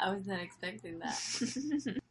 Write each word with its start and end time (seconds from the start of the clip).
I 0.00 0.10
was 0.10 0.26
not 0.26 0.40
expecting 0.40 1.00
that. 1.00 1.14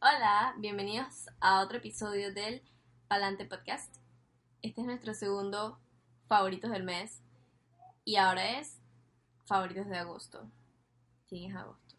Hola, 0.02 0.54
bienvenidos 0.58 1.26
a 1.40 1.62
otro 1.62 1.78
episodio 1.78 2.34
del 2.34 2.60
Palante 3.08 3.46
Podcast. 3.46 3.96
Este 4.60 4.82
es 4.82 4.86
nuestro 4.86 5.14
segundo 5.14 5.78
favoritos 6.28 6.70
del 6.70 6.82
mes 6.84 7.22
y 8.04 8.16
ahora 8.16 8.58
es 8.58 8.78
favoritos 9.46 9.86
de 9.88 9.96
agosto. 9.96 10.50
¿Quién 11.28 11.50
es 11.50 11.56
agosto? 11.56 11.96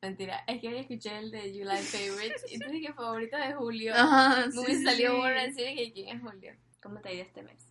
Mentira, 0.00 0.44
es 0.46 0.60
que 0.62 0.68
hoy 0.68 0.78
escuché 0.78 1.18
el 1.18 1.30
de 1.30 1.40
July 1.52 1.82
Favorites 1.82 2.44
y 2.50 2.58
tú 2.58 2.70
dije 2.70 2.94
favoritos 2.94 3.38
de 3.40 3.52
julio. 3.54 3.92
Ajá, 3.94 4.46
Me 4.46 4.52
sí, 4.52 4.82
salió 4.82 5.10
sí. 5.12 5.16
bueno 5.18 5.40
decir 5.42 5.76
que 5.76 5.92
quién 5.92 6.16
es 6.16 6.22
julio. 6.22 6.54
¿Cómo 6.82 7.00
te 7.00 7.10
ha 7.10 7.12
ido 7.12 7.24
este 7.24 7.42
mes? 7.42 7.66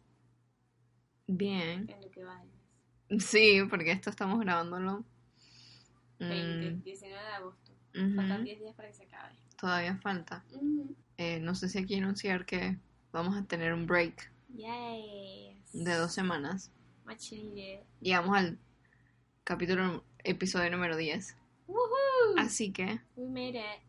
Bien. 1.25 1.89
En 1.89 2.01
lo 2.01 2.11
que 2.11 2.23
va 2.23 2.35
del 2.37 2.49
mes. 2.49 2.54
Sí, 3.19 3.61
porque 3.69 3.91
esto 3.91 4.09
estamos 4.09 4.39
grabándolo. 4.39 5.03
20, 6.19 6.71
Mm, 6.71 6.83
19 6.83 7.23
de 7.23 7.29
agosto. 7.33 7.71
ujú, 7.93 8.15
Faltan 8.15 8.43
10 8.43 8.59
días 8.59 8.73
para 8.75 8.87
que 8.87 8.93
se 8.93 9.03
acabe. 9.03 9.35
Todavía 9.59 9.97
falta. 9.97 10.43
Eh, 11.17 11.39
no 11.39 11.55
sé 11.55 11.69
si 11.69 11.77
aquí 11.79 11.95
anunciar 11.95 12.45
que 12.45 12.77
vamos 13.11 13.35
a 13.37 13.43
tener 13.43 13.73
un 13.73 13.85
break 13.85 14.31
Yes. 14.55 15.71
de 15.73 15.93
dos 15.95 16.13
semanas. 16.13 16.71
Needed. 17.31 17.81
Llegamos 18.01 18.35
al 18.37 18.57
capítulo, 19.43 20.03
episodio 20.23 20.71
número 20.71 20.97
10. 20.97 21.37
Woohoo! 21.67 22.37
Así 22.37 22.71
que 22.71 22.99
We 23.15 23.27
made 23.29 23.59
it. 23.59 23.81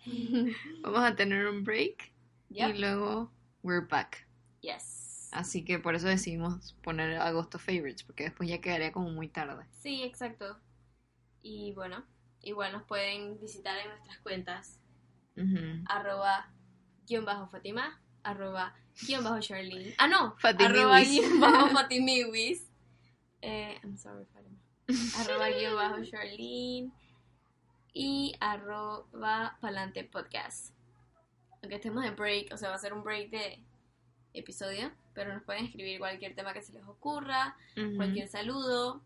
vamos 0.82 1.00
a 1.00 1.14
tener 1.16 1.46
un 1.48 1.62
break 1.64 2.12
Yep. 2.50 2.74
y 2.74 2.78
luego 2.78 3.30
we're 3.62 3.86
back. 3.86 4.26
Yes. 4.62 5.05
Así 5.32 5.64
que 5.64 5.78
por 5.78 5.94
eso 5.94 6.06
decidimos 6.08 6.74
poner 6.82 7.18
agosto 7.18 7.58
favorites, 7.58 8.04
porque 8.04 8.24
después 8.24 8.48
ya 8.48 8.60
quedaría 8.60 8.92
como 8.92 9.10
muy 9.10 9.28
tarde. 9.28 9.64
Sí, 9.80 10.02
exacto. 10.02 10.58
Y 11.42 11.72
bueno, 11.72 12.04
igual 12.42 12.72
nos 12.72 12.82
pueden 12.84 13.38
visitar 13.40 13.78
en 13.78 13.88
nuestras 13.88 14.18
cuentas 14.18 14.80
arroba 15.86 16.50
guion 17.06 17.24
bajo 17.24 17.46
Fatima, 17.48 18.00
arroba 18.22 18.74
guion 19.06 19.22
bajo 19.22 19.40
Charlene. 19.40 19.94
Ah, 19.98 20.08
no, 20.08 20.34
Fatimiwis. 20.38 20.78
arroba 20.78 21.00
guion 21.00 21.40
bajo 21.40 21.68
Fatimiwis. 21.68 22.70
Eh, 23.42 23.78
I'm 23.82 23.96
sorry, 23.96 24.24
Fatima. 24.24 24.56
Arroba 25.20 25.48
guion 25.50 25.74
bajo 25.74 26.02
Charlene 26.04 26.90
y 27.92 28.34
arroba 28.40 29.58
Palante 29.60 30.04
Podcast. 30.04 30.74
Aunque 31.62 31.76
estemos 31.76 32.04
en 32.04 32.16
break, 32.16 32.52
o 32.52 32.56
sea, 32.56 32.70
va 32.70 32.76
a 32.76 32.78
ser 32.78 32.92
un 32.92 33.02
break 33.02 33.30
de 33.30 33.64
episodio, 34.32 34.92
pero 35.16 35.32
nos 35.32 35.42
pueden 35.42 35.64
escribir 35.64 35.98
cualquier 35.98 36.34
tema 36.36 36.52
que 36.52 36.62
se 36.62 36.74
les 36.74 36.84
ocurra, 36.84 37.56
Ujú. 37.76 37.96
cualquier 37.96 38.28
saludo. 38.28 39.02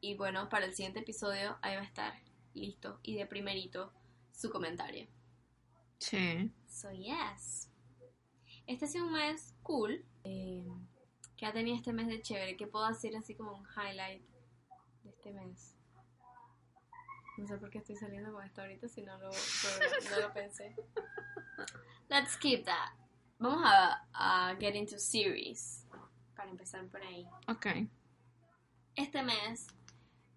Y 0.00 0.16
bueno, 0.16 0.48
para 0.48 0.64
el 0.64 0.74
siguiente 0.74 1.00
episodio 1.00 1.58
ahí 1.62 1.76
va 1.76 1.82
a 1.82 1.84
estar 1.84 2.14
listo 2.54 2.98
y 3.02 3.14
de 3.16 3.26
primerito 3.26 3.92
su 4.32 4.50
comentario. 4.50 5.06
Sí. 5.98 6.50
So, 6.68 6.90
yes. 6.90 7.68
Este 8.66 8.86
ha 8.86 8.88
sido 8.88 9.06
un 9.06 9.12
mes 9.12 9.54
cool. 9.62 10.02
Eh, 10.24 10.64
¿Qué 11.36 11.46
ha 11.46 11.52
tenido 11.52 11.76
este 11.76 11.92
mes 11.92 12.08
de 12.08 12.22
chévere? 12.22 12.56
¿Qué 12.56 12.66
puedo 12.66 12.86
hacer 12.86 13.14
así 13.14 13.34
como 13.34 13.52
un 13.52 13.66
highlight 13.76 14.22
de 15.04 15.10
este 15.10 15.32
mes? 15.32 15.76
No 17.36 17.46
sé 17.46 17.58
por 17.58 17.68
qué 17.70 17.78
estoy 17.78 17.96
saliendo 17.96 18.32
con 18.32 18.44
esto 18.44 18.62
ahorita 18.62 18.88
si 18.88 19.02
no 19.02 19.18
lo, 19.18 19.28
no 19.30 20.20
lo 20.20 20.32
pensé. 20.32 20.74
Let's 22.08 22.32
skip 22.32 22.64
that. 22.64 23.01
Vamos 23.42 23.62
a, 23.64 24.06
a 24.14 24.56
get 24.56 24.74
into 24.74 24.98
series. 24.98 25.84
Para 26.36 26.50
empezar 26.50 26.86
por 26.86 27.02
ahí. 27.02 27.26
Ok. 27.48 27.66
Este 28.94 29.22
mes, 29.22 29.66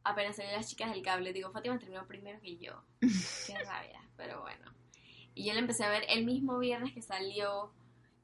apenas 0.04 0.36
salió 0.36 0.52
las 0.54 0.70
chicas 0.70 0.92
del 0.92 1.02
cable, 1.04 1.34
digo, 1.34 1.52
Fátima 1.52 1.78
terminó 1.78 2.06
primero 2.08 2.40
que 2.42 2.58
yo. 2.58 2.82
Qué 3.00 3.58
rabia, 3.64 4.02
pero 4.18 4.42
bueno. 4.42 4.72
Y 5.34 5.46
yo 5.46 5.54
la 5.54 5.60
empecé 5.60 5.84
a 5.84 5.90
ver 5.90 6.04
el 6.10 6.26
mismo 6.26 6.58
viernes 6.60 6.94
que 6.94 7.02
salió 7.02 7.72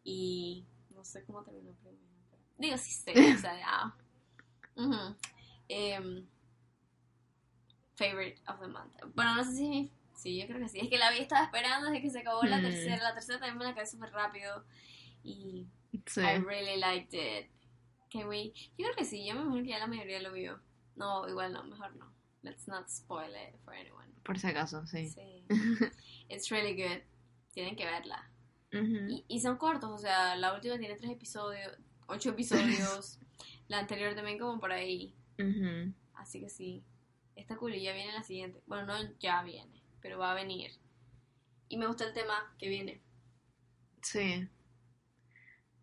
y 0.04 0.66
no 0.96 1.04
sé 1.04 1.24
cómo 1.26 1.44
terminó 1.44 1.74
primero. 1.74 2.02
pero- 2.30 2.44
Digo, 2.58 2.78
sí 2.78 2.92
sé, 2.92 3.12
o 3.36 3.38
sea. 3.40 3.94
Em, 5.68 6.26
favorite 7.96 8.42
of 8.48 8.60
the 8.60 8.68
month. 8.68 8.94
Bueno, 9.16 9.36
no 9.36 9.44
sé 9.44 9.52
si 9.52 9.64
es 9.64 9.70
mi... 9.70 9.92
Sí, 10.22 10.40
yo 10.40 10.46
creo 10.46 10.60
que 10.60 10.70
sí. 10.70 10.80
Es 10.80 10.88
que 10.90 10.98
la 11.00 11.08
había 11.08 11.22
estado 11.22 11.44
esperando 11.46 11.88
desde 11.88 12.02
que 12.02 12.10
se 12.12 12.20
acabó 12.20 12.44
la 12.44 12.60
Mm. 12.60 12.62
tercera. 12.62 12.98
La 13.04 13.14
tercera 13.16 13.40
también 13.40 13.58
me 13.58 13.64
la 13.64 13.72
acabé 13.72 13.88
súper 13.88 14.12
rápido. 14.12 14.64
Y 15.24 15.68
Sí. 16.06 16.22
I 16.22 16.38
really 16.38 16.78
liked 16.80 17.14
it. 17.14 17.50
Can 18.12 18.28
we? 18.28 18.54
Yo 18.78 18.86
creo 18.86 18.96
que 18.96 19.06
sí, 19.06 19.26
yo 19.26 19.34
me 19.36 19.42
imagino 19.42 19.64
que 19.64 19.70
ya 19.70 19.80
la 19.80 19.88
mayoría 19.88 20.22
lo 20.22 20.32
vio. 20.32 20.60
No, 20.96 21.28
igual 21.28 21.54
no, 21.54 21.64
mejor 21.64 21.96
no. 21.96 22.14
Let's 22.44 22.68
not 22.68 22.88
spoil 22.88 23.32
it 23.32 23.58
for 23.64 23.74
anyone. 23.74 24.12
Por 24.24 24.38
si 24.38 24.48
acaso, 24.48 24.86
sí. 24.86 25.08
Sí. 25.10 25.44
It's 26.30 26.50
really 26.50 26.76
good. 26.76 27.02
Tienen 27.54 27.76
que 27.76 27.86
verla. 27.86 28.30
Ujú. 28.74 29.10
Y, 29.10 29.26
y 29.28 29.40
son 29.40 29.58
cortos, 29.58 29.90
o 29.90 29.98
sea, 29.98 30.36
la 30.36 30.54
última 30.54 30.78
tiene 30.78 30.96
tres 30.96 31.12
episodios, 31.12 31.76
ocho 32.08 32.30
episodios. 32.30 33.20
la 33.68 33.80
anterior 33.80 34.14
también 34.16 34.38
como 34.40 34.60
por 34.60 34.72
ahí. 34.72 35.16
Ujú. 35.40 35.94
Así 36.14 36.40
que 36.40 36.50
sí. 36.50 36.84
Está 37.36 37.58
cool 37.58 37.74
y 37.76 37.82
ya 37.82 37.94
viene 37.94 38.14
la 38.14 38.24
siguiente. 38.24 38.62
Bueno, 38.68 38.86
no 38.86 39.14
ya 39.20 39.42
viene, 39.44 39.81
pero 40.02 40.18
va 40.20 40.32
a 40.32 40.36
venir. 40.36 40.72
Y 41.70 41.78
me 41.78 41.88
gusta 41.88 42.06
el 42.06 42.14
tema 42.14 42.34
que 42.58 42.68
viene. 42.70 43.02
Sí. 44.02 44.48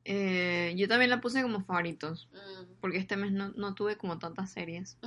Eh, 0.04 0.74
yo 0.76 0.88
también 0.88 1.10
la 1.10 1.20
puse 1.20 1.42
como 1.42 1.62
favoritos, 1.64 2.28
Mm. 2.32 2.74
porque 2.80 2.98
este 2.98 3.16
mes 3.16 3.32
no, 3.32 3.50
no 3.50 3.74
tuve 3.74 3.96
como 3.96 4.18
tantas 4.18 4.50
series. 4.50 4.98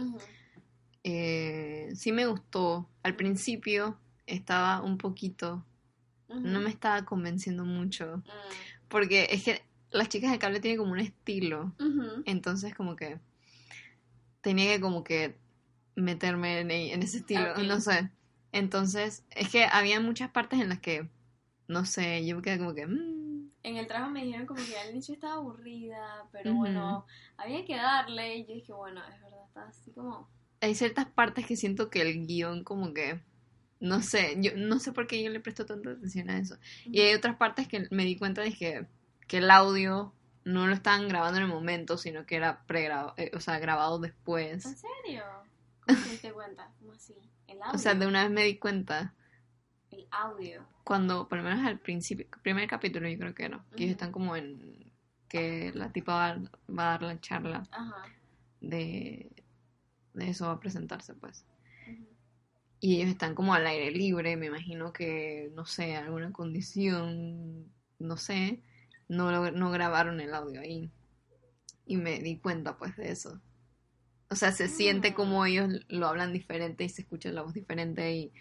Eh, 1.04 1.92
sí 1.96 2.12
me 2.12 2.26
gustó. 2.28 2.88
Al 3.04 3.16
principio 3.16 3.98
estaba 4.28 4.82
un 4.82 4.98
poquito, 4.98 5.66
no 6.30 6.62
me 6.62 6.70
estaba 6.70 7.04
convenciendo 7.06 7.66
mucho, 7.66 8.18
Mm. 8.18 8.24
porque 8.90 9.28
es 9.32 9.44
que 9.44 9.62
las 9.90 10.08
chicas 10.08 10.32
de 10.32 10.40
cable 10.40 10.60
tienen 10.62 10.78
como 10.80 10.92
un 10.94 11.00
estilo, 11.00 11.74
entonces 12.26 12.74
como 12.76 12.96
que 12.96 13.20
tenía 14.42 14.74
que 14.76 14.82
como 14.82 15.04
que 15.04 15.36
meterme 15.96 16.60
en, 16.62 16.72
en 16.72 17.04
ese 17.04 17.18
estilo, 17.18 17.58
no 17.58 17.82
sé. 17.82 18.10
Entonces, 18.52 19.26
es 19.32 19.50
que 19.50 19.66
había 19.66 20.00
muchas 20.00 20.32
partes 20.32 20.60
en 20.62 20.70
las 20.70 20.80
que, 20.80 21.10
no 21.68 21.86
sé, 21.86 22.26
yo 22.26 22.38
me 22.38 22.42
quedé 22.42 22.58
como 22.60 22.74
que... 22.76 22.88
mm, 22.88 23.52
En 23.64 23.78
el 23.78 23.88
trabajo 23.88 24.12
me 24.12 24.24
dijeron 24.24 24.46
como 24.48 24.64
que 24.66 24.78
al 24.78 24.92
inicio 24.92 25.14
estaba 25.16 25.34
aburrida, 25.36 26.28
pero 26.32 26.54
bueno, 26.56 27.06
había 27.38 27.66
que 27.66 27.76
darle. 27.76 28.38
Y 28.38 28.46
yo 28.46 28.54
dije, 28.56 28.74
bueno, 28.74 29.02
es 29.08 29.20
verdad, 29.22 29.46
está 29.48 29.64
así 29.68 29.92
como. 29.94 30.30
hay 30.62 30.76
ciertas 30.76 31.08
partes 31.08 31.46
que 31.46 31.56
siento 31.56 31.90
que 31.90 32.02
el 32.02 32.26
guion 32.28 32.64
como 32.64 32.94
que 32.94 33.22
no 33.80 34.02
sé, 34.04 34.38
yo 34.42 34.52
no 34.58 34.80
sé 34.80 34.92
por 34.94 35.08
qué 35.08 35.24
yo 35.24 35.32
le 35.32 35.40
presto 35.42 35.66
tanta 35.66 35.92
atención 35.92 36.30
a 36.30 36.40
eso. 36.40 36.58
Y 36.92 37.02
hay 37.02 37.16
otras 37.16 37.36
partes 37.38 37.68
que 37.68 37.88
me 37.92 38.06
di 38.06 38.18
cuenta 38.18 38.42
de 38.44 38.54
que, 38.54 38.88
que 39.28 39.38
el 39.40 39.52
audio 39.52 40.14
no 40.46 40.68
lo 40.68 40.74
estaban 40.76 41.08
grabando 41.10 41.38
en 41.40 41.46
el 41.46 41.50
momento, 41.50 41.98
sino 41.98 42.26
que 42.26 42.36
era 42.38 42.64
pregrabado, 42.68 43.16
o 43.36 43.40
sea, 43.42 43.60
grabado 43.60 44.00
¿En 44.64 44.74
después. 44.74 44.76
serio? 44.76 45.24
¿Cómo 46.02 46.18
te 46.22 46.32
cuenta? 46.34 46.74
¿Cómo 46.80 46.94
así? 46.94 47.16
El 47.52 47.62
audio. 47.62 47.76
O 47.76 47.78
sea, 47.78 47.94
de 47.96 48.08
una 48.08 48.24
vez 48.24 48.32
me 48.32 48.44
di 48.44 48.58
cuenta 48.58 49.14
El 49.92 50.08
audio. 50.12 50.66
cuando, 50.84 51.28
por 51.28 51.38
lo 51.40 51.44
menos 51.44 51.66
al 51.66 51.80
principio, 51.80 52.28
primer 52.42 52.68
capítulo 52.68 53.08
yo 53.10 53.18
creo 53.20 53.34
que 53.36 53.46
era, 53.46 53.64
que 53.76 53.84
ellos 53.84 53.92
están 53.94 54.12
como 54.12 54.36
en 54.36 54.92
que 55.28 55.72
la 55.74 55.92
tipa 55.92 56.14
va, 56.14 56.42
va 56.70 56.84
a 56.88 56.92
dar 56.92 57.02
la 57.04 57.20
charla 57.22 57.64
Ajá. 57.72 58.04
de, 58.60 59.32
de 60.14 60.30
eso, 60.30 60.46
va 60.48 60.54
a 60.54 60.60
presentarse 60.60 61.14
pues. 61.14 61.46
Y 62.80 62.96
ellos 62.98 63.10
están 63.12 63.36
como 63.36 63.54
al 63.54 63.68
aire 63.68 63.92
libre, 63.92 64.36
me 64.38 64.48
imagino 64.48 64.92
que, 64.92 65.52
no 65.54 65.66
sé, 65.66 65.96
alguna 65.96 66.32
condición, 66.34 67.72
no 68.00 68.18
sé, 68.18 68.64
no, 69.08 69.32
lo- 69.32 69.52
no 69.52 69.70
grabaron 69.72 70.20
el 70.20 70.34
audio 70.34 70.62
ahí. 70.62 70.92
Y 71.86 71.98
me 71.98 72.20
di 72.20 72.40
cuenta 72.40 72.78
pues 72.78 72.96
de 72.98 73.12
eso. 73.12 73.40
O 74.32 74.36
sea, 74.36 74.52
se 74.54 74.68
siente 74.70 75.12
Mm. 75.12 75.14
como 75.14 75.46
ellos 75.46 75.70
lo 75.90 76.08
hablan 76.08 76.34
diferente 76.34 76.84
y 76.86 76.90
se 76.90 77.04
escucha 77.04 77.32
la 77.32 77.44
voz 77.44 77.54
diferente 77.54 78.14
y... 78.16 78.32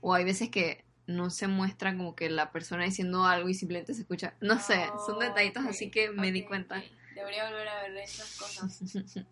O 0.00 0.14
hay 0.14 0.24
veces 0.24 0.50
que 0.50 0.84
no 1.06 1.30
se 1.30 1.46
muestra 1.48 1.96
como 1.96 2.16
que 2.16 2.30
la 2.30 2.50
persona 2.52 2.84
diciendo 2.84 3.24
algo 3.26 3.48
y 3.48 3.54
simplemente 3.54 3.94
se 3.94 4.02
escucha... 4.02 4.34
No 4.40 4.58
sé, 4.60 4.86
son 5.06 5.16
Oh, 5.16 5.20
detallitos 5.20 5.64
así 5.66 5.90
que 5.90 6.10
me 6.10 6.32
di 6.32 6.44
cuenta. 6.44 6.82
Debería 7.14 7.48
volver 7.48 7.68
a 7.68 7.82
ver 7.82 7.96
esas 7.98 8.36
cosas. 8.36 8.82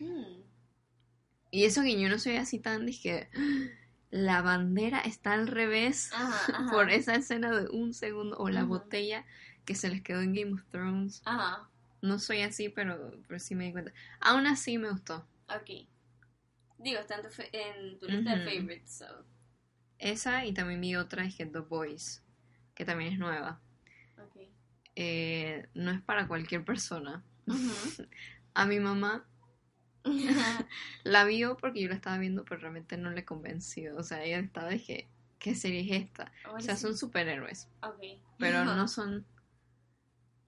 Hmm. 0.00 0.42
Y 1.50 1.64
eso 1.64 1.82
que 1.82 2.00
yo 2.00 2.08
no 2.08 2.18
soy 2.18 2.36
así 2.36 2.58
tan, 2.58 2.86
dije, 2.86 3.28
la 4.10 4.42
bandera 4.42 5.00
está 5.00 5.32
al 5.34 5.46
revés 5.46 6.10
Ajá, 6.14 6.52
ajá. 6.54 6.70
por 6.70 6.90
esa 6.90 7.14
escena 7.16 7.50
de 7.52 7.68
un 7.68 7.92
segundo 7.94 8.36
o 8.38 8.48
la 8.50 8.64
botella 8.64 9.26
que 9.66 9.74
se 9.74 9.88
les 9.90 10.02
quedó 10.02 10.20
en 10.22 10.34
Game 10.34 10.52
of 10.54 10.64
Thrones. 10.70 11.22
Ajá, 11.24 11.69
No 12.02 12.18
soy 12.18 12.42
así, 12.42 12.68
pero, 12.68 13.12
pero 13.26 13.38
sí 13.38 13.54
me 13.54 13.66
di 13.66 13.72
cuenta. 13.72 13.92
Aún 14.20 14.46
así 14.46 14.78
me 14.78 14.90
gustó. 14.90 15.26
ok. 15.48 15.86
Digo, 16.78 16.98
está 16.98 17.16
en 17.16 17.22
tu, 17.22 17.28
en 17.52 17.98
tu 17.98 18.06
lista 18.06 18.36
de 18.36 18.44
favorites, 18.44 18.90
so. 18.90 19.26
Esa 19.98 20.46
y 20.46 20.54
también 20.54 20.80
vi 20.80 20.96
otra, 20.96 21.26
es 21.26 21.36
que 21.36 21.44
The 21.44 21.58
Boys, 21.58 22.24
que 22.74 22.86
también 22.86 23.12
es 23.12 23.18
nueva. 23.18 23.60
Ok. 24.16 24.48
Eh, 24.96 25.68
no 25.74 25.90
es 25.90 26.00
para 26.00 26.26
cualquier 26.26 26.64
persona. 26.64 27.22
A 28.54 28.64
mi 28.64 28.80
mamá 28.80 29.26
la 31.04 31.24
vio 31.24 31.56
porque 31.56 31.82
yo 31.82 31.88
la 31.88 31.94
estaba 31.94 32.18
viendo, 32.18 32.44
pero 32.44 32.60
realmente 32.60 32.96
no 32.96 33.10
le 33.10 33.24
convenció. 33.24 33.96
O 33.96 34.02
sea, 34.02 34.24
ella 34.24 34.38
estaba, 34.38 34.70
dije, 34.70 35.08
¿qué 35.38 35.54
serie 35.54 35.80
es 35.80 36.04
esta? 36.04 36.32
O 36.54 36.60
sea, 36.60 36.76
son 36.76 36.96
superhéroes, 36.96 37.68
pero 38.38 38.64
no 38.64 38.88
son... 38.88 39.26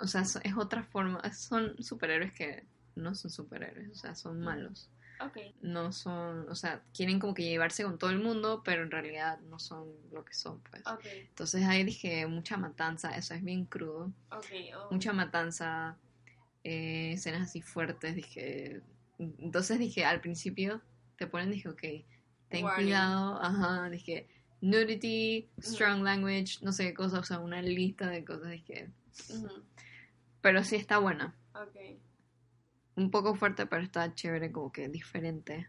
O 0.03 0.07
sea, 0.09 0.23
es 0.23 0.57
otra 0.57 0.83
forma. 0.83 1.23
Son 1.33 1.81
superhéroes 1.83 2.33
que 2.33 2.67
no 2.97 3.15
son 3.15 3.31
superhéroes, 3.31 3.89
o 3.91 3.95
sea, 3.95 4.15
son 4.15 4.41
malos. 4.41 4.91
Ok. 5.21 5.39
No 5.61 5.93
son, 5.93 6.49
o 6.49 6.55
sea, 6.57 6.83
quieren 6.93 7.21
como 7.21 7.35
que 7.35 7.45
llevarse 7.45 7.85
con 7.85 7.99
todo 7.99 8.11
el 8.11 8.19
mundo, 8.19 8.63
pero 8.65 8.83
en 8.83 8.91
realidad 8.91 9.39
no 9.49 9.61
son 9.61 9.89
lo 10.11 10.25
que 10.25 10.35
son, 10.35 10.61
pues. 10.63 10.83
Ok. 10.87 11.07
Entonces 11.29 11.65
ahí 11.65 11.85
dije, 11.85 12.27
mucha 12.27 12.57
matanza, 12.57 13.17
eso 13.17 13.33
es 13.35 13.45
bien 13.45 13.65
crudo. 13.65 14.13
Ok. 14.33 14.47
oh. 14.77 14.89
Mucha 14.91 15.13
matanza, 15.13 15.97
eh, 16.65 17.13
escenas 17.13 17.43
así 17.49 17.63
fuertes, 17.63 18.17
dije... 18.17 18.83
Entonces 19.19 19.79
dije, 19.79 20.05
al 20.05 20.21
principio 20.21 20.83
te 21.17 21.29
ponen, 21.29 21.53
dije, 21.53 21.69
ok, 21.69 21.83
ten 22.49 22.65
Warning. 22.65 22.87
cuidado, 22.87 23.41
ajá, 23.41 23.89
dije, 23.89 24.27
nudity, 24.61 25.49
strong 25.61 26.03
language, 26.03 26.59
no 26.63 26.73
sé 26.73 26.87
qué 26.87 26.95
cosas, 26.95 27.21
o 27.21 27.23
sea, 27.23 27.39
una 27.39 27.63
lista 27.63 28.09
de 28.09 28.25
cosas, 28.25 28.51
dije... 28.51 28.91
Ujú. 29.29 29.63
Pero 30.43 30.63
sí 30.65 30.77
está 30.77 30.99
buena, 30.99 31.35
Ok. 31.55 31.77
un 32.97 33.11
poco 33.11 33.35
fuerte, 33.35 33.65
pero 33.67 33.83
está 33.83 34.15
chévere, 34.15 34.53
como 34.53 34.71
que 34.71 34.89
diferente. 34.89 35.69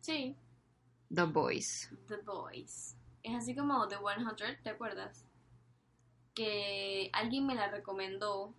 Sí. 0.00 0.34
The 1.14 1.22
Boys. 1.24 1.90
The 2.08 2.16
Boys. 2.16 2.96
Es 3.22 3.34
así 3.36 3.54
como 3.54 3.86
The 3.86 3.96
100, 3.98 4.62
¿te 4.62 4.70
acuerdas? 4.70 5.24
Que 6.34 7.08
alguien 7.12 7.46
me 7.46 7.54
la 7.54 7.68
recomendó 7.70 8.54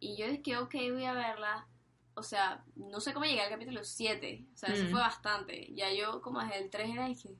y 0.00 0.16
yo 0.16 0.28
dije, 0.28 0.56
ok, 0.58 0.74
voy 0.92 1.04
a 1.04 1.12
verla. 1.12 1.66
O 2.14 2.22
sea, 2.22 2.64
no 2.76 3.00
sé 3.00 3.12
cómo 3.12 3.26
llegué 3.26 3.40
al 3.42 3.50
capítulo 3.50 3.84
7. 3.84 4.44
O 4.54 4.56
sea, 4.56 4.72
eso 4.74 4.84
Mm. 4.84 4.90
fue 4.90 5.00
bastante. 5.00 5.72
Ya 5.74 5.92
yo 5.92 6.20
como 6.22 6.40
desde 6.40 6.58
el 6.64 6.70
3 6.70 6.90
era 6.90 7.06
dije, 7.06 7.36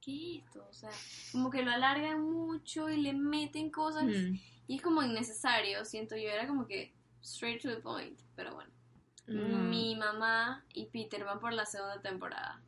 ¿qué 0.00 0.36
es 0.38 0.44
esto? 0.44 0.66
O 0.68 0.72
sea, 0.72 0.90
como 1.32 1.50
que 1.50 1.62
lo 1.62 1.70
alargan 1.70 2.20
mucho 2.22 2.88
y 2.90 2.98
le 2.98 3.12
meten 3.14 3.70
cosas 3.70 4.04
Mm, 4.04 4.38
y 4.66 4.76
es 4.76 4.82
como 4.82 5.02
innecesario, 5.02 5.84
siento 5.84 6.16
yo. 6.16 6.28
Era 6.30 6.46
como 6.46 6.66
que 6.66 6.92
straight 7.22 7.60
to 7.62 7.68
the 7.68 7.76
point. 7.80 8.18
Pero 8.36 8.54
bueno. 8.54 8.70
mm, 9.26 9.68
Mi 9.70 9.96
mamá 9.96 10.64
y 10.72 10.86
Peter 10.86 11.24
van 11.24 11.40
por 11.40 11.52
la 11.52 11.64
segunda 11.66 12.00
temporada. 12.00 12.60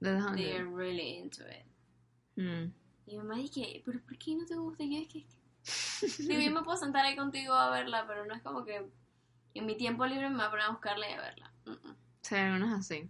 The 0.00 0.10
They 0.10 0.52
are 0.52 0.64
100. 0.64 0.76
really 0.76 1.16
into 1.18 1.42
it. 1.48 1.64
Mm. 2.36 2.72
Y 3.06 3.12
mi 3.12 3.16
mamá 3.18 3.36
dije, 3.36 3.82
¿pero 3.84 4.00
por 4.02 4.16
qué 4.18 4.34
no 4.34 4.44
te 4.46 4.54
gusta? 4.56 4.82
Y 4.84 4.94
yo 4.96 5.02
es 5.02 5.08
que... 5.08 5.26
Digo, 6.22 6.40
yo 6.40 6.50
me 6.50 6.62
puedo 6.62 6.76
sentar 6.76 7.04
ahí 7.06 7.16
contigo 7.16 7.54
a 7.54 7.70
verla, 7.70 8.04
pero 8.06 8.26
no 8.26 8.34
es 8.34 8.42
como 8.42 8.64
que 8.64 8.86
en 9.54 9.66
mi 9.66 9.76
tiempo 9.76 10.04
libre 10.06 10.28
me 10.28 10.36
voy 10.36 10.44
a 10.44 10.50
poner 10.50 10.66
a 10.66 10.70
buscarla 10.70 11.08
y 11.08 11.12
a 11.14 11.20
verla. 11.20 11.52
Mm, 11.64 11.70
mm. 11.70 11.96
Sí, 12.22 12.34
algunos 12.34 12.72
así. 12.78 13.08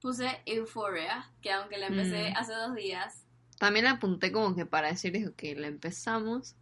Puse 0.00 0.42
Euphoria, 0.46 1.30
que 1.40 1.52
aunque 1.52 1.78
la 1.78 1.86
empecé 1.86 2.30
Mm. 2.30 2.36
hace 2.36 2.52
dos 2.54 2.74
días, 2.74 3.20
También 3.58 3.84
la 3.84 3.92
apunté 3.92 4.32
como 4.32 4.54
que 4.56 4.66
para 4.66 4.88
decirles 4.88 5.30
que 5.36 5.54
la 5.54 5.68
empezamos, 5.68 6.56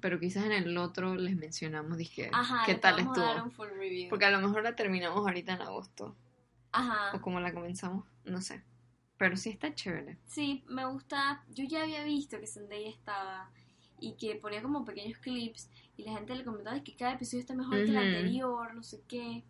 pero 0.00 0.18
quizás 0.20 0.44
en 0.44 0.52
el 0.52 0.76
otro 0.78 1.14
les 1.14 1.36
mencionamos, 1.36 1.96
dije, 1.98 2.30
ajá, 2.32 2.62
¿qué 2.66 2.74
tal 2.74 2.98
estuvo? 2.98 3.50
full. 3.50 3.68
Porque 4.10 4.24
a 4.24 4.30
lo 4.30 4.40
mejor 4.40 4.62
la 4.62 4.74
terminamos 4.74 5.18
ahorita 5.26 5.54
en 5.54 5.62
agosto, 5.62 6.16
Ajá, 6.72 7.16
o 7.16 7.20
como 7.20 7.40
la 7.40 7.52
comenzamos, 7.52 8.04
no 8.24 8.40
sé. 8.40 8.62
Pero 9.16 9.36
sí 9.36 9.50
está 9.50 9.74
chévere. 9.74 10.18
sí, 10.26 10.64
me 10.68 10.84
gusta. 10.86 11.44
Yo 11.50 11.64
ya 11.64 11.82
había 11.82 12.02
visto 12.04 12.38
que 12.40 12.46
Zendaya 12.48 12.88
estaba 12.90 13.50
y 14.00 14.14
que 14.14 14.34
ponía 14.34 14.60
como 14.60 14.84
pequeños 14.84 15.18
clips 15.18 15.70
y 15.96 16.02
la 16.04 16.12
gente 16.14 16.34
le 16.34 16.44
comentaba 16.44 16.82
que 16.82 16.96
cada 16.96 17.12
episodio 17.14 17.40
está 17.40 17.54
mejor 17.54 17.84
que 17.84 17.90
el 17.92 17.96
anterior, 17.96 18.74
no 18.74 18.82
sé 18.82 19.00
qué. 19.06 19.44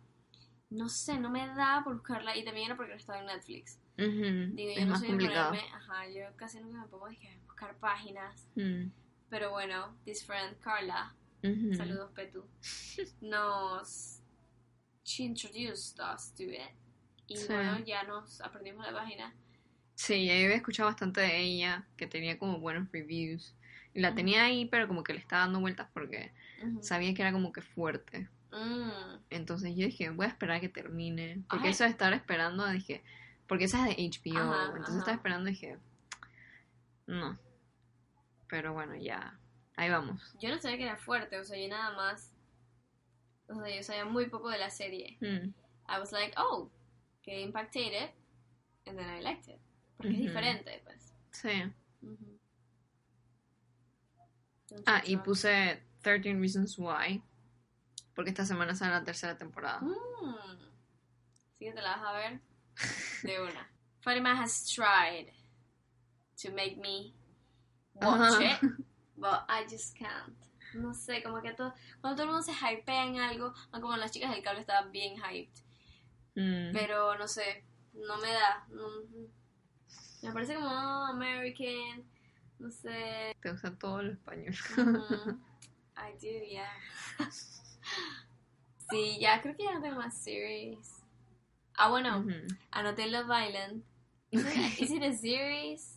No 0.69 0.89
sé, 0.89 1.19
no 1.19 1.29
me 1.29 1.45
da 1.47 1.81
por 1.83 1.95
buscarla 1.95 2.35
y 2.37 2.43
también 2.45 2.67
era 2.67 2.75
porque 2.77 2.91
no 2.91 2.97
estaba 2.97 3.19
en 3.19 3.25
Netflix. 3.27 3.79
Ujú, 3.97 4.55
Digo, 4.55 4.71
yo 4.75 4.85
no 4.85 4.91
más 4.91 4.99
soy 4.99 5.09
complicado. 5.09 5.49
ponerme, 5.51 5.73
ajá, 5.73 6.09
yo 6.09 6.35
casi 6.35 6.59
nunca 6.59 6.79
me 6.81 6.87
pongo 6.87 7.05
a 7.07 7.11
buscar 7.47 7.75
páginas. 7.77 8.47
Mm, 8.55 8.89
Pero 9.29 9.51
bueno, 9.51 9.95
this 10.05 10.23
friend 10.25 10.57
Carla, 10.59 11.13
saludos 11.75 12.11
Petu, 12.13 12.45
nos 13.21 14.21
she 15.03 15.23
introduced 15.23 15.99
us 15.99 16.31
to 16.35 16.43
it. 16.43 16.71
Y 17.27 17.37
Sí. 17.37 17.47
bueno, 17.53 17.79
ya 17.79 18.03
nos 18.03 18.39
aprendimos 18.41 18.85
la 18.85 18.93
página. 18.93 19.33
Sí, 19.95 20.25
yo 20.27 20.33
había 20.33 20.55
escuchado 20.55 20.89
bastante 20.89 21.21
de 21.21 21.39
ella, 21.39 21.87
que 21.97 22.05
tenía 22.07 22.37
como 22.37 22.59
buenos 22.59 22.91
reviews. 22.91 23.55
Y 23.93 24.01
la 24.01 24.13
tenía 24.13 24.43
ahí, 24.43 24.65
pero 24.65 24.87
como 24.87 25.03
que 25.03 25.13
le 25.13 25.19
estaba 25.19 25.43
dando 25.43 25.61
vueltas 25.61 25.87
porque 25.93 26.33
sabía 26.81 27.13
que 27.13 27.21
era 27.21 27.31
como 27.31 27.53
que 27.53 27.61
fuerte. 27.61 28.27
Mm, 28.51 29.19
Entonces 29.29 29.75
yo 29.75 29.85
dije, 29.85 30.09
voy 30.09 30.25
a 30.25 30.29
esperar 30.29 30.57
a 30.57 30.59
que 30.59 30.69
termine. 30.69 31.43
Porque 31.49 31.67
Ay. 31.67 31.71
eso 31.73 31.83
de 31.85 31.91
estar 31.91 32.11
esperando, 32.13 32.67
dije, 32.67 33.03
porque 33.47 33.65
esa 33.65 33.87
es 33.89 33.95
de 33.95 34.03
HBO. 34.03 34.75
Entonces 34.75 34.97
estaba 34.97 35.15
esperando 35.15 35.49
y 35.49 35.53
dije, 35.53 35.77
no. 37.07 37.37
Pero 38.47 38.73
bueno, 38.73 38.95
ya. 38.95 39.39
Ahí 39.75 39.89
vamos. 39.89 40.35
Yo 40.39 40.49
no 40.49 40.59
sabía 40.59 40.77
que 40.77 40.83
era 40.83 40.97
fuerte, 40.97 41.37
o 41.39 41.43
sea, 41.43 41.59
yo 41.59 41.67
nada 41.67 41.95
más, 41.95 42.33
o 43.47 43.55
sea, 43.55 43.75
yo 43.75 43.83
sabía 43.83 44.05
muy 44.05 44.27
poco 44.27 44.49
de 44.49 44.57
la 44.57 44.69
serie. 44.69 45.17
Mm, 45.19 45.49
I 45.87 45.99
was 45.99 46.11
like, 46.11 46.33
oh, 46.37 46.71
que 47.21 47.41
impacted 47.41 48.11
and 48.85 48.97
then 48.97 49.09
I 49.09 49.21
liked 49.21 49.47
it. 49.47 49.59
Porque 49.97 50.13
es 50.13 50.19
diferente, 50.19 50.81
pues. 50.83 51.13
Sí. 51.31 51.49
Ah, 54.85 55.01
y 55.05 55.13
Entonces, 55.13 55.19
puse 55.23 55.83
13 56.01 56.33
Reasons 56.35 56.77
Why. 56.77 57.21
Porque 58.13 58.29
esta 58.29 58.45
semana 58.45 58.75
sale 58.75 58.91
la 58.91 59.03
tercera 59.03 59.37
temporada. 59.37 59.81
Mm. 59.81 59.95
Sí 61.57 61.65
que 61.65 61.73
te 61.73 61.81
la 61.81 61.97
vas 61.97 62.05
a 62.05 62.13
ver 62.13 62.39
de 63.23 63.41
una. 63.41 63.69
Fatima 64.01 64.41
has 64.41 64.65
tried 64.65 65.31
to 66.41 66.51
make 66.51 66.77
me 66.77 67.13
watch 68.01 68.41
it, 68.41 68.59
but 69.17 69.43
I 69.49 69.63
just 69.69 69.95
can't. 69.97 70.35
No 70.73 70.93
sé, 70.93 71.23
como 71.23 71.41
que 71.41 71.53
todo, 71.53 71.73
cuando 72.01 72.15
todo 72.17 72.23
el 72.25 72.31
mundo 72.33 72.43
se 72.43 72.51
hypea 72.53 73.05
en 73.05 73.17
algo, 73.19 73.53
aunque 73.71 73.81
como 73.81 73.95
las 73.97 74.11
chicas 74.11 74.31
del 74.31 74.43
cable 74.43 74.59
estaban 74.61 74.91
bien 74.91 75.15
hyped, 75.17 75.63
Mm, 76.37 76.73
pero 76.73 77.17
no 77.17 77.27
sé, 77.29 77.63
no 77.93 78.17
me 78.17 78.29
da. 78.33 78.67
no- 78.69 79.29
me 80.21 80.33
parece 80.33 80.55
como 80.55 80.67
oh, 80.67 81.05
American, 81.05 82.03
no 82.59 82.69
sé. 82.71 83.33
Te 83.41 83.51
gusta 83.51 83.73
todo 83.77 84.01
lo 84.03 84.11
español. 84.11 84.53
I 85.97 86.11
do, 86.19 86.45
yeah. 86.45 86.69
Sí, 88.89 89.17
ya 89.19 89.41
creo 89.41 89.55
que 89.55 89.63
ya 89.63 89.73
no 89.75 89.81
tengo 89.81 89.95
más 89.95 90.15
series. 90.17 90.91
Ah, 91.75 91.89
bueno, 91.89 92.25
anoté 92.71 93.07
Love 93.07 93.29
Island. 93.31 93.83
Is 94.31 94.91
it 94.91 95.03
a 95.03 95.13
series? 95.13 95.94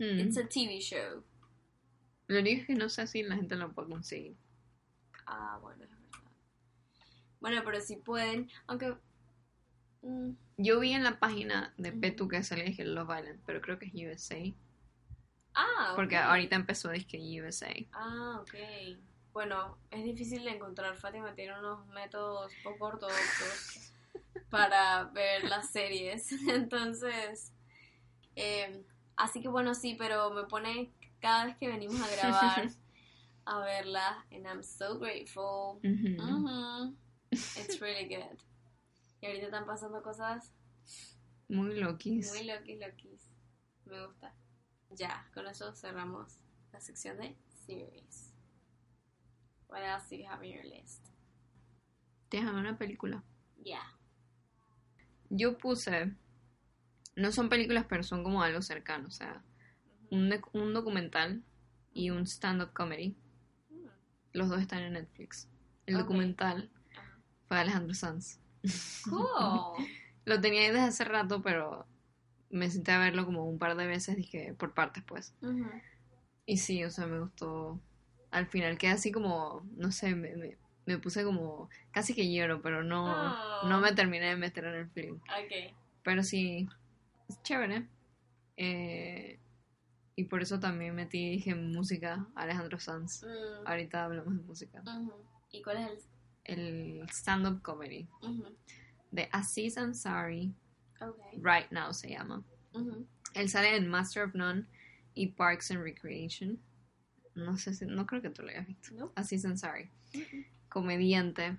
Hmm. 0.00 0.18
It's 0.18 0.36
a 0.38 0.44
TV 0.48 0.80
show. 0.80 1.22
Lo 2.26 2.40
único 2.40 2.62
es 2.62 2.66
que 2.66 2.74
no 2.74 2.88
sé 2.88 3.06
si 3.06 3.22
la 3.22 3.36
gente 3.36 3.54
lo 3.54 3.70
puede 3.72 3.90
conseguir. 3.90 4.34
Ah, 5.26 5.58
bueno, 5.60 5.84
es 5.84 5.90
verdad. 5.90 6.30
Bueno, 7.40 7.62
pero 7.64 7.80
si 7.80 7.96
pueden, 7.96 8.50
aunque... 8.66 8.96
mm, 10.02 10.30
Yo 10.56 10.80
vi 10.80 10.92
en 10.92 11.04
la 11.04 11.20
página 11.20 11.74
de. 11.76 11.92
Petu 11.92 12.28
que 12.28 12.42
salía 12.42 12.64
dije 12.64 12.84
Love 12.84 13.18
Island, 13.20 13.40
pero 13.44 13.60
creo 13.60 13.78
que 13.78 13.86
es 13.86 13.92
USA. 13.94 14.40
Ah, 15.54 15.92
Porque 15.96 16.16
ahorita 16.16 16.56
empezó 16.56 16.90
disque 16.90 17.18
USA. 17.18 17.74
Ah, 17.92 18.38
ok. 18.40 18.54
Bueno, 19.32 19.78
es 19.90 20.02
difícil 20.02 20.44
de 20.44 20.50
encontrar. 20.50 20.96
Fátima 20.96 21.34
tiene 21.34 21.58
unos 21.58 21.86
métodos 21.88 22.52
poco 22.64 22.86
ortodoxos 22.86 23.92
para 24.50 25.04
ver 25.04 25.44
las 25.44 25.70
series. 25.70 26.32
Entonces, 26.48 27.52
eh, 28.34 28.84
así 29.22 29.40
que 29.40 29.48
bueno, 29.48 29.74
sí, 29.74 29.94
pero 29.98 30.30
me 30.30 30.44
pone 30.44 30.92
cada 31.20 31.46
vez 31.46 31.56
que 31.56 31.68
venimos 31.68 32.00
a 32.00 32.08
grabar 32.08 32.68
a 33.46 33.58
verla. 33.60 34.24
And 34.32 34.46
I'm 34.46 34.62
so 34.62 34.98
grateful. 34.98 35.80
Ujú. 35.82 36.96
It's 37.32 37.80
really 37.80 38.06
good. 38.08 38.38
Y 39.20 39.26
ahorita 39.26 39.46
están 39.46 39.66
pasando 39.66 40.02
cosas 40.02 40.52
Muy 41.48 41.78
loquis. 41.78 42.32
muy 42.32 42.44
loquis, 42.44 42.78
loquis. 42.80 43.30
Me 43.86 44.06
gusta. 44.06 44.34
Ya, 44.90 45.28
con 45.34 45.46
eso 45.46 45.72
cerramos 45.74 46.38
la 46.72 46.80
sección 46.80 47.18
de 47.18 47.36
series. 47.66 48.34
What 49.68 49.82
else 49.82 50.08
do 50.10 50.16
you 50.16 50.26
have 50.28 50.44
in 50.44 50.52
your 50.54 50.64
list? 50.64 51.06
Déjame 52.30 52.60
una 52.60 52.76
película. 52.76 53.22
Yeah. 53.62 53.84
Yo 55.28 55.56
puse 55.58 56.14
No 57.20 57.32
son 57.32 57.48
películas, 57.48 57.84
pero 57.88 58.02
son 58.02 58.24
como 58.24 58.42
algo 58.42 58.62
cercano. 58.62 59.08
O 59.08 59.10
sea, 59.10 59.42
un, 60.10 60.32
un 60.52 60.72
documental 60.74 61.42
y 61.92 62.10
un 62.10 62.26
stand-up 62.26 62.72
comedy. 62.72 63.16
Los 64.32 64.48
dos 64.48 64.60
están 64.60 64.82
en 64.82 64.94
Netflix. 64.94 65.48
El 65.86 65.98
documental 65.98 66.70
fue 67.46 67.58
Alejandro 67.58 67.94
Sanz. 67.94 68.38
Cool. 69.08 69.86
Lo 70.24 70.40
tenía 70.40 70.60
ahí 70.62 70.68
desde 70.68 70.80
hace 70.80 71.04
rato, 71.04 71.42
pero 71.42 71.86
me 72.50 72.70
senté 72.70 72.92
a 72.92 72.98
verlo 72.98 73.24
como 73.24 73.44
un 73.44 73.58
par 73.58 73.76
de 73.76 73.86
veces, 73.86 74.16
dije, 74.16 74.54
por 74.54 74.72
partes, 74.74 75.02
pues. 75.04 75.34
Y 76.46 76.58
sí, 76.58 76.84
o 76.84 76.90
sea, 76.90 77.06
me 77.06 77.18
gustó. 77.18 77.80
Al 78.30 78.46
final 78.46 78.78
quedé 78.78 78.92
así 78.92 79.10
como, 79.10 79.66
no 79.76 79.90
sé, 79.90 80.14
me, 80.14 80.36
me, 80.36 80.56
me 80.86 80.98
puse 80.98 81.24
como, 81.24 81.68
casi 81.90 82.14
que 82.14 82.32
lloro, 82.32 82.62
pero 82.62 82.84
no, 82.84 83.06
Oh. 83.62 83.68
no 83.68 83.80
me 83.80 83.92
terminé 83.92 84.26
de 84.26 84.36
meter 84.36 84.64
en 84.64 84.74
el 84.74 84.90
film. 84.90 85.16
Ok. 85.16 85.74
Pero 86.02 86.22
sí, 86.22 86.68
es 87.30 87.42
chévere. 87.42 87.86
Eh, 88.56 89.38
y 90.16 90.24
por 90.24 90.42
eso 90.42 90.60
también 90.60 90.94
metí, 90.94 91.30
dije, 91.30 91.54
música, 91.54 92.26
Alejandro 92.34 92.78
Sanz. 92.78 93.24
Mm, 93.24 93.66
Ahorita 93.66 94.04
hablamos 94.04 94.36
de 94.36 94.42
música. 94.42 94.82
¿Y 95.50 95.62
cuál 95.62 95.78
es 95.78 96.08
El 96.44 97.06
stand-up 97.10 97.62
comedy 97.62 98.06
de 99.10 99.28
Aziz 99.32 99.76
Ansari, 99.78 100.54
Ok. 101.00 101.16
Right 101.42 101.70
Now 101.70 101.94
se 101.94 102.10
llama. 102.10 102.44
Él 103.34 103.48
sale 103.48 103.74
en 103.76 103.88
Master 103.88 104.24
of 104.24 104.34
None 104.34 104.66
y 105.14 105.28
Parks 105.28 105.70
and 105.70 105.82
Recreation. 105.82 106.60
No 107.34 107.56
sé 107.56 107.72
si, 107.72 107.86
no 107.86 108.04
creo 108.06 108.20
que 108.20 108.28
tú 108.30 108.42
lo 108.42 108.50
hayas 108.50 108.66
visto. 108.66 108.94
No. 108.94 109.12
Aziz 109.16 109.44
Ansari, 109.46 109.90
comediante. 110.68 111.56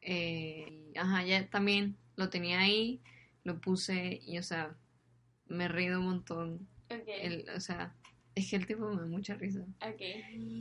Eh, 0.00 0.92
ajá, 0.96 1.24
ya 1.24 1.48
también 1.50 1.96
lo 2.16 2.28
tenía 2.30 2.60
ahí, 2.60 3.00
lo 3.42 3.60
puse 3.60 4.20
y, 4.22 4.38
o 4.38 4.42
sea, 4.42 4.76
me 5.52 5.64
he 5.64 5.68
reído 5.68 6.00
un 6.00 6.06
montón. 6.06 6.68
El, 7.22 7.48
o 7.56 7.60
sea, 7.60 7.94
es 8.34 8.50
que 8.50 8.56
el 8.56 8.66
tipo 8.66 8.88
me 8.88 9.00
da 9.00 9.06
mucha 9.06 9.34
risa. 9.34 9.64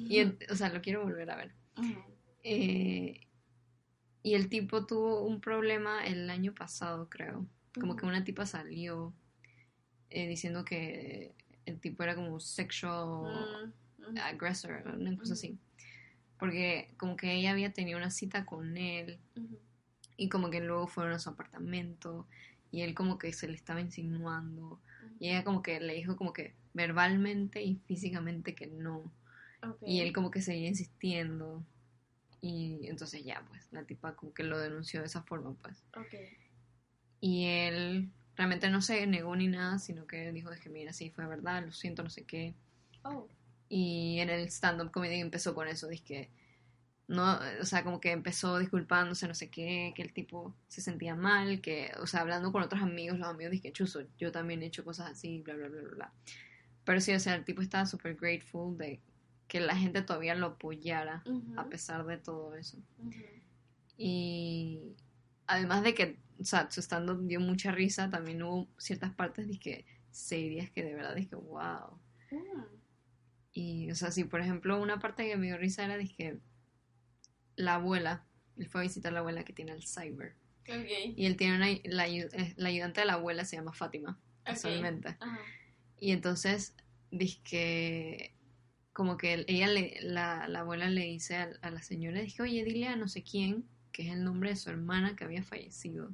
Y, 0.10 0.20
el- 0.20 0.38
o 0.50 0.56
sea, 0.56 0.70
lo 0.70 0.82
quiero 0.82 1.04
volver 1.04 1.30
a 1.32 1.36
ver. 1.38 1.52
Eh, 2.44 3.22
y 4.24 4.34
el 4.36 4.50
tipo 4.50 4.86
tuvo 4.86 5.24
un 5.24 5.42
problema 5.42 6.06
el 6.06 6.30
año 6.30 6.54
pasado, 6.54 7.10
creo. 7.10 7.46
Como 7.80 7.96
que 7.96 8.06
una 8.06 8.24
tipa 8.24 8.46
salió 8.46 9.14
eh, 10.10 10.28
diciendo 10.28 10.66
que 10.66 11.34
el 11.66 11.80
tipo 11.80 12.04
era 12.04 12.16
como 12.16 12.40
sexual 12.40 13.72
Mm, 14.00 14.04
ujú. 14.04 14.20
aggressor, 14.22 14.84
una 14.98 15.16
cosa 15.18 15.34
así. 15.34 15.58
Porque 16.38 16.94
como 16.98 17.16
que 17.16 17.34
ella 17.34 17.52
había 17.52 17.72
tenido 17.72 17.98
una 17.98 18.10
cita 18.12 18.46
con 18.46 18.76
él 18.78 19.20
y 20.18 20.28
como 20.30 20.50
que 20.50 20.60
luego 20.60 20.88
fueron 20.88 21.14
a 21.14 21.20
su 21.20 21.30
apartamento 21.30 22.28
y 22.72 22.82
él 22.82 22.96
como 22.96 23.18
que 23.18 23.34
se 23.34 23.48
le 23.48 23.56
estaba 23.56 23.82
insinuando 23.82 24.80
y 25.22 25.30
ella 25.30 25.44
como 25.44 25.62
que 25.62 25.80
le 25.80 25.94
dijo 25.94 26.18
como 26.18 26.34
que 26.34 26.56
verbalmente 26.74 27.62
y 27.62 27.76
físicamente 27.86 28.56
que 28.56 28.66
no. 28.66 29.12
Ok. 29.62 29.84
Y 29.86 30.02
él 30.02 30.14
como 30.14 30.32
que 30.32 30.42
seguía 30.42 30.68
insistiendo. 30.68 31.64
Y 32.42 32.88
entonces 32.88 33.24
ya, 33.24 33.46
pues, 33.48 33.68
la 33.72 33.84
tipa 33.84 34.16
como 34.16 34.34
que 34.34 34.44
lo 34.44 34.58
denunció 34.58 35.02
de 35.02 35.06
esa 35.06 35.22
forma, 35.22 35.54
pues. 35.62 35.86
Ok. 35.96 36.16
Y 37.20 37.46
él 37.46 38.10
realmente 38.36 38.68
no 38.72 38.82
se 38.82 39.06
negó 39.06 39.36
ni 39.36 39.48
nada, 39.48 39.78
sino 39.78 40.08
que 40.08 40.32
dijo, 40.32 40.52
es 40.52 40.60
que 40.60 40.70
mira, 40.70 40.92
sí, 40.92 41.12
fue 41.12 41.28
verdad, 41.28 41.64
lo 41.64 41.72
siento, 41.72 42.02
no 42.02 42.10
sé 42.10 42.24
qué. 42.24 42.56
Oh. 43.04 43.28
Y 43.70 44.18
en 44.22 44.32
el 44.32 44.48
stand-up 44.48 44.90
comedy 44.90 45.20
empezó 45.20 45.54
con 45.54 45.68
eso, 45.68 45.88
que, 46.04 46.32
no, 47.12 47.40
o 47.60 47.66
sea, 47.66 47.84
como 47.84 48.00
que 48.00 48.12
empezó 48.12 48.58
disculpándose, 48.58 49.28
no 49.28 49.34
sé 49.34 49.50
qué, 49.50 49.92
que 49.94 50.02
el 50.02 50.14
tipo 50.14 50.56
se 50.70 50.80
sentía 50.80 51.14
mal, 51.14 51.60
que, 51.60 51.92
o 52.00 52.08
sea, 52.08 52.22
hablando 52.22 52.54
con 52.54 52.64
otros 52.64 52.82
amigos, 52.82 53.20
los 53.20 53.28
amigos 53.28 53.52
dije, 53.52 53.74
chuzo, 53.74 54.04
yo 54.18 54.32
también 54.32 54.64
he 54.64 54.68
hecho 54.68 54.86
cosas 54.86 55.12
así, 55.12 55.42
bla, 55.42 55.56
bla, 55.56 55.68
bla, 55.68 55.82
bla. 55.82 56.14
Pero 56.86 57.02
sí, 57.02 57.12
o 57.12 57.20
sea, 57.20 57.36
el 57.36 57.44
tipo 57.44 57.62
estaba 57.62 57.86
súper 57.86 58.16
grateful 58.16 58.78
de 58.78 59.02
que 59.50 59.60
la 59.60 59.76
gente 59.76 60.02
todavía 60.02 60.36
lo 60.36 60.48
apoyara 60.48 61.22
Ujú. 61.26 61.60
a 61.60 61.68
pesar 61.68 62.06
de 62.06 62.18
todo 62.18 62.56
eso. 62.56 62.78
Ujú. 63.00 63.12
Y 63.98 64.96
además 65.48 65.84
de 65.84 65.94
que, 65.94 66.18
o 66.40 66.46
sea, 66.46 66.72
su 66.72 66.80
stand-up 66.80 67.28
dio 67.28 67.42
mucha 67.42 67.72
risa, 67.72 68.10
también 68.10 68.42
hubo 68.42 68.70
ciertas 68.78 69.14
partes 69.14 69.50
dije, 69.50 69.84
serias 70.12 70.70
que 70.72 70.82
de 70.82 70.96
verdad 70.96 71.14
dije, 71.14 71.36
wow. 71.36 72.00
Mm. 72.32 72.64
Y, 73.52 73.92
o 73.92 73.96
sea, 73.96 74.12
sí, 74.12 74.24
por 74.24 74.40
ejemplo, 74.40 74.82
una 74.82 75.00
parte 75.00 75.28
que 75.28 75.36
me 75.36 75.48
dio 75.48 75.58
risa 75.58 75.84
era, 75.84 75.98
dije, 75.98 76.40
la 77.56 77.76
abuela, 77.76 78.26
él 78.58 78.68
fue 78.68 78.82
a 78.82 78.84
visitar 78.84 79.12
a 79.12 79.14
la 79.14 79.20
abuela 79.20 79.44
que 79.44 79.54
tiene 79.54 79.72
Alzheimer. 79.72 80.36
Ok. 80.68 81.16
Y 81.16 81.26
él 81.26 81.38
tiene 81.38 81.56
una, 81.56 81.68
la, 81.86 82.08
eh, 82.08 82.54
la 82.56 82.70
ayudante 82.70 83.02
de 83.02 83.08
la 83.08 83.14
abuela 83.14 83.46
se 83.46 83.56
llama 83.56 83.74
Fátima, 83.74 84.20
casualmente. 84.44 85.10
Ajá. 85.20 85.40
Y 86.00 86.12
entonces, 86.12 86.76
que 87.44 88.34
como 88.94 89.18
que 89.18 89.46
ella 89.48 89.68
le, 89.68 89.98
la, 90.02 90.48
la 90.48 90.60
abuela 90.62 90.90
le 90.90 91.06
dice 91.06 91.36
a, 91.38 91.50
a 91.62 91.72
la 91.72 91.82
señora, 91.82 92.22
dije, 92.22 92.42
oye, 92.42 92.64
dile 92.64 92.88
a 92.88 92.96
no 92.96 93.08
sé 93.08 93.24
quién, 93.24 93.66
que 93.92 94.04
es 94.04 94.14
el 94.14 94.24
nombre 94.24 94.50
de 94.50 94.56
su 94.56 94.70
hermana 94.70 95.16
que 95.16 95.24
había 95.24 95.44
fallecido, 95.44 96.14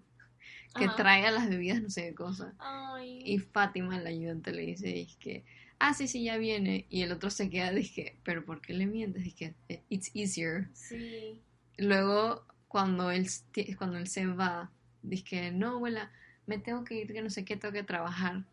que 0.77 0.85
Ajá. 0.85 0.95
traiga 0.95 1.31
las 1.31 1.49
bebidas, 1.49 1.81
no 1.81 1.89
sé 1.89 2.09
qué 2.09 2.15
cosa. 2.15 2.53
Ay. 2.59 3.21
Y 3.23 3.39
Fátima, 3.39 3.99
la 3.99 4.09
ayudante, 4.09 4.51
le 4.51 4.63
dice, 4.63 4.87
dije, 4.87 5.45
ah, 5.79 5.93
sí, 5.93 6.07
sí, 6.07 6.23
ya 6.23 6.37
viene. 6.37 6.85
Y 6.89 7.03
el 7.03 7.11
otro 7.11 7.29
se 7.29 7.49
queda, 7.49 7.71
dije, 7.71 8.17
pero 8.23 8.45
¿por 8.45 8.61
qué 8.61 8.73
le 8.73 8.85
mientes? 8.85 9.23
Dije, 9.23 9.55
it's 9.89 10.11
easier. 10.15 10.67
Sí. 10.73 11.41
Luego, 11.77 12.45
cuando 12.67 13.11
él, 13.11 13.27
cuando 13.77 13.97
él 13.97 14.07
se 14.07 14.25
va, 14.25 14.71
dije, 15.01 15.51
no, 15.51 15.75
abuela, 15.75 16.11
me 16.45 16.57
tengo 16.57 16.83
que 16.83 16.95
ir, 16.95 17.13
que 17.13 17.21
no 17.21 17.29
sé 17.29 17.45
qué, 17.45 17.57
tengo 17.57 17.73
que 17.73 17.83
trabajar. 17.83 18.43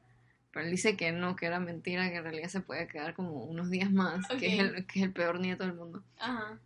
Pero 0.53 0.67
él 0.67 0.71
dice 0.71 0.97
que 0.97 1.11
no, 1.11 1.35
que 1.35 1.47
era 1.47 1.59
mentira, 1.59 2.09
que 2.11 2.17
en 2.17 2.23
realidad 2.23 2.49
se 2.49 2.61
puede 2.61 2.87
quedar 2.87 3.15
como 3.15 3.45
unos 3.45 3.71
días 3.71 3.91
más, 3.91 4.27
que, 4.39 4.55
es 4.55 4.61
el, 4.61 4.87
que 4.87 5.01
es 5.01 5.05
el 5.07 5.13
peor 5.13 5.41
nieto 5.41 5.65
del 5.65 5.75
mundo. 5.75 6.05
Ajá. 6.19 6.61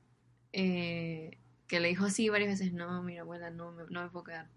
Eh, 0.53 1.39
que 1.67 1.81
le 1.81 1.89
dijo 1.89 2.05
así 2.05 2.29
varias 2.29 2.59
veces, 2.59 2.73
no, 2.73 3.03
mira, 3.03 3.23
abuela, 3.23 3.51
no 3.51 3.73
me, 3.73 3.85
no 3.89 4.03
me 4.03 4.11
puedo 4.11 4.25
quedar. 4.25 4.49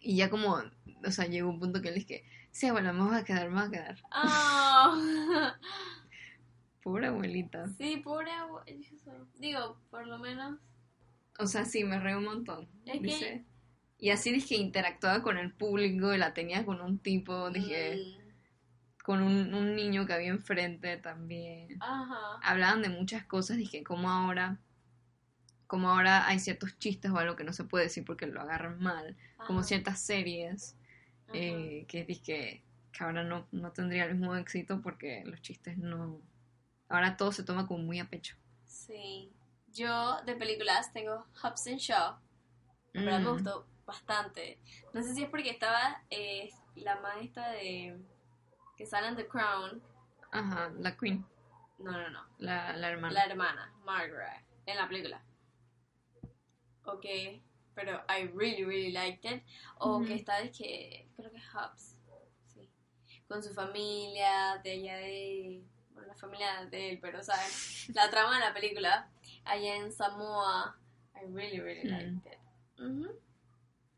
Y 0.00 0.16
ya 0.16 0.30
como, 0.30 0.62
o 1.04 1.10
sea, 1.10 1.26
llegó 1.26 1.50
un 1.50 1.60
punto 1.60 1.80
que 1.82 1.88
él 1.88 1.94
dije, 1.96 2.24
sí, 2.50 2.66
abuela, 2.66 2.92
me 2.92 3.02
voy 3.02 3.16
a 3.16 3.24
quedar, 3.24 3.48
me 3.50 3.56
voy 3.60 3.68
a 3.68 3.70
quedar. 3.70 3.98
Ah. 4.10 5.56
Pobre 6.82 7.08
abuelita. 7.08 7.68
sí, 7.76 7.98
pobre 7.98 8.32
abuelo. 8.32 8.64
Digo, 9.38 9.76
por 9.90 10.06
lo 10.06 10.18
menos. 10.18 10.58
O 11.38 11.46
sea, 11.46 11.66
sí, 11.66 11.84
me 11.84 12.00
reí 12.00 12.14
un 12.14 12.24
montón. 12.24 12.68
Es 12.86 13.00
que-. 13.00 13.44
Y 13.98 14.10
así 14.10 14.32
dije, 14.32 14.54
interactuaba 14.56 15.22
con 15.22 15.36
el 15.36 15.52
público 15.52 16.14
y 16.14 16.18
la 16.18 16.32
tenía 16.32 16.64
con 16.64 16.80
un 16.80 16.98
tipo, 16.98 17.50
dije, 17.50 17.96
mm, 17.96 19.02
con 19.04 19.22
un, 19.22 19.52
un 19.52 19.76
niño 19.76 20.06
que 20.06 20.14
había 20.14 20.30
enfrente 20.30 20.96
también. 20.96 21.76
Ajá. 21.80 22.38
Hablaban 22.42 22.80
de 22.80 22.88
muchas 22.88 23.26
cosas, 23.26 23.58
dije, 23.58 23.84
como 23.84 24.08
ahora, 24.10 24.58
como 25.70 25.88
ahora 25.88 26.26
hay 26.26 26.40
ciertos 26.40 26.76
chistes 26.80 27.12
o 27.12 27.16
algo 27.18 27.36
que 27.36 27.44
no 27.44 27.52
se 27.52 27.62
puede 27.62 27.84
decir 27.84 28.04
porque 28.04 28.26
lo 28.26 28.40
agarran 28.40 28.80
mal, 28.82 29.16
como 29.46 29.60
ajá, 29.60 29.68
ciertas 29.68 30.00
series 30.00 30.74
eh, 31.32 31.84
que 31.86 32.04
dije 32.04 32.64
que 32.90 33.04
ahora 33.04 33.22
no, 33.22 33.46
no 33.52 33.70
tendría 33.70 34.06
el 34.06 34.16
mismo 34.16 34.34
éxito 34.34 34.80
porque 34.82 35.22
los 35.26 35.40
chistes 35.42 35.78
no... 35.78 36.20
Ahora 36.88 37.16
todo 37.16 37.30
se 37.30 37.44
toma 37.44 37.68
como 37.68 37.84
muy 37.84 38.00
a 38.00 38.10
pecho. 38.10 38.34
Sí. 38.64 39.30
Yo 39.72 40.20
de 40.26 40.34
películas 40.34 40.92
tengo 40.92 41.24
Hobbs 41.40 41.68
and 41.68 41.78
Shaw. 41.78 42.16
Verdad 42.92 43.20
me 43.20 43.26
Mm. 43.28 43.32
gustó 43.34 43.64
bastante. 43.86 44.58
No 44.92 45.04
sé 45.04 45.14
si 45.14 45.22
es 45.22 45.30
porque 45.30 45.50
estaba 45.50 46.02
eh, 46.10 46.50
la 46.74 46.98
maestra 47.00 47.48
de. 47.52 47.96
que 48.76 48.86
sale 48.86 49.06
en 49.06 49.14
The 49.14 49.28
Crown. 49.28 49.80
Ajá, 50.32 50.72
la 50.80 50.96
Queen, 50.96 51.24
No, 51.78 51.92
no, 51.92 52.10
no. 52.10 52.24
la, 52.38 52.72
la 52.76 52.90
hermana. 52.90 53.14
La 53.14 53.24
hermana, 53.26 53.72
Margaret, 53.84 54.44
en 54.66 54.76
la 54.76 54.88
película. 54.88 55.22
Ok, 56.94 57.06
pero 57.74 58.02
I 58.08 58.26
really, 58.34 58.64
really 58.64 58.92
liked 58.92 59.24
it. 59.30 59.42
O 59.78 59.96
Ujú. 59.98 60.06
que 60.06 60.14
está 60.14 60.40
de 60.40 60.50
que, 60.50 61.08
creo 61.16 61.30
que 61.30 61.36
es 61.38 61.44
Hobbs, 61.54 61.96
sí. 62.54 62.70
Con 63.28 63.42
su 63.42 63.52
familia, 63.54 64.60
de 64.62 64.70
allá 64.72 64.96
de, 64.98 65.62
bueno, 65.92 66.08
la 66.08 66.14
familia 66.16 66.64
de 66.66 66.90
él, 66.90 66.98
pero, 67.00 67.22
¿saben? 67.22 67.46
La 67.94 68.10
trama 68.10 68.34
de 68.34 68.40
la 68.44 68.54
película, 68.54 69.10
allá 69.44 69.76
en 69.76 69.92
Samoa, 69.92 70.76
I 71.16 71.26
really, 71.32 71.60
really 71.60 71.84
Mm. 71.84 71.90
liked 71.90 72.32
it. 72.32 72.38
Ujú. 72.80 73.20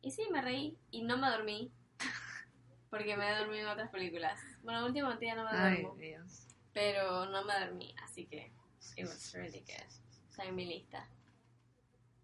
Y 0.02 0.11
sí, 0.11 0.22
me 0.30 0.42
reí 0.42 0.76
y 0.90 1.02
no 1.02 1.16
me 1.16 1.28
dormí. 1.30 1.70
Porque 2.90 3.16
me 3.16 3.28
he 3.30 3.37
dormido 3.38 3.62
en 3.62 3.68
otras 3.68 3.90
películas. 3.90 4.38
Bueno, 4.62 4.84
últimamente 4.84 5.26
ya 5.26 5.34
no 5.34 5.44
me 5.44 5.50
Ay, 5.56 5.82
duermo. 5.82 5.96
Dios. 5.96 6.46
Pero 6.75 7.26
no 7.26 7.44
me 7.44 7.58
dormí, 7.58 7.94
así 8.02 8.26
que 8.26 8.52
it 8.96 9.06
was 9.06 9.32
really 9.32 9.61
good. 9.61 10.28
Está 10.30 10.44
en 10.44 10.54
mi 10.54 10.64
lista. 10.66 11.08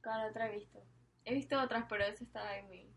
¿Cuál 0.03 0.31
otra 0.31 0.49
he 0.51 0.59
visto? 0.59 0.79
He 1.25 1.35
visto 1.35 1.61
otras, 1.61 1.85
pero 1.89 2.05
esa 2.05 2.25
estaba 2.25 2.57
en 2.57 2.69
mi... 2.69 2.91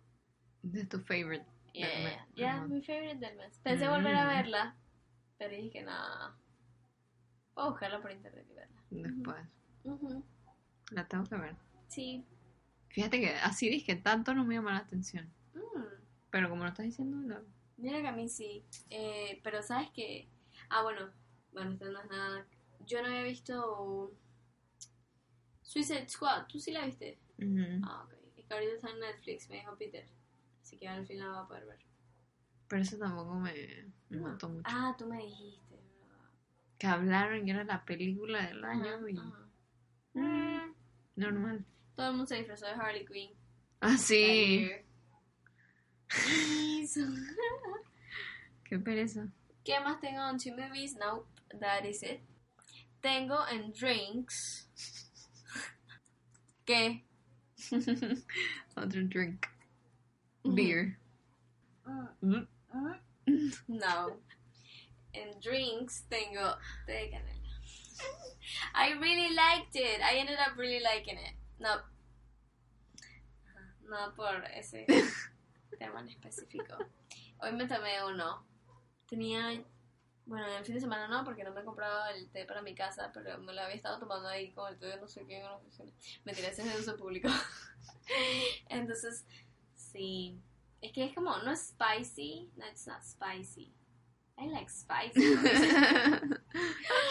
De 0.62 0.86
tu 0.86 1.00
favorite. 1.00 1.46
Yeah, 1.74 1.88
Del 1.88 2.04
mes, 2.04 2.14
yeah, 2.14 2.28
yeah, 2.36 2.56
ajá. 2.58 2.68
mi 2.68 2.82
favorite 2.82 3.16
del 3.26 3.36
mes. 3.38 3.58
Pensé 3.60 3.88
volver 3.88 4.16
a 4.16 4.26
Mm. 4.26 4.28
verla, 4.30 4.76
pero 5.38 5.56
dije 5.56 5.70
que 5.72 5.84
nada. 5.84 6.38
Puedo 7.54 7.72
buscarla 7.72 8.02
por 8.02 8.12
internet 8.12 8.46
y 8.50 8.54
verla. 8.54 8.78
Después. 8.90 9.46
Ujú. 9.84 10.24
La 10.92 11.08
tengo 11.08 11.24
que 11.26 11.36
ver. 11.36 11.56
Sí. 11.88 12.26
Fíjate 12.90 13.20
que 13.22 13.30
así 13.36 13.70
dije, 13.70 13.96
tanto 13.96 14.34
no 14.34 14.44
me 14.44 14.56
llama 14.56 14.74
la 14.74 14.80
atención. 14.80 15.32
Mm. 15.54 15.84
Pero 16.30 16.50
como 16.50 16.64
lo 16.64 16.70
estás 16.70 16.86
diciendo, 16.86 17.18
la- 17.28 17.42
Mira 17.78 18.00
que 18.02 18.08
a 18.08 18.12
mí 18.12 18.30
sí. 18.30 18.64
Eh, 18.90 19.40
pero 19.44 19.64
sabes 19.64 19.90
que. 19.92 20.30
Ah, 20.70 20.84
bueno. 20.84 21.10
Bueno, 21.54 21.72
esto 21.72 21.90
no 21.90 22.00
es 22.02 22.10
nada. 22.10 22.46
Yo 22.86 23.02
no 23.02 23.08
había 23.08 23.24
visto. 23.24 24.12
Suicide 25.62 26.08
Squad. 26.10 26.46
¿Tú 26.48 26.60
sí 26.60 26.72
la 26.72 26.86
viste? 26.86 27.20
Ah, 27.84 28.04
ok. 28.06 28.14
Es 28.38 28.46
que 28.46 28.54
ahorita 28.54 28.74
está 28.74 28.90
en 28.90 29.00
Netflix, 29.00 29.50
me 29.50 29.58
dijo 29.58 29.76
Peter. 29.78 30.06
Así 30.62 30.78
que 30.78 30.88
al 30.88 31.06
fin 31.06 31.20
la 31.20 31.28
va 31.28 31.42
a 31.42 31.48
poder 31.48 31.66
ver. 31.66 31.80
Pero 32.68 32.82
eso 32.82 32.98
tampoco 32.98 33.36
me, 33.36 33.52
me 34.10 34.18
No. 34.18 34.28
mató 34.30 34.50
mucho. 34.50 34.64
Ah, 34.66 34.96
tú 34.98 35.06
me 35.08 35.18
dijiste, 35.18 35.76
¿verdad? 35.76 36.30
Que 36.78 36.88
hablaron 36.88 37.46
que 37.46 37.52
era 37.52 37.64
la 37.64 37.84
película 37.86 38.46
del 38.48 38.64
año 38.64 39.08
y. 39.08 39.14
Mm, 40.14 40.74
normal. 41.16 41.66
Todo 41.96 42.08
el 42.08 42.12
mundo 42.14 42.26
se 42.28 42.36
disfrazó 42.38 42.66
de 42.66 42.72
Harley 42.74 43.06
Quinn. 43.06 43.32
Ah, 43.82 43.98
sí. 43.98 44.70
Qué 48.64 48.80
pereza. 48.80 49.28
¿Qué 49.64 49.80
más 49.80 50.00
tengo 50.00 50.28
en 50.30 50.38
two 50.38 50.56
movies? 50.56 50.96
Nope, 50.98 51.28
that 51.60 51.84
is 51.86 52.02
it. 52.04 52.22
Tengo 53.02 53.48
en 53.48 53.72
drinks. 53.74 54.68
¿Qué? 56.72 57.04
Otro 58.78 59.04
drink. 59.10 59.46
Beer. 60.46 60.98
Mm. 62.22 62.48
No. 63.68 64.18
En 65.12 65.38
drinks 65.42 66.06
tengo 66.08 66.56
té 66.86 66.94
de 66.94 67.10
canela. 67.12 67.52
I 68.74 68.94
really 69.02 69.36
liked 69.36 69.76
it. 69.76 70.00
I 70.02 70.16
ended 70.16 70.40
up 70.40 70.58
really 70.58 70.80
liking 70.80 71.18
it. 71.18 71.36
No. 71.60 71.82
No 73.90 74.14
por 74.16 74.46
ese 74.56 74.86
tema 75.78 76.00
en 76.00 76.08
específico. 76.08 76.78
Hoy 77.42 77.52
me 77.52 77.68
tomé 77.68 78.02
uno. 78.08 78.46
Tenía. 79.10 79.62
Bueno, 80.26 80.48
en 80.48 80.54
el 80.54 80.66
fin 80.66 80.76
de 80.76 80.82
semana 80.82 81.08
no, 81.08 81.24
porque 81.24 81.44
no 81.44 81.52
me 81.52 81.62
he 81.62 81.66
comprado 81.66 82.08
el 82.14 82.30
té 82.30 82.46
para 82.46 82.62
mi 82.62 82.76
casa, 82.76 83.12
pero 83.14 83.38
me 83.40 83.54
lo 83.54 83.62
había 83.62 83.76
estado 83.76 84.00
tomando 84.00 84.28
ahí 84.28 84.52
con 84.52 84.72
el 84.72 84.80
té 84.80 84.86
de 84.88 84.98
no 84.98 85.08
sé 85.08 85.26
qué 85.26 85.38
en 85.38 85.44
una 85.44 85.56
oficina. 85.56 85.92
Me 86.24 86.34
tiré 86.34 86.50
ese 86.50 86.62
es 86.62 86.74
de 86.74 86.80
uso 86.80 86.96
público. 86.96 87.30
Entonces, 88.70 89.26
sí. 89.74 90.40
Es 90.82 90.92
que 90.92 91.06
es 91.06 91.14
como, 91.14 91.38
no 91.40 91.52
es 91.52 91.70
spicy. 91.70 92.52
No, 92.56 92.66
it's 92.68 92.88
not 92.88 93.04
spicy. 93.04 93.74
I 94.38 94.48
like 94.48 94.70
spicy. 94.70 95.22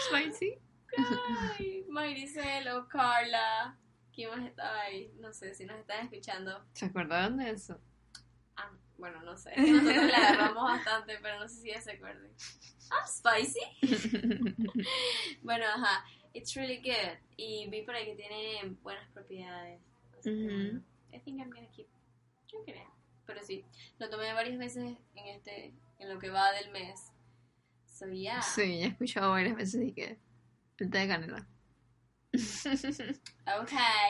Spicy. 0.09 0.59
Ay, 0.97 1.85
Maricel 1.87 2.67
o 2.69 2.87
Carla. 2.87 3.77
¿Quién 4.13 4.29
más 4.29 4.45
estaba 4.45 4.81
ahí? 4.81 5.13
No 5.19 5.31
sé 5.31 5.53
si 5.55 5.65
nos 5.65 5.79
están 5.79 6.05
escuchando. 6.05 6.65
¿Se 6.73 6.87
acordaron 6.87 7.37
de 7.37 7.51
eso? 7.51 7.79
Ah, 9.01 9.09
bueno, 9.09 9.21
no 9.23 9.35
sé. 9.35 9.51
Nosotros 9.57 10.11
la 10.11 10.17
agarramos 10.17 10.63
bastante, 10.63 11.17
pero 11.21 11.39
no 11.39 11.47
sé 11.47 11.61
si 11.61 11.67
ya 11.69 11.81
se 11.81 11.93
acuerden. 11.93 12.31
I'm 12.91 13.07
spicy. 13.07 13.59
Bueno, 15.41 15.65
ajá. 15.65 16.05
It's 16.33 16.53
really 16.55 16.77
good. 16.77 17.17
Y 17.35 17.67
vi 17.69 17.81
por 17.81 17.95
ahí 17.95 18.05
que 18.05 18.15
tiene 18.15 18.77
buenas 18.81 19.09
propiedades. 19.11 19.81
Así 20.17 20.29
que, 20.29 21.17
I 21.17 21.19
think 21.19 21.39
I'm 21.39 21.49
gonna 21.49 21.69
keep 21.75 21.87
drinking 22.49 22.75
it. 22.75 22.87
Pero 23.25 23.41
sí, 23.43 23.65
lo 23.97 24.09
tomé 24.09 24.33
varias 24.33 24.57
veces 24.57 24.97
en 25.15 25.27
este, 25.27 25.73
en 25.99 26.09
lo 26.09 26.19
que 26.19 26.29
va 26.29 26.51
del 26.51 26.71
mes. 26.71 27.11
So 27.85 28.07
yeah. 28.07 28.41
Sí, 28.41 28.79
ya 28.79 28.85
he 28.85 28.89
escuchado 28.89 29.31
varias 29.31 29.55
veces 29.55 29.83
y 29.83 29.93
que 29.93 30.19
el 30.77 30.89
té 30.89 30.99
de 30.99 31.07
canela. 31.07 31.47
A 33.45 33.65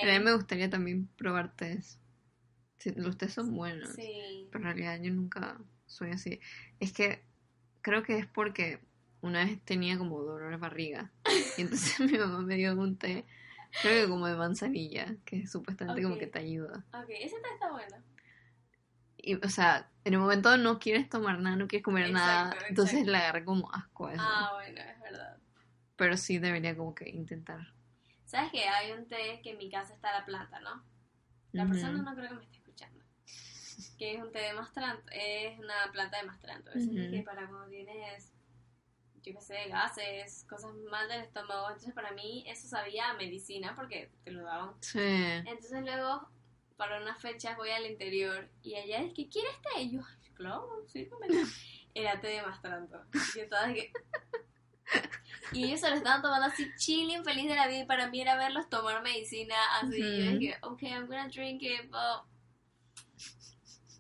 mí 0.06 0.20
me 0.20 0.34
gustaría 0.34 0.70
también 0.70 1.08
probar 1.18 1.56
tés. 1.56 2.01
Los 2.96 3.18
tés 3.18 3.34
son 3.34 3.56
buenos. 3.56 3.90
Sí. 3.90 4.48
Pero 4.52 4.60
en 4.60 4.64
realidad 4.64 5.00
yo 5.02 5.14
nunca 5.14 5.58
soy 5.86 6.12
así. 6.12 6.40
Es 6.80 6.94
que 6.94 7.24
creo 7.82 8.04
que 8.04 8.18
es 8.18 8.28
porque 8.28 8.80
una 9.22 9.46
vez 9.46 9.62
tenía 9.64 9.98
como 9.98 10.22
dolor 10.22 10.52
de 10.52 10.58
barriga. 10.58 11.12
Y 11.58 11.62
entonces 11.62 12.00
mi 12.12 12.18
mamá 12.18 12.42
me 12.42 12.56
dio 12.56 12.74
un 12.74 12.98
té, 12.98 13.26
creo 13.82 14.04
que 14.06 14.10
como 14.10 14.28
de 14.28 14.36
manzanilla, 14.36 15.16
que 15.26 15.46
supuestamente 15.48 16.02
como 16.02 16.16
Ok. 16.16 16.20
que 16.22 16.28
te 16.28 16.40
ayuda. 16.40 16.86
Ok, 16.94 17.10
ese 17.10 17.36
té 17.40 17.54
está 17.54 17.72
bueno. 17.72 17.98
Y, 19.18 19.36
o 19.36 19.50
sea, 19.50 19.88
en 20.04 20.14
el 20.16 20.20
momento 20.20 20.58
no 20.58 20.80
quieres 20.80 21.08
tomar 21.08 21.40
nada, 21.40 21.56
no 21.56 21.68
quieres 21.68 21.84
comer 21.84 22.10
nada. 22.12 22.48
Exacto, 22.48 22.66
Entonces 22.70 23.06
le 23.06 23.18
agarré 23.18 23.46
como 23.46 23.72
asco 23.72 24.08
a 24.08 24.14
eso. 24.14 24.24
Ah, 24.26 24.52
bueno, 24.56 24.82
es 24.82 25.00
verdad. 25.02 25.38
Pero 25.96 26.18
sí 26.18 26.40
debería 26.40 26.76
como 26.76 26.96
que 26.96 27.08
intentar. 27.10 27.68
¿Sabes 28.26 28.52
que 28.52 28.68
Hay 28.68 28.92
un 28.94 29.06
té 29.08 29.40
que 29.44 29.52
en 29.52 29.58
mi 29.58 29.70
casa 29.70 29.94
está 29.94 30.12
la 30.12 30.26
planta, 30.26 30.60
¿no? 30.62 30.84
La 31.52 31.68
persona 31.68 32.02
no 32.02 32.16
creo 32.16 32.30
que 32.30 32.36
me 32.36 32.44
esté. 32.46 32.61
Que 34.02 34.16
es 34.16 34.20
un 34.24 34.32
té 34.32 34.40
de 34.40 34.54
mastranto, 34.54 35.04
es 35.12 35.60
una 35.60 35.92
planta 35.92 36.18
de 36.18 36.24
mastranto. 36.24 36.72
Eso 36.72 36.80
es 36.80 36.88
Ujú. 36.88 37.12
que 37.12 37.22
para 37.24 37.48
cuando 37.48 37.68
tienes, 37.70 38.34
yo 39.22 39.32
qué 39.36 39.42
sé, 39.42 39.68
gases, 39.68 40.44
cosas 40.50 40.74
mal 40.90 41.08
del 41.08 41.22
estómago. 41.22 41.68
Entonces 41.68 41.94
para 41.94 42.10
mí 42.14 42.44
eso 42.48 42.68
sabía 42.68 43.12
a 43.12 43.14
medicina 43.14 43.76
porque 43.76 44.10
te 44.24 44.32
lo 44.32 44.42
daban. 44.44 44.74
Sí. 44.82 44.98
Entonces 45.00 45.84
luego, 45.84 46.28
para 46.78 47.00
unas 47.00 47.22
fechas 47.22 47.56
voy 47.58 47.70
al 47.70 47.86
interior 47.86 48.50
y 48.64 48.74
allá 48.74 49.02
es 49.04 49.14
que 49.14 49.30
¿quieres 49.30 49.54
té? 49.62 49.82
Y 49.84 49.92
yo, 49.92 50.02
"Ay, 50.04 50.32
claro, 50.34 50.84
sí, 50.88 51.08
Era 51.94 52.20
té 52.20 52.28
de 52.30 52.42
mastranto. 52.42 53.04
Y 53.14 53.38
yo 53.38 53.44
estaba 53.44 53.68
de 53.68 53.74
que... 53.76 53.94
Y 55.52 55.66
ellos 55.66 55.80
se 55.82 55.90
lo 55.92 55.96
estaban 55.98 56.24
tomando 56.24 56.48
así 56.48 56.68
chilling, 56.78 57.24
feliz 57.24 57.48
de 57.48 57.56
la 57.56 57.68
vida. 57.68 57.82
Y 57.82 57.86
para 57.86 58.08
mí 58.08 58.20
era 58.22 58.36
verlos 58.36 58.68
tomar 58.68 59.04
medicina 59.04 59.56
así. 59.80 60.02
Y 60.02 60.26
yo 60.26 60.32
dije, 60.40 60.58
ok, 60.64 60.82
I'm 60.82 61.06
gonna 61.06 61.28
drink 61.28 61.62
it, 61.62 61.84
but... 61.92 62.24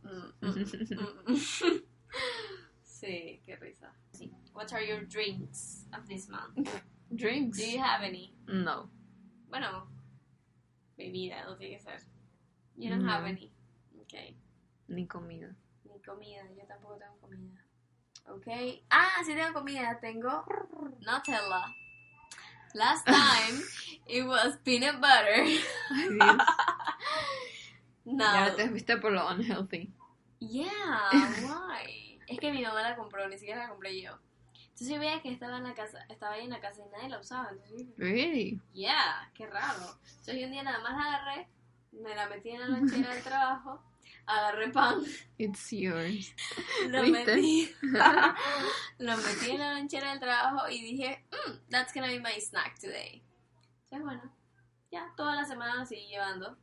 Mm, 0.03 0.33
mm, 0.41 1.27
mm, 1.27 1.35
sí, 2.83 3.41
qué 3.45 3.55
risa. 3.57 3.93
Sí. 4.13 4.31
What 4.53 4.73
are 4.73 4.81
your 4.83 5.01
drinks 5.05 5.85
of 5.93 6.07
this 6.07 6.27
month? 6.29 6.69
Drinks. 7.15 7.57
Do 7.57 7.65
you 7.65 7.79
have 7.79 8.03
any? 8.03 8.33
No. 8.47 8.89
Bueno, 9.49 9.87
bebida, 10.97 11.43
no 11.45 11.55
tiene 11.57 11.77
que 11.77 11.83
ser. 11.83 11.99
You 12.77 12.89
don't 12.89 13.05
have 13.05 13.25
any. 13.25 13.51
Ok. 13.99 14.33
Ni 14.87 15.05
comida. 15.07 15.53
Ni 15.85 15.99
comida, 15.99 16.43
yo 16.55 16.63
tampoco 16.67 16.97
tengo 16.97 17.17
comida. 17.19 17.61
Ok. 18.27 18.83
Ah, 18.89 19.21
sí 19.25 19.33
tengo 19.33 19.53
comida, 19.53 19.99
tengo 19.99 20.45
Nutella. 21.01 21.73
Last 22.73 23.05
time 23.07 23.61
it 24.07 24.25
was 24.25 24.57
peanut 24.63 25.01
butter. 25.01 25.45
No. 28.05 28.23
Y 28.23 28.27
ahora 28.37 28.55
te 28.55 28.69
fuiste 28.69 28.97
por 28.97 29.11
lo 29.11 29.27
unhealthy. 29.29 29.93
Yeah, 30.39 31.09
why? 31.43 32.19
es 32.27 32.39
que 32.39 32.51
mi 32.51 32.61
mamá 32.63 32.81
la 32.81 32.95
compró, 32.95 33.27
ni 33.27 33.37
siquiera 33.37 33.63
la 33.63 33.69
compré 33.69 34.01
yo. 34.01 34.17
Entonces 34.55 34.87
yo 34.89 34.99
veía 34.99 35.21
que 35.21 35.31
estaba 35.31 35.57
en 35.57 35.63
la 35.65 35.73
casa, 35.75 36.03
estaba 36.09 36.33
ahí 36.33 36.45
en 36.45 36.49
la 36.49 36.59
casa 36.61 36.81
y 36.83 36.89
nadie 36.89 37.09
la 37.09 37.19
usaba. 37.19 37.49
Entonces 37.51 37.87
Really? 37.97 38.59
yeah, 38.73 39.29
qué 39.35 39.45
raro. 39.47 39.99
Entonces 40.09 40.39
yo 40.39 40.45
un 40.45 40.51
día 40.51 40.63
nada 40.63 40.79
más 40.79 40.93
la 40.97 41.03
agarré, 41.17 41.47
me 41.91 42.15
la 42.15 42.27
metí 42.29 42.49
en 42.49 42.61
la 42.61 42.67
lonchera 42.69 43.13
del 43.13 43.23
trabajo, 43.23 43.83
agarré 44.25 44.69
pan, 44.69 45.03
It's 45.37 45.69
yours. 45.71 46.33
lo 46.87 47.03
¿Viste? 47.03 47.35
metí, 47.35 47.71
lo 48.97 49.17
metí 49.17 49.51
en 49.51 49.59
la 49.59 49.73
lonchera 49.73 50.09
del 50.11 50.19
trabajo 50.19 50.67
y 50.69 50.81
dije, 50.81 51.23
mm, 51.31 51.69
that's 51.69 51.93
gonna 51.93 52.07
be 52.07 52.19
my 52.19 52.39
snack 52.39 52.79
today. 52.79 53.21
Entonces 53.83 54.03
bueno, 54.05 54.33
ya 54.91 55.11
toda 55.15 55.35
la 55.35 55.45
semana 55.45 55.75
lo 55.75 55.85
seguí 55.85 56.07
llevando. 56.07 56.57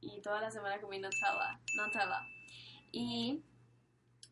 Y 0.00 0.20
toda 0.22 0.40
la 0.40 0.50
semana 0.50 0.80
comí 0.80 0.98
Nutella, 0.98 1.60
Nutella. 1.76 2.26
Y 2.92 3.42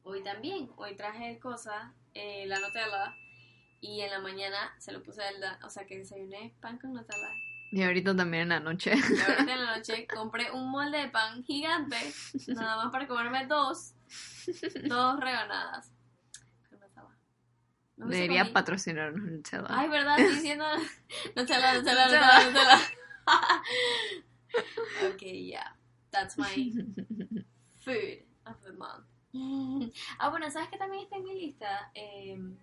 hoy 0.03 0.23
también, 0.23 0.71
hoy 0.77 0.95
traje 0.97 1.39
cosas, 1.39 1.93
eh, 2.15 2.45
la 2.47 2.59
Nutella, 2.59 3.15
y 3.81 4.01
en 4.01 4.11
la 4.11 4.21
mañana 4.21 4.75
se 4.79 4.93
lo 4.93 5.03
puse 5.03 5.23
al, 5.23 5.41
da- 5.41 5.59
o 5.65 5.71
sea 5.71 5.85
que 5.87 5.99
desayuné 5.99 6.55
pan 6.61 6.79
con 6.79 6.93
Nutella. 6.95 7.29
Y 7.73 7.83
ahorita 7.83 8.15
también 8.15 8.45
en 8.45 8.49
la 8.51 8.61
noche. 8.61 8.93
Y 8.95 9.21
ahorita 9.21 9.53
en 9.53 9.65
la 9.65 9.77
noche 9.77 10.07
compré 10.07 10.51
un 10.53 10.71
molde 10.71 10.99
de 10.99 11.09
pan 11.09 11.43
gigante, 11.45 11.97
nada 12.49 12.77
más 12.77 12.93
para 12.93 13.07
comerme 13.09 13.47
dos, 13.47 13.95
dos 14.85 15.19
rebanadas. 15.21 15.91
No 17.97 18.09
Debería 18.09 18.53
patrocinarnos 18.53 19.23
Nutella. 19.23 19.67
Ay, 19.69 19.89
¿verdad? 19.89 20.19
Estoy 20.19 20.35
diciendo 20.35 20.65
Nutella, 21.37 21.75
Nutella, 21.75 22.07
Nutella, 22.07 22.45
Nutella. 22.45 22.81
ok, 25.15 25.23
yeah. 25.23 25.77
That's 26.11 26.37
my 26.39 26.73
food 27.85 28.25
of 28.47 28.61
the 28.65 28.73
month. 28.73 29.07
Ah, 30.19 30.31
bueno, 30.31 30.49
¿sabes 30.51 30.69
qué 30.69 30.79
también 30.79 31.03
está 31.03 31.17
en 31.17 31.25
mi 31.25 31.35
lista? 31.41 31.91
Em, 31.95 32.57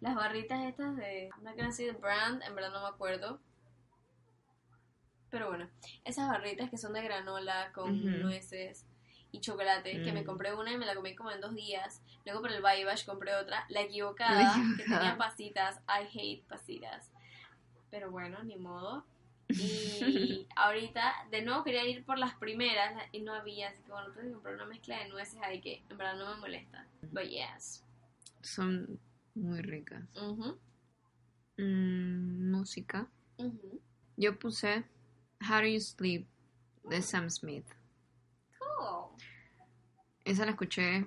las 0.00 0.14
barritas 0.14 0.62
estas 0.64 0.96
de... 0.96 1.30
Gonna 1.42 1.72
say 1.72 1.86
the 1.86 1.92
brand, 1.92 2.42
en 2.42 2.54
verdad 2.54 2.70
no 2.70 2.82
me 2.82 2.88
acuerdo. 2.88 3.40
Pero 5.30 5.48
bueno, 5.48 5.68
esas 6.04 6.28
barritas 6.28 6.70
que 6.70 6.78
son 6.78 6.92
de 6.92 7.02
granola 7.02 7.72
con 7.72 7.90
Ujú. 7.90 8.08
nueces 8.18 8.85
y 9.36 9.40
chocolate, 9.40 10.02
que 10.02 10.12
me 10.12 10.22
Mm. 10.22 10.26
compré 10.26 10.54
una 10.54 10.72
y 10.72 10.78
me 10.78 10.86
la 10.86 10.94
comí 10.94 11.14
como 11.14 11.30
en 11.30 11.40
dos 11.40 11.54
días. 11.54 12.02
Luego 12.24 12.40
por 12.40 12.52
el 12.52 12.62
Baby 12.62 12.84
Bash 12.84 13.04
compré 13.04 13.34
otra, 13.34 13.64
la 13.68 13.82
equivocada, 13.82 14.56
La 14.56 14.76
que 14.76 14.82
tenía 14.84 15.16
pasitas. 15.16 15.80
I 15.88 16.06
hate 16.18 16.44
pasitas. 16.48 17.10
Pero 17.90 18.10
bueno, 18.10 18.42
ni 18.44 18.56
modo. 18.56 19.04
Y 19.48 20.46
ahorita, 20.56 21.14
de 21.30 21.42
nuevo, 21.42 21.62
quería 21.62 21.84
ir 21.86 22.04
por 22.04 22.18
las 22.18 22.34
primeras 22.34 23.00
y 23.12 23.20
no 23.20 23.32
había, 23.32 23.68
así 23.68 23.80
que 23.84 23.92
bueno, 23.92 24.08
tuve 24.12 24.24
que 24.24 24.32
comprar 24.32 24.54
una 24.56 24.66
mezcla 24.66 24.98
de 24.98 25.08
nueces 25.08 25.40
ahí 25.40 25.60
que 25.60 25.82
en 25.88 25.96
verdad 25.96 26.16
no 26.16 26.34
me 26.34 26.40
molesta. 26.40 26.84
But 27.12 27.24
yes. 27.28 27.84
Son 28.42 28.98
muy 29.36 29.60
ricas. 29.62 30.02
Mm, 31.58 32.50
música. 32.50 33.06
Yo 34.16 34.38
puse 34.38 34.84
How 35.48 35.60
Do 35.60 35.66
You 35.66 35.80
Sleep 35.80 36.26
de 36.84 37.02
Sam 37.02 37.30
Smith. 37.30 37.66
Esa 40.26 40.44
la 40.44 40.50
escuché 40.50 41.06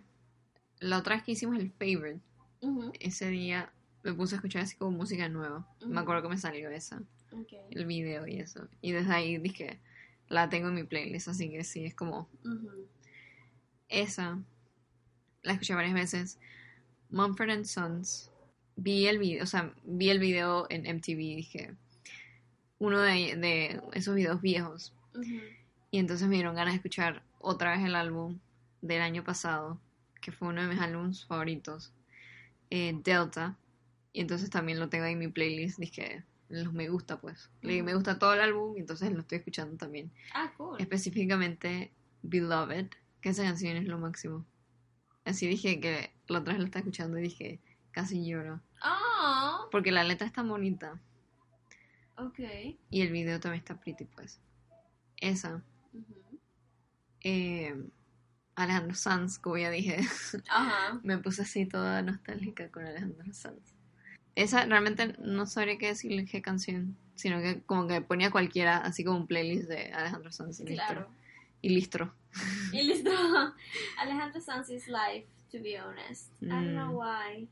la 0.80 0.98
otra 0.98 1.16
vez 1.16 1.26
que 1.26 1.34
hicimos 1.34 1.60
el 1.60 1.72
favorite. 1.72 2.22
Ese 3.02 3.30
día 3.30 3.70
me 4.02 4.14
puse 4.14 4.36
a 4.36 4.38
escuchar 4.38 4.62
así 4.62 4.78
como 4.78 4.92
música 4.92 5.28
nueva. 5.28 5.68
Me 5.86 6.00
acuerdo 6.00 6.24
que 6.24 6.30
me 6.30 6.38
salió 6.38 6.70
esa, 6.70 7.04
ok. 7.34 7.54
el 7.70 7.86
video 7.86 8.26
y 8.28 8.40
eso. 8.40 8.70
Y 8.82 8.94
desde 8.94 9.14
ahí 9.14 9.38
dije, 9.38 9.78
la 10.30 10.48
tengo 10.48 10.70
en 10.70 10.76
mi 10.76 10.84
playlist, 10.84 11.28
así 11.28 11.50
que 11.50 11.66
sí, 11.66 11.84
es 11.84 11.94
como 11.96 12.30
esa. 13.90 14.40
La 15.44 15.52
escuché 15.52 15.76
varias 15.76 15.94
veces. 15.94 16.40
Mumford 17.10 17.50
and 17.50 17.66
Sons. 17.66 18.32
Vi 18.78 19.08
el 19.08 19.20
video, 19.20 19.44
o 19.44 19.48
sea, 19.48 19.74
vi 19.84 20.12
el 20.12 20.20
video 20.20 20.66
en 20.70 20.84
MTV 20.84 21.18
dije, 21.18 21.76
uno 22.78 23.02
de, 23.02 23.36
de 23.36 23.82
esos 23.92 24.16
videos 24.16 24.42
viejos. 24.42 24.94
Y 25.92 26.00
entonces 26.00 26.30
me 26.30 26.36
dieron 26.36 26.56
ganas 26.56 26.74
de 26.74 26.78
escuchar 26.78 27.22
otra 27.40 27.76
vez 27.76 27.86
el 27.86 27.96
álbum 27.96 28.40
del 28.82 29.02
año 29.02 29.24
pasado, 29.24 29.80
que 30.22 30.32
fue 30.32 30.48
uno 30.50 30.62
de 30.62 30.68
mis 30.68 30.80
álbumes 30.80 31.26
favoritos, 31.26 31.94
eh, 32.70 32.94
Delta. 33.04 33.58
Y 34.12 34.22
entonces 34.22 34.50
también 34.50 34.80
lo 34.80 34.90
tengo 34.90 35.06
ahí 35.06 35.14
en 35.14 35.20
mi 35.20 35.28
playlist. 35.28 35.80
Dije, 35.80 36.24
los 36.50 36.74
me 36.74 36.90
gusta, 36.90 37.22
pues. 37.22 37.50
Le 37.62 37.84
me 37.84 37.94
gusta 37.94 38.18
todo 38.18 38.34
el 38.34 38.42
álbum 38.42 38.76
y 38.76 38.80
entonces 38.80 39.12
lo 39.12 39.20
estoy 39.20 39.38
escuchando 39.40 39.78
también. 39.78 40.12
Ah, 40.34 40.52
cool. 40.58 40.80
Específicamente 40.80 41.92
Beloved, 42.24 42.88
que 43.22 43.30
esa 43.30 43.44
canción 43.44 43.78
es 43.78 43.86
lo 43.86 44.00
máximo. 44.00 44.46
Así 45.26 45.48
dije 45.48 45.80
que 45.80 46.12
la 46.28 46.40
otra 46.40 46.54
vez 46.54 46.60
la 46.60 46.66
estaba 46.66 46.82
escuchando 46.82 47.20
y 47.20 47.24
dije, 47.24 47.60
casi 47.92 48.26
lloro. 48.26 48.62
Oh, 48.84 49.68
Porque 49.72 49.92
la 49.92 50.04
letra 50.04 50.26
está 50.26 50.42
bonita 50.42 51.00
ok. 52.18 52.40
y 52.90 53.02
el 53.02 53.12
video 53.12 53.40
también 53.40 53.60
está 53.60 53.80
pretty, 53.80 54.06
pues. 54.06 54.40
Esa. 55.18 55.62
Eh, 57.22 57.76
Alejandro 58.64 58.96
Sanz, 58.96 59.40
como 59.40 59.58
ya 59.58 59.70
dije, 59.70 59.98
Ajá. 60.50 61.00
me 61.04 61.18
puse 61.18 61.42
así 61.44 61.66
toda 61.66 62.02
nostálgica 62.02 62.70
con 62.70 62.86
Alejandro 62.86 63.24
Sanz. 63.34 63.60
Esa 64.36 64.66
realmente 64.66 65.16
no 65.20 65.46
sabría 65.46 65.78
qué 65.78 65.88
decirle 65.88 66.26
qué 66.26 66.42
canción, 66.42 66.96
sino 67.16 67.42
que 67.42 67.62
como 67.64 67.88
que 67.88 68.02
ponía 68.02 68.32
cualquiera, 68.32 68.78
así 68.78 69.04
como 69.04 69.18
un 69.18 69.28
playlist 69.28 69.68
de 69.68 69.92
Alejandro 69.92 70.32
Sanz 70.32 70.60
y 70.62 70.66
listo. 70.66 70.86
Claro. 70.86 71.08
Y 71.62 71.70
listo. 71.70 72.14
Y 72.72 72.84
listo. 72.84 73.10
Alejandro 74.00 74.40
Sanz 74.40 74.70
is 74.70 74.88
life, 74.88 75.28
to 75.52 75.60
be 75.62 75.78
honest. 75.78 76.32
I 76.42 76.46
don't 76.48 76.74
know 76.74 76.94
Mm. 76.94 76.96
why. 76.96 77.48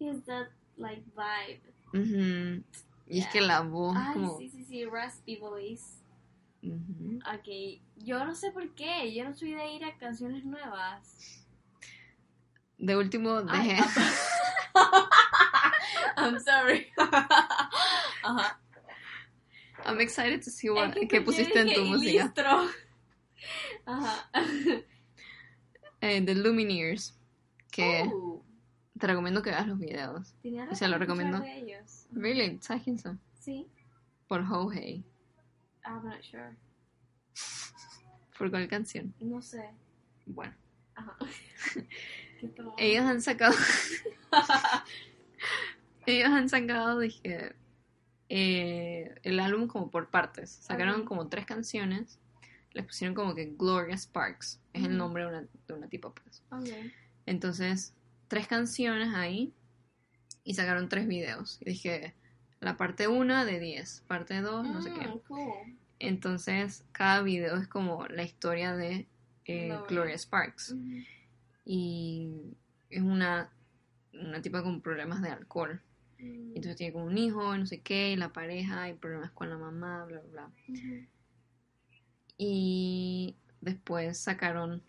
He 0.00 0.08
has 0.08 0.24
that, 0.24 0.48
like, 0.76 1.02
vibe. 1.14 1.60
Ujú. 1.92 2.64
Y 3.06 3.20
es 3.20 3.26
que 3.28 3.40
la 3.40 3.60
voz 3.60 3.96
Ay, 3.96 4.14
como... 4.14 4.38
sí, 4.38 4.48
sí, 4.48 4.64
sí, 4.64 4.84
raspy 4.86 5.36
voice. 5.36 6.00
Ujú. 6.64 7.18
Ok, 7.34 7.48
yo 7.96 8.24
no 8.24 8.34
sé 8.34 8.50
por 8.52 8.74
qué, 8.74 9.12
yo 9.14 9.24
no 9.24 9.34
soy 9.34 9.52
de 9.52 9.72
ir 9.72 9.84
a 9.84 9.96
canciones 9.98 10.44
nuevas. 10.44 11.46
De 12.78 12.96
último 12.96 13.42
dejé... 13.42 13.76
I'm 16.16 16.38
sorry. 16.40 16.86
Ajá. 18.22 18.60
I'm 19.84 20.00
excited 20.00 20.42
to 20.42 20.50
see 20.50 20.68
Es 20.68 20.74
what, 20.74 20.94
que 21.08 21.20
pusiste 21.20 21.60
en 21.60 21.74
tu 21.74 21.80
"Y 21.82 21.88
música. 21.90 22.24
listro". 22.24 22.68
Ajá. 23.86 24.30
Eh, 26.00 26.22
The 26.24 26.34
Lumineers, 26.34 27.14
que 27.70 28.04
Uh, 28.12 28.42
te 28.98 29.06
recomiendo 29.06 29.42
que 29.42 29.50
veas 29.50 29.66
los 29.66 29.78
videos. 29.78 30.34
tenía 30.42 30.72
Se 30.74 30.88
lo 30.88 30.98
recomiendo. 30.98 31.40
de 31.40 31.58
ellos. 31.58 32.06
Really, 32.12 32.58
¿sabes 32.62 32.82
quién 32.84 32.98
son? 32.98 33.20
Sí, 33.40 33.66
Por 34.28 34.40
Hohei. 34.50 35.04
I'm 35.84 36.04
not 36.04 36.22
sure. 36.22 36.56
¿Por 38.38 38.50
cuál 38.50 38.68
canción? 38.68 39.14
No 39.20 39.40
sé. 39.42 39.70
Bueno. 40.26 40.54
Ajá. 40.94 41.16
Ellos 42.78 43.04
han 43.04 43.22
sacado. 43.22 43.54
ellos 46.06 46.28
han 46.28 46.48
sacado, 46.48 46.98
dije. 46.98 47.54
eh, 48.28 49.14
el 49.22 49.40
álbum 49.40 49.66
como 49.66 49.90
por 49.90 50.10
partes. 50.10 50.50
Sacaron 50.50 51.04
como 51.04 51.28
tres 51.28 51.46
canciones. 51.46 52.18
Les 52.72 52.84
pusieron 52.84 53.14
como 53.14 53.34
que 53.34 53.54
Gloria 53.56 53.96
Sparks. 53.96 54.60
Es 54.72 54.84
el 54.84 54.96
nombre 54.96 55.22
de 55.22 55.28
una, 55.28 55.46
de 55.66 55.74
una 55.74 55.88
tipa, 55.88 56.12
pues. 56.12 56.42
Entonces, 57.24 57.94
tres 58.28 58.46
canciones 58.46 59.14
ahí. 59.14 59.54
Y 60.42 60.54
sacaron 60.54 60.88
tres 60.88 61.06
videos. 61.06 61.58
Y 61.62 61.66
dije, 61.66 62.14
la 62.64 62.76
parte 62.76 63.08
1 63.08 63.44
de 63.44 63.60
10, 63.60 64.04
parte 64.08 64.40
2, 64.40 64.66
no 64.66 64.82
sé 64.82 64.92
qué. 64.92 65.06
Mm, 65.06 65.18
cool. 65.28 65.52
Entonces, 65.98 66.84
cada 66.92 67.22
video 67.22 67.56
es 67.56 67.68
como 67.68 68.06
la 68.08 68.22
historia 68.22 68.74
de 68.74 69.06
eh, 69.44 69.78
Gloria. 69.88 70.16
Sparks. 70.16 70.74
Y 71.66 72.56
es 72.90 73.02
una, 73.02 73.50
una 74.14 74.40
tipa 74.40 74.62
con 74.62 74.80
problemas 74.80 75.20
de 75.20 75.28
alcohol. 75.28 75.82
Mm, 76.18 76.48
Entonces 76.56 76.76
tiene 76.76 76.92
como 76.94 77.04
un 77.04 77.18
hijo, 77.18 77.56
no 77.56 77.66
sé 77.66 77.80
qué, 77.80 78.12
y 78.12 78.16
la 78.16 78.32
pareja, 78.32 78.88
y 78.88 78.94
problemas 78.94 79.30
con 79.32 79.50
la 79.50 79.58
mamá, 79.58 80.04
bla, 80.06 80.20
bla, 80.20 80.30
bla. 80.30 80.50
Y 82.38 83.36
después 83.60 84.18
sacaron 84.18 84.82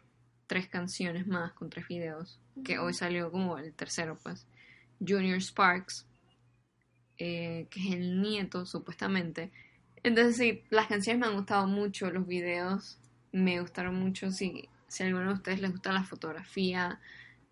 tres 0.47 0.67
canciones 0.69 1.27
más 1.27 1.51
con 1.53 1.69
tres 1.69 1.87
videos, 1.87 2.39
que 2.63 2.79
hoy 2.79 2.93
salió 2.93 3.31
como 3.31 3.57
el 3.57 3.73
tercero, 3.73 4.17
pues. 4.23 4.47
Junior 5.05 5.41
Sparks, 5.41 6.07
eh, 7.17 7.67
que 7.69 7.79
es 7.79 7.93
el 7.93 8.21
nieto, 8.21 8.65
supuestamente. 8.65 9.51
Entonces 10.03 10.37
sí, 10.37 10.63
las 10.69 10.87
canciones 10.87 11.19
me 11.19 11.27
han 11.27 11.35
gustado 11.35 11.67
mucho, 11.67 12.11
los 12.11 12.27
videos 12.27 12.99
me 13.31 13.59
gustaron 13.59 13.95
mucho. 13.95 14.31
Si, 14.31 14.69
si 14.87 15.03
a 15.03 15.07
alguno 15.07 15.27
de 15.29 15.33
ustedes 15.33 15.61
les 15.61 15.71
gusta 15.71 15.91
la 15.91 16.03
fotografía, 16.03 16.99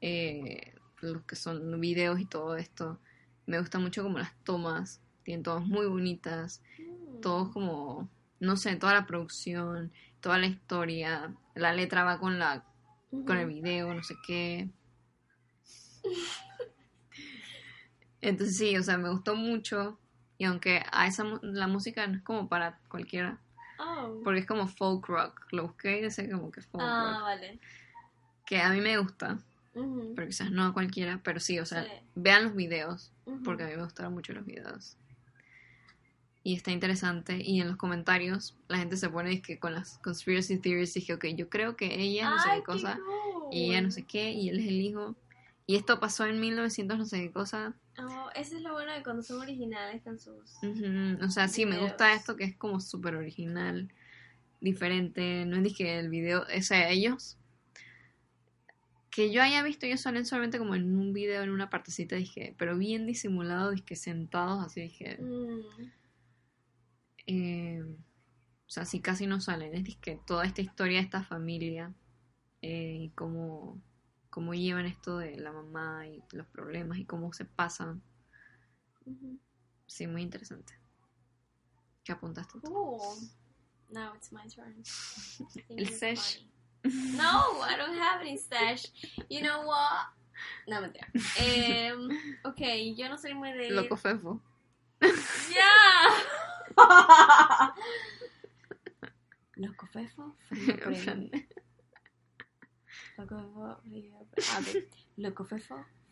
eh, 0.01 0.73
los 1.01 1.23
que 1.23 1.35
son 1.35 1.79
videos 1.81 2.19
y 2.19 2.25
todo 2.25 2.55
esto, 2.55 2.99
me 3.45 3.59
gusta 3.59 3.79
mucho 3.79 4.03
como 4.03 4.19
las 4.19 4.33
tomas, 4.43 5.01
tienen 5.23 5.43
tomas 5.43 5.67
muy 5.67 5.85
bonitas, 5.87 6.61
Mm. 6.77 7.21
todo 7.21 7.51
como, 7.51 8.09
no 8.39 8.57
sé, 8.57 8.75
toda 8.75 8.93
la 8.93 9.05
producción, 9.05 9.91
toda 10.21 10.37
la 10.37 10.47
historia, 10.47 11.33
la 11.55 11.73
letra 11.73 12.03
va 12.03 12.19
con 12.19 12.39
la 12.39 12.65
con 13.25 13.37
el 13.37 13.47
video, 13.47 13.93
no 13.93 14.03
sé 14.03 14.15
qué. 14.25 14.69
Entonces 18.23 18.57
sí, 18.57 18.75
o 18.77 18.83
sea, 18.83 18.97
me 18.97 19.09
gustó 19.09 19.35
mucho 19.35 19.99
y 20.37 20.45
aunque 20.45 20.81
a 20.91 21.07
esa 21.07 21.23
la 21.41 21.67
música 21.67 22.05
no 22.07 22.15
es 22.17 22.23
como 22.23 22.47
para 22.49 22.79
cualquiera, 22.89 23.39
Oh. 23.79 24.21
porque 24.23 24.39
es 24.41 24.45
como 24.45 24.67
folk 24.67 25.05
rock, 25.07 25.47
lo 25.51 25.63
busqué 25.63 25.97
y 25.97 26.01
decía 26.03 26.29
como 26.31 26.51
que 26.51 26.61
folk 26.61 26.83
Ah, 26.85 27.11
rock, 27.15 27.21
vale. 27.23 27.59
que 28.45 28.61
a 28.61 28.69
mí 28.69 28.79
me 28.81 28.97
gusta, 28.97 29.39
pero 30.15 30.27
quizás 30.27 30.51
no 30.51 30.63
a 30.65 30.73
cualquiera, 30.73 31.19
pero 31.23 31.39
sí, 31.39 31.59
o 31.59 31.65
sea, 31.65 31.83
Sí. 31.83 31.89
vean 32.15 32.43
los 32.45 32.55
videos, 32.55 33.11
porque 33.43 33.63
a 33.63 33.67
mí 33.67 33.75
me 33.75 33.83
gustaron 33.83 34.13
mucho 34.13 34.31
los 34.33 34.45
videos. 34.45 34.95
Y 36.45 36.55
está 36.55 36.71
interesante. 36.71 37.37
Y 37.41 37.61
en 37.61 37.67
los 37.69 37.77
comentarios 37.77 38.55
la 38.67 38.77
gente 38.77 38.97
se 38.97 39.09
pone 39.09 39.41
que 39.41 39.59
con 39.59 39.73
las 39.73 39.97
conspiracy 39.99 40.57
theories 40.59 40.93
dije, 40.93 41.13
ok, 41.13 41.25
yo 41.35 41.49
creo 41.49 41.75
que 41.77 42.01
ella 42.01 42.29
no 42.29 42.39
sé 42.39 42.49
Ay, 42.51 42.59
qué 42.59 42.65
cosa. 42.65 42.99
cool. 43.03 43.47
y 43.51 43.69
ella 43.69 43.81
no 43.81 43.91
sé 43.91 44.03
qué, 44.03 44.31
y 44.31 44.49
él 44.49 44.59
es 44.59 44.67
el 44.67 44.81
hijo. 44.81 45.15
Y 45.67 45.75
esto 45.77 45.99
pasó 45.99 46.25
en 46.25 46.39
1900 46.41 46.97
no 46.97 47.05
sé 47.05 47.21
qué 47.21 47.31
cosa. 47.31 47.73
Oh, 47.99 48.29
eso 48.35 48.55
es 48.55 48.63
lo 48.63 48.73
bueno 48.73 48.91
de 48.91 49.03
cuando 49.03 49.21
son 49.21 49.41
originales 49.41 50.01
con 50.01 50.17
sus... 50.17 50.57
O 51.21 51.29
sea, 51.29 51.47
sí, 51.47 51.65
me 51.65 51.77
gusta 51.77 52.13
esto 52.13 52.35
que 52.35 52.43
es 52.43 52.55
como 52.55 52.79
súper 52.79 53.15
original, 53.15 53.91
diferente. 54.59 55.45
No 55.45 55.57
es 55.57 55.63
dije 55.63 55.99
el 55.99 56.09
video, 56.09 56.43
o 56.43 56.61
sea, 56.61 56.89
ellos. 56.89 57.37
Que 59.11 59.31
yo 59.31 59.43
haya 59.43 59.61
visto, 59.61 59.85
ellos 59.85 60.01
salen 60.01 60.25
solamente 60.25 60.57
como 60.57 60.73
en 60.73 60.97
un 60.97 61.13
video, 61.13 61.43
en 61.43 61.51
una 61.51 61.69
partecita, 61.69 62.15
dije, 62.15 62.55
pero 62.57 62.75
bien 62.77 63.05
disimulado, 63.05 63.69
dije, 63.69 63.95
sentados, 63.95 64.65
así 64.65 64.81
dije. 64.81 65.19
Mm. 65.21 65.61
eh, 67.27 67.83
o 68.65 68.69
sea, 68.73 68.85
sí, 68.85 69.01
casi 69.01 69.27
no 69.27 69.39
salen. 69.39 69.75
Es 69.75 69.95
que 69.97 70.19
toda 70.25 70.45
esta 70.45 70.61
historia 70.61 70.97
de 70.97 71.03
esta 71.03 71.23
familia, 71.23 71.93
eh, 72.63 72.97
y 73.01 73.09
cómo, 73.09 73.79
cómo 74.33 74.55
llevan 74.55 74.87
esto 74.87 75.19
de 75.19 75.37
la 75.37 75.51
mamá 75.51 76.07
y 76.07 76.23
los 76.31 76.47
problemas 76.47 76.97
y 76.97 77.05
cómo 77.05 77.31
se 77.33 77.45
pasan. 77.45 78.01
Ujú. 79.05 79.37
Sí, 79.85 80.07
muy 80.07 80.23
interesante. 80.23 80.73
¿Qué 82.03 82.13
apuntaste 82.13 82.59
tú? 82.59 82.73
Cool. 82.73 83.29
Now 83.91 84.15
it's 84.15 84.31
my 84.31 84.47
turn. 84.47 84.81
El 85.69 85.87
sesh. 85.87 86.39
funny. 86.81 87.15
No, 87.15 87.61
I 87.61 87.77
don't 87.77 87.95
have 87.95 88.21
any 88.21 88.35
stash. 88.35 88.87
You 89.29 89.41
know 89.41 89.67
what? 89.67 90.07
No, 90.67 90.81
mentira. 90.81 91.07
Em, 91.37 92.09
ok, 92.43 92.95
yo 92.97 93.09
no 93.09 93.19
soy 93.19 93.35
muy 93.35 93.51
de... 93.51 93.69
Loco 93.69 93.95
Fefo. 93.95 94.41
¡Ya! 94.99 96.09
frío 100.49 100.75
prende. 100.79 101.47
Lo 103.17 103.27
que 103.27 103.35
fue 103.35 103.75
frío. 103.83 104.27
Ah. 104.49 104.61
Lo 105.17 105.35
que 105.35 105.43
fue 105.43 105.59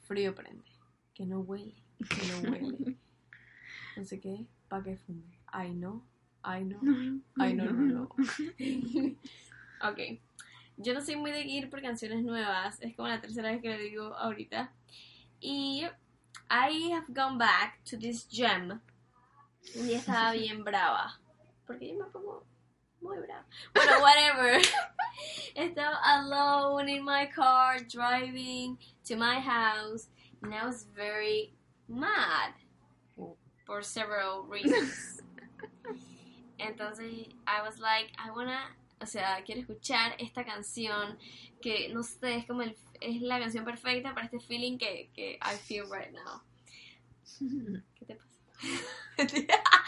frío 0.02 0.36
prende. 0.36 0.64
Que 1.14 1.26
no 1.26 1.40
huele, 1.40 1.76
que 1.98 2.28
no 2.28 2.52
huele. 2.52 2.98
No 3.98 4.06
sé 4.06 4.22
qué, 4.22 4.48
pa' 4.70 4.82
que 4.82 4.96
fume. 4.96 5.38
Ay, 5.48 5.74
no, 5.74 6.06
ay, 6.44 6.64
no, 6.64 6.80
ay, 7.38 7.54
no, 7.54 7.66
no, 7.66 7.74
no. 7.74 8.04
ok. 9.90 10.00
Yo 10.78 10.94
no 10.94 11.02
soy 11.02 11.18
muy 11.18 11.32
de 11.32 11.42
ir 11.42 11.70
por 11.70 11.82
canciones 11.82 12.24
nuevas. 12.24 12.82
Es 12.82 12.96
como 12.96 13.10
la 13.10 13.20
tercera 13.20 13.52
vez 13.52 13.62
que 13.62 13.70
lo 13.70 13.78
digo 13.78 14.04
ahorita. 14.16 14.72
Y 15.42 15.84
I 16.50 16.92
have 16.94 17.08
gone 17.10 17.38
back 17.38 17.84
to 17.84 18.00
this 18.00 18.28
gem. 18.30 18.80
Y 19.76 19.92
estaba 19.92 20.32
bien 20.32 20.64
brava. 20.64 21.20
Porque 21.68 21.90
yo 21.90 22.06
me 22.06 22.10
pongo 22.12 22.46
muy 23.02 23.18
brava. 23.18 23.46
Bueno, 23.74 24.00
whatever. 24.02 24.62
estaba 25.56 26.00
alone 26.06 26.90
in 26.90 27.04
my 27.04 27.26
car 27.28 27.80
driving 27.80 28.78
to 29.06 29.16
my 29.16 29.40
house. 29.40 30.08
And 30.42 30.54
I 30.54 30.66
was 30.66 30.86
very 30.96 31.54
mad 31.88 32.54
for 33.66 33.82
several 33.82 34.44
reasons. 34.44 35.22
Entonces, 36.60 37.28
I 37.48 37.62
was 37.64 37.80
like, 37.80 38.12
I 38.18 38.32
wanna, 38.32 38.60
o 39.02 39.06
sea, 39.06 39.42
quiero 39.46 39.62
escuchar 39.62 40.16
esta 40.20 40.44
canción 40.44 41.18
que, 41.62 41.90
no 41.92 42.02
sé, 42.02 42.38
es 42.38 42.46
como 42.46 42.62
el, 42.62 42.76
es 43.00 43.22
la 43.22 43.40
canción 43.40 43.66
perfecta 43.66 44.14
para 44.14 44.26
este 44.26 44.40
feeling 44.40 44.78
que, 44.78 45.10
que 45.16 45.40
I 45.42 45.56
feel 45.58 45.86
right 45.90 46.12
now. 46.12 46.42
¿Qué 47.96 48.06
te 48.06 48.16
pasa? 48.16 49.84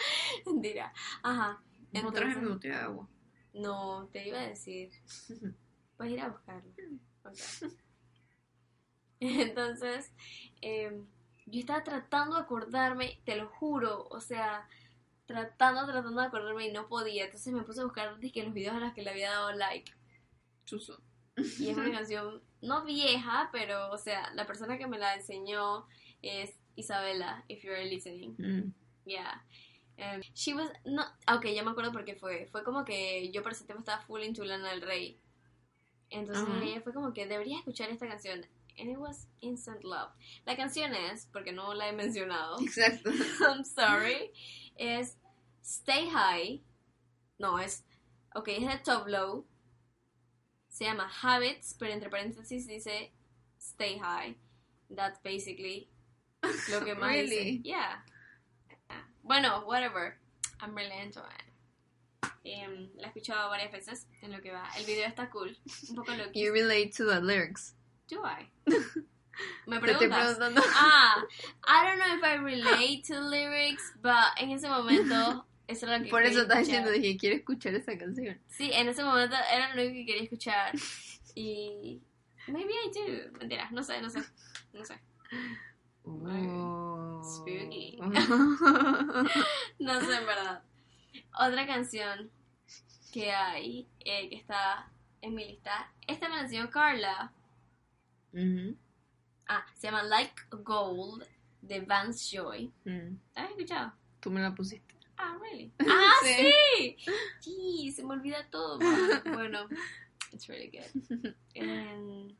Mentira. 0.45 0.91
Ajá. 1.21 1.61
No 2.01 2.11
traje 2.11 2.39
mi 2.39 2.47
Entonces, 2.47 2.49
botella 2.49 2.77
de 2.77 2.83
agua. 2.83 3.09
no, 3.53 4.09
te 4.11 4.27
iba 4.27 4.39
a 4.39 4.47
decir. 4.47 4.91
Puedes 5.97 6.13
ir 6.13 6.21
a 6.21 6.29
buscarlo. 6.29 6.71
Entonces, 9.19 10.11
eh, 10.61 11.01
yo 11.45 11.59
estaba 11.59 11.83
tratando 11.83 12.35
de 12.35 12.41
acordarme, 12.41 13.21
te 13.25 13.35
lo 13.35 13.47
juro, 13.47 14.07
o 14.09 14.19
sea, 14.19 14.67
tratando, 15.25 15.85
tratando 15.85 16.21
de 16.21 16.27
acordarme 16.27 16.67
y 16.67 16.71
no 16.71 16.87
podía. 16.87 17.25
Entonces 17.25 17.53
me 17.53 17.63
puse 17.63 17.81
a 17.81 17.85
buscar 17.85 18.19
dizque, 18.19 18.43
los 18.43 18.53
videos 18.53 18.75
a 18.75 18.79
los 18.79 18.93
que 18.93 19.03
le 19.03 19.11
había 19.11 19.31
dado 19.31 19.53
like. 19.53 19.91
Chuzo. 20.65 21.01
Y 21.37 21.69
es 21.69 21.77
una 21.77 21.91
canción 21.91 22.41
no 22.61 22.85
vieja, 22.85 23.49
pero, 23.51 23.91
o 23.91 23.97
sea, 23.97 24.31
la 24.33 24.47
persona 24.47 24.77
que 24.77 24.87
me 24.87 24.97
la 24.97 25.15
enseñó 25.15 25.85
es 26.21 26.57
Isabela, 26.75 27.43
if 27.47 27.63
you're 27.63 27.83
listening. 27.85 28.35
Mm. 28.37 28.73
Yeah. 29.05 29.45
Um, 29.97 30.21
she 30.33 30.53
was 30.53 30.69
no, 30.85 31.03
ok, 31.27 31.45
ya 31.53 31.63
me 31.63 31.71
acuerdo 31.71 31.91
por 31.91 32.03
qué 32.03 32.15
fue. 32.15 32.47
Fue 32.51 32.63
como 32.63 32.83
que 32.83 33.31
yo 33.31 33.43
por 33.43 33.51
ese 33.51 33.65
tiempo 33.65 33.81
estaba 33.81 34.01
full 34.01 34.21
into 34.23 34.43
Lana 34.43 34.71
del 34.71 34.81
Rey. 34.81 35.19
Entonces 36.09 36.47
ella 36.61 36.81
fue 36.81 36.93
como 36.93 37.13
que 37.13 37.25
deberías 37.25 37.59
escuchar 37.59 37.89
esta 37.89 38.07
canción. 38.07 38.45
And 38.77 38.89
it 38.89 38.97
was 38.97 39.27
Instant 39.41 39.83
Love. 39.83 40.11
La 40.45 40.55
canción 40.55 40.93
es, 40.93 41.27
porque 41.31 41.51
no 41.51 41.73
la 41.73 41.89
he 41.89 41.93
mencionado, 41.93 42.59
Exacto. 42.59 43.11
I'm 43.41 43.63
sorry, 43.63 44.31
es 44.75 45.17
Stay 45.63 46.09
High. 46.09 46.63
No, 47.37 47.59
es, 47.59 47.83
ok, 48.33 48.47
es 48.49 48.67
de 48.67 48.77
Top 48.79 49.07
Low. 49.07 49.45
Se 50.69 50.85
llama 50.85 51.07
Habits, 51.21 51.75
pero 51.77 51.93
entre 51.93 52.09
paréntesis 52.09 52.67
dice 52.67 53.11
Stay 53.59 53.99
High. 53.99 54.35
That's 54.89 55.21
basically 55.23 55.89
lo 56.71 56.83
que 56.83 56.95
más 56.95 57.13
dice. 57.13 57.35
Really? 57.35 57.61
Yeah. 57.63 58.03
Bueno, 59.23 59.63
whatever. 59.65 60.17
I'm 60.61 60.75
really 60.75 60.97
into 61.01 61.19
it. 61.21 62.29
Em, 62.45 62.89
la 62.97 63.03
he 63.03 63.07
escuchado 63.07 63.49
varias 63.49 63.71
veces 63.71 64.05
en 64.21 64.31
lo 64.31 64.41
que 64.41 64.51
va. 64.51 64.67
El 64.77 64.85
video 64.85 65.07
está 65.07 65.29
cool. 65.29 65.57
Un 65.89 65.95
poco 65.95 66.11
lo 66.13 66.31
You 66.33 66.51
relate 66.51 66.91
to 66.97 67.05
the 67.05 67.21
lyrics. 67.21 67.73
Do 68.09 68.21
I? 68.23 68.49
Me 69.65 69.77
Te 69.77 69.81
preguntas. 69.81 70.37
preguntando. 70.37 70.61
Ah, 70.75 71.23
I 71.65 71.85
don't 71.87 71.97
know 71.99 72.15
if 72.17 72.23
I 72.23 72.35
relate 72.35 73.03
to 73.07 73.19
lyrics, 73.19 73.93
but 74.01 74.37
en 74.37 74.51
ese 74.51 74.67
momento 74.67 75.45
eso 75.67 75.85
era 75.87 75.97
lo 75.97 76.03
que 76.03 76.09
Por 76.11 76.23
eso 76.23 76.41
estás 76.41 76.59
diciendo, 76.59 76.91
dije, 76.91 77.17
quiero 77.17 77.37
escuchar 77.37 77.73
esa 77.73 77.97
canción. 77.97 78.39
Sí, 78.49 78.71
en 78.73 78.89
ese 78.89 79.03
momento 79.03 79.35
era 79.51 79.73
lo 79.73 79.81
único 79.81 79.95
que 79.95 80.05
quería 80.05 80.23
escuchar. 80.23 80.73
Y. 81.35 82.01
Maybe 82.47 82.73
I 82.73 82.91
do. 82.93 83.39
Mentira, 83.39 83.69
no 83.71 83.81
sé, 83.83 84.01
no 84.01 84.09
sé. 84.09 84.19
No 84.73 84.83
sé. 84.85 84.99
Oh. 86.03 86.92
Spooky. 87.23 87.97
No 89.79 89.99
sé, 90.01 90.15
en 90.17 90.25
verdad. 90.25 90.63
Otra 91.39 91.65
canción 91.65 92.29
que 93.11 93.31
hay, 93.31 93.87
eh, 93.99 94.29
que 94.29 94.35
está 94.35 94.91
en 95.21 95.35
mi 95.35 95.45
lista. 95.45 95.91
Esta 96.07 96.29
me 96.29 96.35
la 96.35 96.41
enseñó 96.43 96.69
Carla. 96.69 97.31
Ah, 99.47 99.65
se 99.75 99.87
llama 99.87 100.03
Like 100.03 100.33
Gold 100.63 101.23
de 101.61 101.81
Vance 101.81 102.35
Joy. 102.35 102.71
¿La 102.83 103.43
has 103.43 103.49
escuchado? 103.51 103.93
Tú 104.19 104.31
me 104.31 104.41
la 104.41 104.53
pusiste. 104.55 104.95
Ah, 105.17 105.37
really? 105.41 105.71
Ah, 105.79 106.13
Sí. 106.23 106.35
sí. 106.75 106.97
Sí, 107.39 107.91
se 107.91 108.03
me 108.03 108.13
olvida 108.13 108.49
todo. 108.49 108.79
man. 108.79 109.21
Bueno, 109.33 109.67
it's 110.31 110.47
really 110.47 110.69
good. 110.71 111.33
Em, 111.53 112.35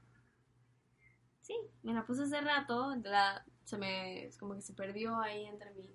sí, 1.41 1.56
me 1.84 1.93
la 1.93 2.06
puse 2.06 2.24
hace 2.24 2.41
rato. 2.41 2.96
La, 3.04 3.46
se 3.63 3.78
me, 3.78 4.30
como 4.39 4.56
que 4.56 4.62
se 4.62 4.73
perdió 4.73 5.19
ahí 5.19 5.45
entre 5.45 5.71
mis. 5.71 5.89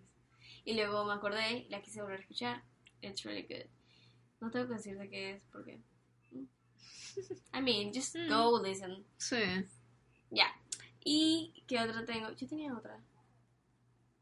Y 0.65 0.75
luego 0.75 1.05
me 1.05 1.15
acordé, 1.15 1.67
la 1.71 1.81
quise 1.83 2.01
volver 2.03 2.19
a 2.19 2.23
escuchar. 2.23 2.63
It's 3.01 3.23
really 3.25 3.43
good. 3.43 3.71
No 4.41 4.51
tengo 4.51 4.69
que 4.69 4.75
decir 4.75 4.99
de 4.99 5.09
qué 5.09 5.31
es 5.33 5.43
porque. 5.53 5.81
mm. 6.33 6.45
I 7.55 7.61
mean, 7.63 7.93
just 7.93 8.15
Mm. 8.17 8.29
go 8.29 8.63
listen. 8.63 9.05
Sí. 9.17 9.37
Ya. 10.31 10.47
¿Y 11.05 11.65
qué 11.67 11.81
otra 11.81 12.05
tengo? 12.05 12.31
Yo 12.33 12.47
tenía 12.47 12.75
otra. 12.77 13.01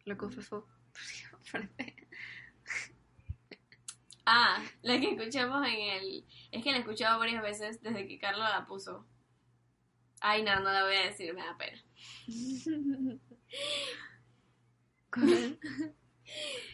La 0.05 0.17
confesó. 0.17 0.67
Ah, 4.29 4.61
la 4.83 4.99
que 4.99 5.13
escuchamos 5.15 5.65
en 5.69 5.81
el... 5.81 6.25
Es 6.51 6.65
que 6.65 6.73
la 6.73 6.79
he 6.79 6.81
escuchado 6.81 7.17
varias 7.21 7.41
veces 7.45 7.81
desde 7.81 8.09
que 8.09 8.19
Carla 8.19 8.51
la 8.51 8.67
puso. 8.67 9.07
Ay, 10.21 10.43
no, 10.43 10.53
no 10.57 10.73
la 10.73 10.83
voy 10.85 10.97
a 10.97 11.07
decir, 11.07 11.33
me 11.33 11.43
da 11.45 11.57
pena. 11.57 11.81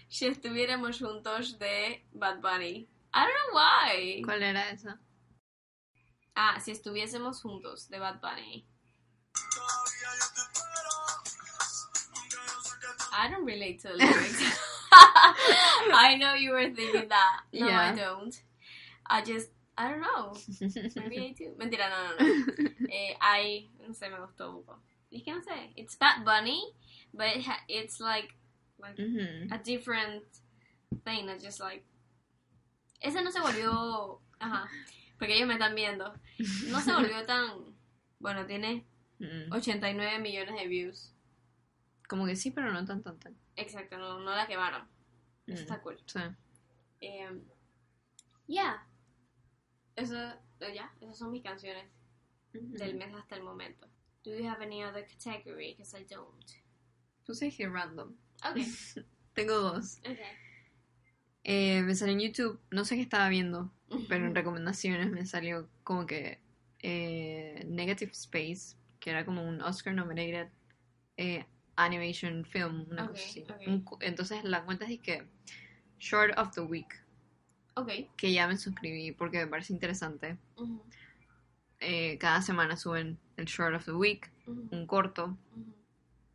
Si 0.08 0.26
estuviéramos 0.26 0.98
juntos 1.00 1.58
de 1.58 2.04
Bad 2.12 2.40
Bunny. 2.40 2.86
I 3.14 3.24
don't 3.24 3.34
know 3.34 3.54
why. 3.54 4.22
¿Cuál 4.22 4.42
era 4.42 4.70
esa? 4.70 5.00
Ah, 6.34 6.60
si 6.60 6.70
estuviésemos 6.70 7.40
juntos 7.40 7.88
de 7.88 7.98
Bad 7.98 8.20
Bunny. 8.20 8.66
I 13.12 13.28
don't 13.30 13.44
relate 13.44 13.80
to 13.82 13.88
the 13.88 13.94
lyrics. 13.94 14.42
I 14.92 16.16
know 16.18 16.34
you 16.34 16.52
were 16.52 16.70
thinking 16.74 17.08
that. 17.08 17.40
No, 17.52 17.66
Yeah. 17.66 17.80
I 17.80 17.94
don't. 17.94 18.42
I 19.06 19.22
just, 19.22 19.50
I 19.78 19.90
don't 19.90 20.00
know. 20.00 20.34
Maybe 20.96 21.18
I 21.18 21.32
do. 21.36 21.54
Mentira, 21.58 21.88
no, 21.88 22.16
no, 22.18 22.26
no. 22.26 22.70
Eh, 22.90 23.16
I, 23.20 23.68
no 23.86 23.94
sé, 23.94 24.10
me 24.10 24.18
gustó 24.18 24.50
un 24.50 24.64
poco. 24.64 24.80
Que 25.12 25.32
no 25.32 25.42
sé. 25.42 25.72
It's 25.76 25.96
Bad 25.98 26.24
Bunny, 26.24 26.62
but 27.12 27.26
it 27.36 27.44
ha- 27.46 27.64
it's 27.68 28.00
like, 28.00 28.34
like 28.78 28.96
Ujú. 28.96 29.52
a 29.52 29.58
different 29.58 30.24
thing. 31.04 31.28
It's 31.28 31.44
just 31.44 31.60
like. 31.60 31.84
Ese 33.00 33.20
no 33.22 33.30
se 33.30 33.40
volvió. 33.40 34.20
Ajá. 34.40 34.68
Porque 35.18 35.34
ellos 35.36 35.46
me 35.46 35.54
están 35.54 35.74
viendo. 35.74 36.12
No 36.68 36.80
se 36.80 36.92
volvió 36.92 37.22
tan. 37.26 37.74
Bueno, 38.18 38.46
tiene 38.46 38.86
Mm. 39.18 39.52
89 39.52 40.18
millones 40.18 40.56
de 40.56 40.66
views. 40.66 41.14
Como 42.08 42.26
que 42.26 42.34
sí, 42.34 42.50
pero 42.50 42.72
no 42.72 42.84
tan 42.84 43.02
tan 43.04 43.18
tan. 43.20 43.36
Exacto, 43.54 43.96
no, 43.96 44.18
no 44.18 44.34
la 44.34 44.48
quemaron. 44.48 44.82
Eso 45.46 45.58
Mm. 45.60 45.62
está 45.62 45.80
cool. 45.82 45.96
Sí. 46.06 46.18
Eh, 47.02 47.30
yeah. 48.48 48.84
Eso, 49.94 50.14
ya, 50.74 50.92
esas 51.00 51.18
son 51.18 51.30
mis 51.30 51.42
canciones 51.44 51.84
del 52.52 52.96
mes 52.96 53.14
hasta 53.14 53.36
el 53.36 53.42
momento. 53.44 53.86
Do 54.24 54.30
you 54.30 54.44
have 54.48 54.60
any 54.62 54.82
other 54.82 55.04
category? 55.22 55.74
Because 55.76 55.94
I 55.96 56.04
don't. 56.08 56.44
Puse 57.26 57.50
here 57.50 57.70
random. 57.70 58.14
Okay. 58.44 58.66
Tengo 59.34 59.60
dos. 59.60 59.98
okay. 60.04 60.16
Eh, 61.44 61.82
me 61.82 61.94
salió 61.94 62.12
en 62.14 62.20
YouTube, 62.20 62.60
no 62.70 62.84
sé 62.84 62.94
qué 62.96 63.02
estaba 63.02 63.28
viendo, 63.28 63.72
pero 64.08 64.26
en 64.26 64.34
recomendaciones 64.34 65.10
me 65.10 65.26
salió 65.26 65.68
como 65.82 66.06
que 66.06 66.38
eh, 66.80 67.64
Negative 67.68 68.12
Space, 68.12 68.76
que 69.00 69.10
era 69.10 69.24
como 69.24 69.42
un 69.48 69.60
Oscar 69.60 69.92
nominated 69.94 70.48
eh, 71.16 71.44
animation 71.76 72.44
film, 72.44 72.86
una 72.90 73.04
Ok, 73.04 73.10
cosa 73.12 73.24
así. 73.24 73.42
ok. 73.48 73.60
Un 73.66 73.80
cu- 73.82 73.98
entonces 74.02 74.44
la 74.44 74.64
cuenta 74.64 74.84
es 74.86 75.00
que 75.00 75.26
Short 75.98 76.36
of 76.38 76.52
the 76.54 76.60
Week, 76.60 76.94
Okay. 77.74 78.08
que 78.16 78.32
ya 78.32 78.46
me 78.46 78.56
suscribí 78.58 79.12
porque 79.12 79.38
me 79.38 79.46
parece 79.46 79.72
interesante. 79.72 80.36
Ujú, 80.56 80.84
Eh, 81.84 82.16
cada 82.18 82.40
semana 82.42 82.76
suben 82.76 83.18
el 83.36 83.46
Short 83.46 83.74
of 83.74 83.84
the 83.84 83.92
Week, 83.92 84.30
un 84.46 84.86
corto, 84.86 85.36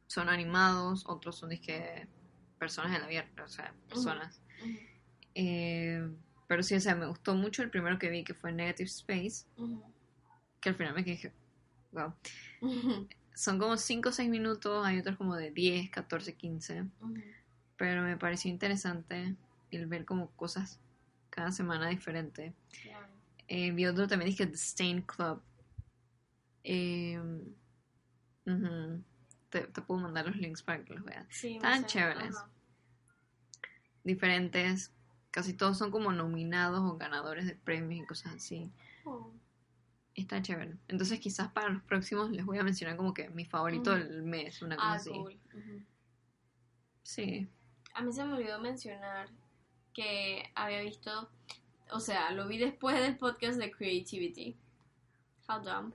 son 0.08 0.28
animados, 0.30 1.06
otros 1.08 1.38
son 1.38 1.50
disque 1.50 2.08
personas 2.60 2.92
de 2.92 3.00
la 3.00 3.08
vida, 3.08 3.26
o 3.44 3.48
sea, 3.48 3.74
personas. 3.88 4.42
Eh, 5.36 6.06
Pero 6.48 6.64
sí, 6.64 6.76
o 6.76 6.80
sea, 6.80 6.96
me 6.96 7.06
gustó 7.08 7.34
mucho 7.36 7.62
el 7.64 7.70
primero 7.70 7.98
que 8.00 8.10
vi, 8.10 8.24
que 8.24 8.34
fue 8.34 8.52
Negative 8.52 8.88
Space, 8.90 9.46
que 10.62 10.70
al 10.70 10.76
final 10.76 10.94
me 10.94 11.04
dije, 11.04 11.34
wow. 11.92 12.14
Son 13.36 13.60
como 13.60 13.78
5 13.78 14.10
o 14.10 14.12
6 14.12 14.30
minutos, 14.30 14.86
hay 14.86 15.00
otros 15.00 15.16
como 15.18 15.36
de 15.36 15.52
10, 15.52 15.90
14, 15.92 16.36
15. 16.36 16.82
Ujú. 17.02 17.14
Pero 17.78 18.02
me 18.02 18.18
pareció 18.18 18.50
interesante 18.50 19.36
el 19.72 19.86
ver 19.88 20.06
como 20.06 20.32
cosas 20.32 20.80
cada 21.30 21.52
semana 21.52 21.90
diferente. 21.90 22.54
Eh, 23.48 23.72
vi 23.72 23.86
otro 23.86 24.08
también, 24.08 24.30
dije 24.32 24.46
The 24.48 24.56
Stain 24.58 25.02
Club. 25.02 25.42
Eh, 26.64 27.20
te, 29.50 29.62
te 29.68 29.82
puedo 29.82 30.02
mandar 30.02 30.26
los 30.28 30.36
links 30.38 30.62
para 30.64 30.84
que 30.84 30.94
los 30.94 31.04
veas. 31.04 31.26
Sí, 31.30 31.56
Estaban 31.56 31.86
chéveres. 31.86 32.36
Diferentes, 34.04 34.92
casi 35.32 35.54
todos 35.54 35.78
son 35.78 35.92
como 35.92 36.12
nominados 36.12 36.80
o 36.82 36.98
ganadores 36.98 37.46
de 37.46 37.56
premios 37.56 38.04
y 38.04 38.08
cosas 38.08 38.34
así. 38.36 38.72
Oh. 39.06 39.32
Está 40.16 40.42
chévere. 40.42 40.78
Entonces 40.88 41.20
quizás 41.20 41.52
para 41.52 41.70
los 41.70 41.84
próximos 41.84 42.32
les 42.32 42.46
voy 42.46 42.58
a 42.58 42.64
mencionar 42.64 42.98
como 42.98 43.14
que 43.14 43.30
mi 43.30 43.46
favorito 43.46 43.92
del 43.92 44.24
mes, 44.24 44.62
una 44.62 44.76
cosa 44.76 44.92
Ah, 44.92 44.96
así. 44.96 45.12
cool. 45.12 45.40
Ujú. 45.54 45.84
Sí. 47.04 47.48
A 47.94 48.02
mí 48.02 48.12
se 48.12 48.26
me 48.26 48.34
olvidó 48.34 48.60
mencionar 48.60 49.30
que 49.94 50.52
había 50.56 50.82
visto, 50.82 51.30
o 51.91 52.00
sea, 52.00 52.32
lo 52.32 52.47
vi 52.47 52.58
después 52.58 53.00
del 53.00 53.17
podcast 53.17 53.58
de 53.60 53.71
Creativity. 53.71 54.58
How 55.47 55.62
dumb. 55.62 55.93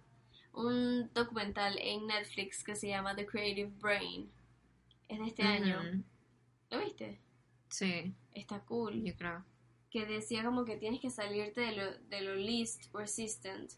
Un 0.52 1.11
documental 1.14 1.78
en 1.78 2.07
Netflix 2.07 2.62
que 2.64 2.74
se 2.74 2.88
llama 2.88 3.14
The 3.14 3.26
Creative 3.26 3.70
Brain. 3.81 4.31
Es 5.09 5.18
de 5.18 5.26
este 5.26 5.42
año. 5.42 6.02
¿Lo 6.70 6.78
viste? 6.81 7.20
Sí, 7.68 8.14
Está 8.35 8.61
cool. 8.61 9.02
yo 9.02 9.14
creo. 9.16 9.44
Que 9.90 10.07
decía 10.07 10.42
como 10.44 10.64
que 10.64 10.76
tienes 10.76 11.00
que 11.00 11.11
salirte 11.11 11.61
de 11.61 11.72
lo, 11.72 11.98
de 12.09 12.20
lo 12.22 12.35
least 12.35 12.92
resistant. 12.94 13.72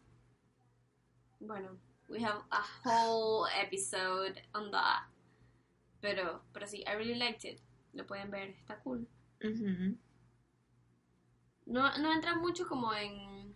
Bueno, 1.40 1.79
we 2.09 2.24
have 2.24 2.40
a 2.50 2.62
whole 2.85 3.48
episode 3.61 4.40
on 4.55 4.70
that. 4.70 5.05
Pero, 6.00 6.42
pero 6.53 6.66
sí, 6.66 6.85
I 6.87 6.94
really 6.96 7.14
liked 7.16 7.44
it. 7.50 7.61
Lo 7.92 8.07
pueden 8.07 8.31
ver, 8.31 8.50
está 8.50 8.79
cool. 8.81 9.09
Ujú. 9.42 9.96
No, 11.66 11.96
no 11.98 12.12
entra 12.12 12.35
mucho 12.37 12.66
como 12.68 12.92
en... 12.94 13.55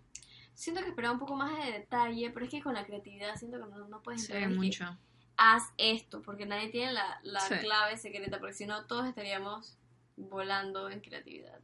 Siento 0.54 0.82
que 0.82 0.88
esperaba 0.88 1.12
un 1.14 1.20
poco 1.20 1.36
más 1.36 1.56
de 1.64 1.72
detalle, 1.72 2.30
pero 2.30 2.44
es 2.46 2.50
que 2.50 2.62
con 2.62 2.74
la 2.74 2.84
creatividad 2.84 3.36
siento 3.36 3.58
que 3.58 3.66
no, 3.70 3.86
no 3.88 4.02
puedes 4.02 4.22
Sí, 4.26 4.32
entrar. 4.32 4.42
en 4.50 4.58
que 4.58 4.66
mucho. 4.66 4.98
Haz 5.36 5.72
esto, 5.78 6.20
porque 6.22 6.46
nadie 6.46 6.68
tiene 6.70 6.92
la, 6.92 7.20
la 7.22 7.40
Sí. 7.40 7.54
clave 7.60 7.96
secreta, 7.96 8.40
porque 8.40 8.54
si 8.54 8.66
no 8.66 8.86
todos 8.86 9.06
estaríamos 9.06 9.78
volando 10.16 10.90
en 10.90 11.00
creatividad. 11.00 11.60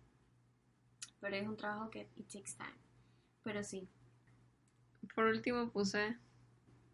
Pero 1.20 1.37
es 1.37 1.48
un 1.48 1.57
trabajo 1.57 1.90
que 1.90 2.09
it 2.16 2.28
takes 2.28 2.52
time. 2.57 2.78
Pero 3.42 3.64
sí, 3.64 3.88
Por 5.14 5.24
último 5.24 5.70
puse 5.70 6.16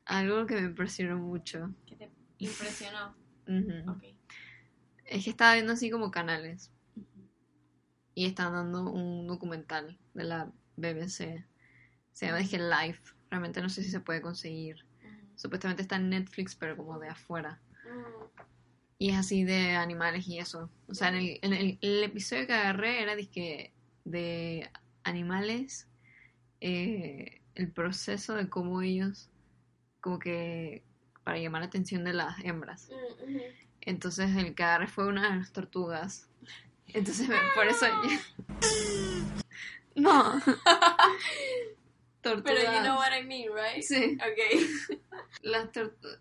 algo 0.07 0.47
que 0.47 0.55
me 0.55 0.63
impresionó 0.63 1.17
mucho. 1.19 1.71
que 1.87 1.97
te 1.97 2.11
impresionó. 2.39 3.15
Ujú. 3.47 3.91
Ok. 3.91 4.05
Es 5.05 5.25
que 5.25 5.31
estaba 5.31 5.55
viendo 5.55 5.73
así 5.75 5.91
como 5.91 6.11
canales 6.11 6.71
y 8.21 8.27
estaban 8.27 8.53
dando 8.53 8.93
un 8.93 9.27
documental 9.27 9.97
de 10.13 10.25
la 10.25 10.53
BBC. 10.77 11.43
Se 12.13 12.27
llama 12.27 12.37
Dije 12.37 12.59
Life. 12.59 13.01
Realmente 13.31 13.63
no 13.63 13.71
sé 13.71 13.83
si 13.83 13.91
se 13.91 14.01
puede 14.01 14.21
conseguir. 14.21 14.85
Supuestamente 15.37 15.81
está 15.81 15.97
en 15.97 16.11
Netflix, 16.11 16.55
pero 16.55 16.77
como 16.77 16.99
de 16.99 17.09
afuera. 17.09 17.63
Y 18.99 19.09
es 19.09 19.17
así 19.17 19.45
de 19.45 19.75
animales 19.75 20.29
y 20.29 20.39
eso. 20.39 20.71
O 20.87 20.93
sea, 20.93 21.09
en 21.09 21.15
el, 21.15 21.39
en 21.41 21.55
el, 21.55 21.79
el 21.81 22.03
episodio 22.03 22.47
que 22.47 22.53
agarré 22.53 23.01
era 23.01 23.17
de 24.05 24.71
animales, 25.03 25.89
eh, 26.61 27.41
el 27.55 27.73
proceso 27.73 28.35
de 28.35 28.51
cómo 28.51 28.83
ellos, 28.83 29.31
como 30.03 30.19
que 30.19 30.85
para 31.25 31.39
llamar 31.39 31.63
la 31.63 31.69
atención 31.69 32.05
de 32.05 32.13
las 32.13 32.39
hembras. 32.45 32.91
Entonces 33.81 34.37
el 34.37 34.55
que 34.55 34.63
agarré 34.63 34.89
fue 34.89 35.07
una 35.07 35.31
de 35.31 35.37
las 35.37 35.53
tortugas. 35.53 36.29
Entonces 36.95 37.29
por 37.55 37.67
eso... 37.67 37.87
no. 39.95 40.41
tortugas. 42.21 42.45
Pero 42.45 42.73
you 42.73 42.83
know 42.83 42.97
what 42.97 43.13
I 43.13 43.25
mean, 43.25 43.51
right? 43.53 43.83
Sí. 43.83 44.19
Ok. 44.21 44.99
Las 45.43 45.73
tortugas. 45.73 46.21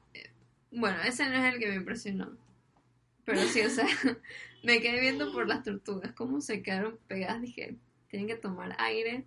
Bueno, 0.72 1.02
ese 1.02 1.28
no 1.28 1.36
es 1.36 1.54
el 1.54 1.60
que 1.60 1.68
me 1.68 1.76
impresionó. 1.76 2.38
Pero 3.26 3.42
sí, 3.42 3.62
o 3.62 3.70
sea, 3.70 3.86
me 4.64 4.82
quedé 4.82 5.00
viendo 5.00 5.32
por 5.32 5.48
las 5.48 5.64
tortugas, 5.64 6.14
cómo 6.14 6.42
se 6.42 6.62
quedaron 6.62 7.00
pegadas. 7.08 7.42
Dije, 7.42 7.76
tienen 8.08 8.28
que 8.28 8.36
tomar 8.36 8.76
aire 8.80 9.26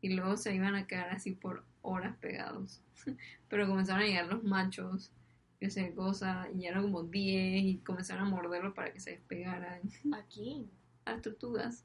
y 0.00 0.14
luego 0.14 0.36
se 0.36 0.54
iban 0.54 0.74
a 0.74 0.86
quedar 0.86 1.10
así 1.10 1.32
por 1.32 1.64
horas 1.82 2.16
pegados. 2.16 2.82
Pero 3.48 3.66
comenzaron 3.66 4.02
a 4.02 4.06
llegar 4.06 4.26
los 4.26 4.44
machos, 4.44 5.10
y 5.64 5.68
esa 5.68 5.94
cosa, 5.94 6.48
y 6.54 6.66
eran 6.66 6.82
como 6.82 7.04
10 7.04 7.64
y 7.64 7.78
comenzaron 7.78 8.26
a 8.26 8.30
morderlos 8.30 8.74
para 8.74 8.92
que 8.92 9.00
se 9.00 9.12
despegaran. 9.12 9.80
Aquí. 10.14 10.70
A 11.06 11.12
las 11.12 11.22
tortugas, 11.22 11.84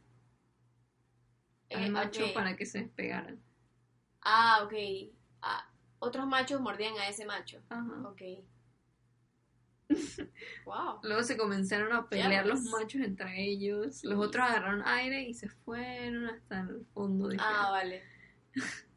al 1.71 1.83
Eh, 1.85 1.89
macho 1.89 2.25
ok. 2.25 2.33
para 2.33 2.55
que 2.55 2.65
se 2.65 2.79
despegaran. 2.79 3.39
Ah, 4.21 4.61
ok. 4.63 4.73
Ah, 5.41 5.71
otros 5.99 6.27
machos 6.27 6.59
mordían 6.61 6.97
a 6.97 7.07
ese 7.07 7.25
macho. 7.25 7.61
Ajá. 7.69 8.07
Ok. 8.07 8.21
wow. 10.65 10.99
Luego 11.03 11.23
se 11.23 11.37
comenzaron 11.37 11.93
a 11.93 12.07
pelear 12.07 12.45
los 12.45 12.61
machos 12.65 13.01
entre 13.01 13.41
ellos. 13.43 14.03
Los 14.03 14.19
otros 14.25 14.45
agarraron 14.47 14.83
aire 14.85 15.23
y 15.23 15.33
se 15.33 15.49
fueron 15.49 16.25
hasta 16.27 16.61
el 16.61 16.85
fondo. 16.93 17.29
dije. 17.29 17.43
Ah, 17.45 17.69
vale. 17.71 18.03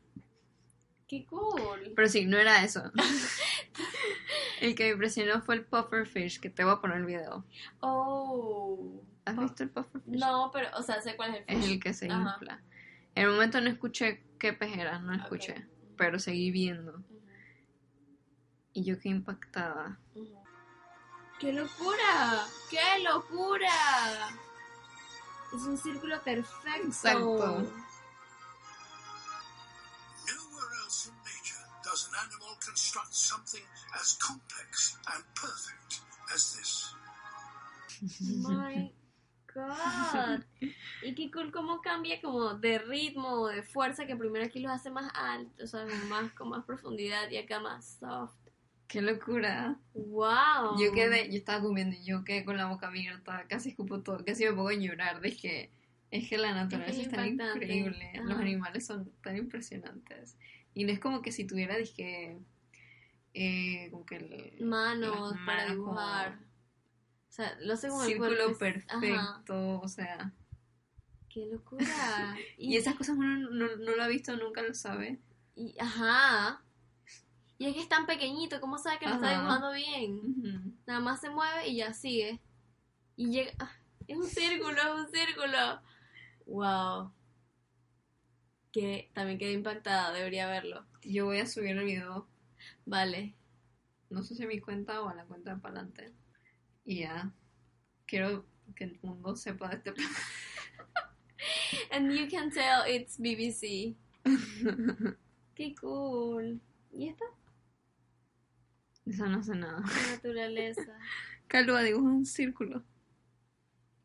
Qué 1.13 1.27
cool. 1.27 1.93
Pero 1.95 2.09
sí, 2.09 2.25
no 2.25 2.39
era 2.39 2.65
eso. 2.65 2.91
el 4.63 4.75
que 4.75 4.85
me 4.85 4.91
impresionó 4.93 5.43
fue 5.43 5.57
el 5.57 5.65
pufferfish, 5.67 6.41
que 6.41 6.49
te 6.49 6.65
voy 6.65 6.73
a 6.73 6.81
poner 6.81 6.97
el 6.97 7.05
video. 7.05 7.45
Oh. 7.81 9.03
¿Has 9.27 9.37
visto 9.37 9.63
el 9.63 9.69
pufferfish? 9.69 10.19
No, 10.19 10.49
pero, 10.55 10.69
o 10.75 10.83
sea, 10.83 11.03
sé 11.03 11.15
cuál 11.15 11.35
es 11.35 11.45
el 11.47 11.55
Es 11.55 11.65
fish. 11.67 11.73
el 11.75 11.81
que 11.81 11.93
se 11.93 12.11
Ajá. 12.11 12.33
infla. 12.33 12.63
En 13.15 13.25
el 13.27 13.31
momento 13.33 13.61
no 13.61 13.69
escuché 13.69 14.25
qué 14.39 14.55
pez 14.55 14.75
era, 14.75 15.01
no 15.01 15.13
escuché. 15.13 15.67
Pero 15.99 16.19
seguí 16.19 16.51
viendo. 16.51 17.05
Y 18.73 18.83
yo 18.83 18.99
quedé 18.99 19.11
impactada. 19.11 20.01
¡Qué 21.39 21.53
locura! 21.53 22.47
¡Qué 22.71 23.05
locura! 23.05 23.69
Es 25.55 25.61
un 25.61 25.77
círculo 25.77 26.23
perfecto. 26.23 26.87
Exacto. 26.87 27.71
Does 32.03 32.09
an 32.13 32.29
animal 32.29 32.57
construct 32.65 33.15
something 33.15 33.63
as 34.01 34.17
complex 34.19 34.97
and 35.15 35.25
perfect 35.35 36.01
as 36.35 36.55
this. 36.55 36.95
My 38.43 38.91
God. 39.55 40.45
Y 41.03 41.15
qué 41.15 41.31
cool 41.31 41.53
cómo 41.53 41.81
cambia 41.83 42.21
como 42.21 42.55
de 42.55 42.79
ritmo 42.79 43.43
o 43.43 43.49
de 43.49 43.63
fuerza 43.63 44.07
que 44.07 44.17
primero 44.17 44.45
aquí 44.45 44.61
los 44.61 44.73
hace 44.73 44.91
más 44.91 45.11
altos, 45.15 45.75
o 45.75 45.87
sea, 45.87 45.87
más 46.09 46.33
con 46.33 46.49
más 46.49 46.65
profundidad 46.65 47.31
y 47.31 47.37
acá 47.37 47.61
más 47.61 47.99
soft. 48.01 48.35
¡Qué 48.89 49.01
locura! 49.01 49.77
Wow. 49.95 50.79
Yo 50.79 50.93
quedé, 50.93 51.31
yo 51.31 51.39
estaba 51.39 51.63
comiendo 51.63 51.97
y 51.97 52.05
yo 52.05 52.25
quedé 52.25 52.45
con 52.45 52.57
la 52.57 52.67
boca 52.67 52.89
abierta, 52.89 53.47
casi 53.49 53.71
escupo 53.71 54.01
todo, 54.03 54.25
casi 54.25 54.45
me 54.45 54.53
pongo 54.53 54.69
a 54.69 54.75
llorar. 54.75 55.21
Dije, 55.21 55.71
es 56.11 56.29
que 56.29 56.37
la 56.37 56.53
naturaleza 56.53 57.01
es, 57.01 57.11
tan 57.11 57.27
impactante. 57.27 57.65
increíble, 57.65 58.13
los 58.25 58.39
animales 58.39 58.87
son 58.87 59.11
tan 59.23 59.37
impresionantes. 59.37 60.37
Y 60.75 60.85
no 60.85 60.93
es 60.93 61.01
como 61.01 61.23
que 61.23 61.33
si 61.33 61.47
tuviera, 61.47 61.77
dije, 61.77 62.39
eh, 63.35 63.89
como 63.91 64.05
que 64.07 64.17
el- 64.17 64.65
manos 64.67 65.35
para 65.47 65.65
como 65.69 65.75
dibujar. 65.91 66.39
O 67.29 67.33
sea, 67.35 67.57
lo 67.61 67.77
sé 67.77 67.89
como 67.89 68.03
el 68.03 68.09
círculo 68.09 68.59
perfecto, 68.59 68.97
Ajá. 68.97 69.43
o 69.83 69.89
sea. 69.89 70.33
Qué 71.29 71.47
locura. 71.47 71.85
Y 72.59 72.77
esas 72.77 72.95
cosas 72.95 73.17
uno 73.17 73.37
no, 73.51 73.77
no 73.77 73.97
lo 73.97 74.03
ha 74.03 74.09
visto, 74.09 74.37
nunca 74.37 74.63
lo 74.63 74.75
sabe. 74.75 75.19
y- 75.57 75.75
ajá. 75.79 76.63
Y 77.59 77.67
es 77.67 77.75
que 77.75 77.81
es 77.81 77.89
tan 77.89 78.07
pequeñito, 78.07 78.61
¿cómo 78.61 78.77
sabe 78.77 78.99
que 78.99 79.07
lo 79.07 79.15
está 79.15 79.31
dibujando 79.39 79.73
bien? 79.73 80.77
Nada 80.87 80.99
más 81.01 81.21
se 81.21 81.31
mueve 81.31 81.69
y 81.69 81.77
ya 81.77 81.93
sigue. 81.95 82.41
Y 83.17 83.31
llega. 83.31 83.53
ah, 83.61 83.71
Es 84.09 84.17
un 84.17 84.27
círculo, 84.27 84.73
es 84.77 85.07
un 85.07 85.09
círculo. 85.13 85.81
Wow. 86.47 87.13
Que 88.73 89.11
también 89.15 89.39
quedé 89.39 89.53
impactada, 89.53 90.13
debería 90.13 90.47
verlo. 90.47 90.87
Yo 91.03 91.27
voy 91.27 91.39
a 91.39 91.47
subir 91.47 91.77
el 91.77 91.85
video, 91.85 92.27
Vale. 92.87 93.35
no 94.09 94.23
sé 94.23 94.35
si 94.35 94.43
a 94.45 94.47
mi 94.47 94.61
cuenta 94.61 95.03
o 95.03 95.09
a 95.09 95.15
la 95.15 95.25
cuenta 95.25 95.55
de 95.55 95.61
Palante. 95.61 96.13
Y 96.85 97.01
ya, 97.01 97.33
quiero 98.07 98.47
que 98.75 98.85
el 98.85 98.99
mundo 99.03 99.37
sepa 99.37 99.69
de 99.69 99.77
este 99.77 99.95
And 101.91 102.13
you 102.13 102.29
can 102.31 102.51
tell 102.51 102.87
it's 102.89 103.19
BBC. 103.19 103.95
Qué 105.55 105.75
cool. 105.81 106.61
¿Y 106.93 107.09
esta? 107.09 107.25
Eso 109.05 109.27
no 109.27 109.39
hace 109.41 109.55
nada. 109.55 109.81
La 109.81 110.13
naturaleza. 110.13 110.99
Calua 111.49 111.83
dibuja 111.83 112.07
un 112.07 112.25
círculo, 112.25 112.83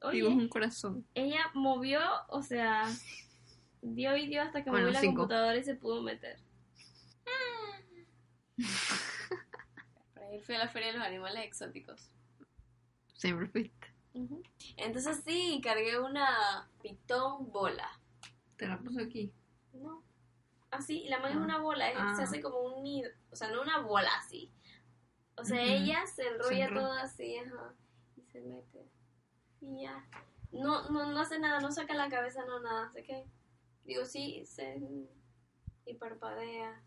Oye, 0.01 0.17
dibuja 0.17 0.35
un 0.35 0.49
corazón. 0.49 1.05
ella 1.13 1.49
movió, 1.53 2.01
o 2.27 2.43
sea, 2.43 2.83
dio 3.95 4.15
y 4.15 4.27
dio 4.27 4.41
hasta 4.41 4.63
que 4.63 4.69
Bueno, 4.69 4.85
movió 4.85 4.93
la 4.93 5.01
cinco. 5.01 5.21
computadora 5.21 5.57
y 5.57 5.63
se 5.63 5.75
pudo 5.75 6.01
meter. 6.01 6.39
Por 10.13 10.23
ahí 10.23 10.39
fui 10.41 10.55
a 10.55 10.59
la 10.59 10.67
feria 10.67 10.91
de 10.91 10.97
los 10.97 11.07
animales 11.07 11.43
exóticos. 11.45 12.09
Siempre 13.13 13.47
fuiste. 13.47 13.87
Ujú. 14.13 14.41
Entonces 14.77 15.21
sí, 15.25 15.59
cargué 15.63 15.99
una 15.99 16.69
pitón 16.81 17.51
bola. 17.51 17.89
Te 18.57 18.67
la 18.67 18.79
puse 18.79 19.03
aquí. 19.03 19.31
No. 19.73 20.03
Así, 20.71 21.05
la 21.07 21.17
mano 21.19 21.29
es 21.29 21.35
Ah. 21.37 21.43
una 21.43 21.57
bola, 21.59 21.89
es- 21.91 21.97
Ah. 21.99 22.15
se 22.15 22.23
hace 22.23 22.41
como 22.41 22.59
un 22.59 22.83
nido, 22.83 23.09
o 23.31 23.35
sea, 23.35 23.49
no 23.51 23.61
una 23.61 23.79
bola 23.79 24.09
así. 24.17 24.51
O 25.35 25.45
sea, 25.45 25.57
Ujú. 25.61 25.65
ella 25.71 26.05
se 26.07 26.27
enrolla 26.27 26.65
enrolla. 26.65 26.81
toda 26.81 27.01
así, 27.03 27.37
ajá, 27.37 27.73
y 28.17 28.21
se 28.23 28.41
mete. 28.41 28.85
Y 29.61 29.83
ya. 29.83 30.03
No, 30.51 30.89
no, 30.89 31.11
no 31.11 31.19
hace 31.19 31.37
nada, 31.39 31.59
no 31.59 31.71
saca 31.71 31.93
la 31.93 32.09
cabeza, 32.09 32.43
no 32.45 32.59
nada, 32.59 32.89
sé 32.91 33.03
que. 33.03 33.25
Digo, 33.87 34.03
sí, 34.03 34.45
se. 34.45 34.81
y 35.85 35.93
parpadea. 35.93 36.83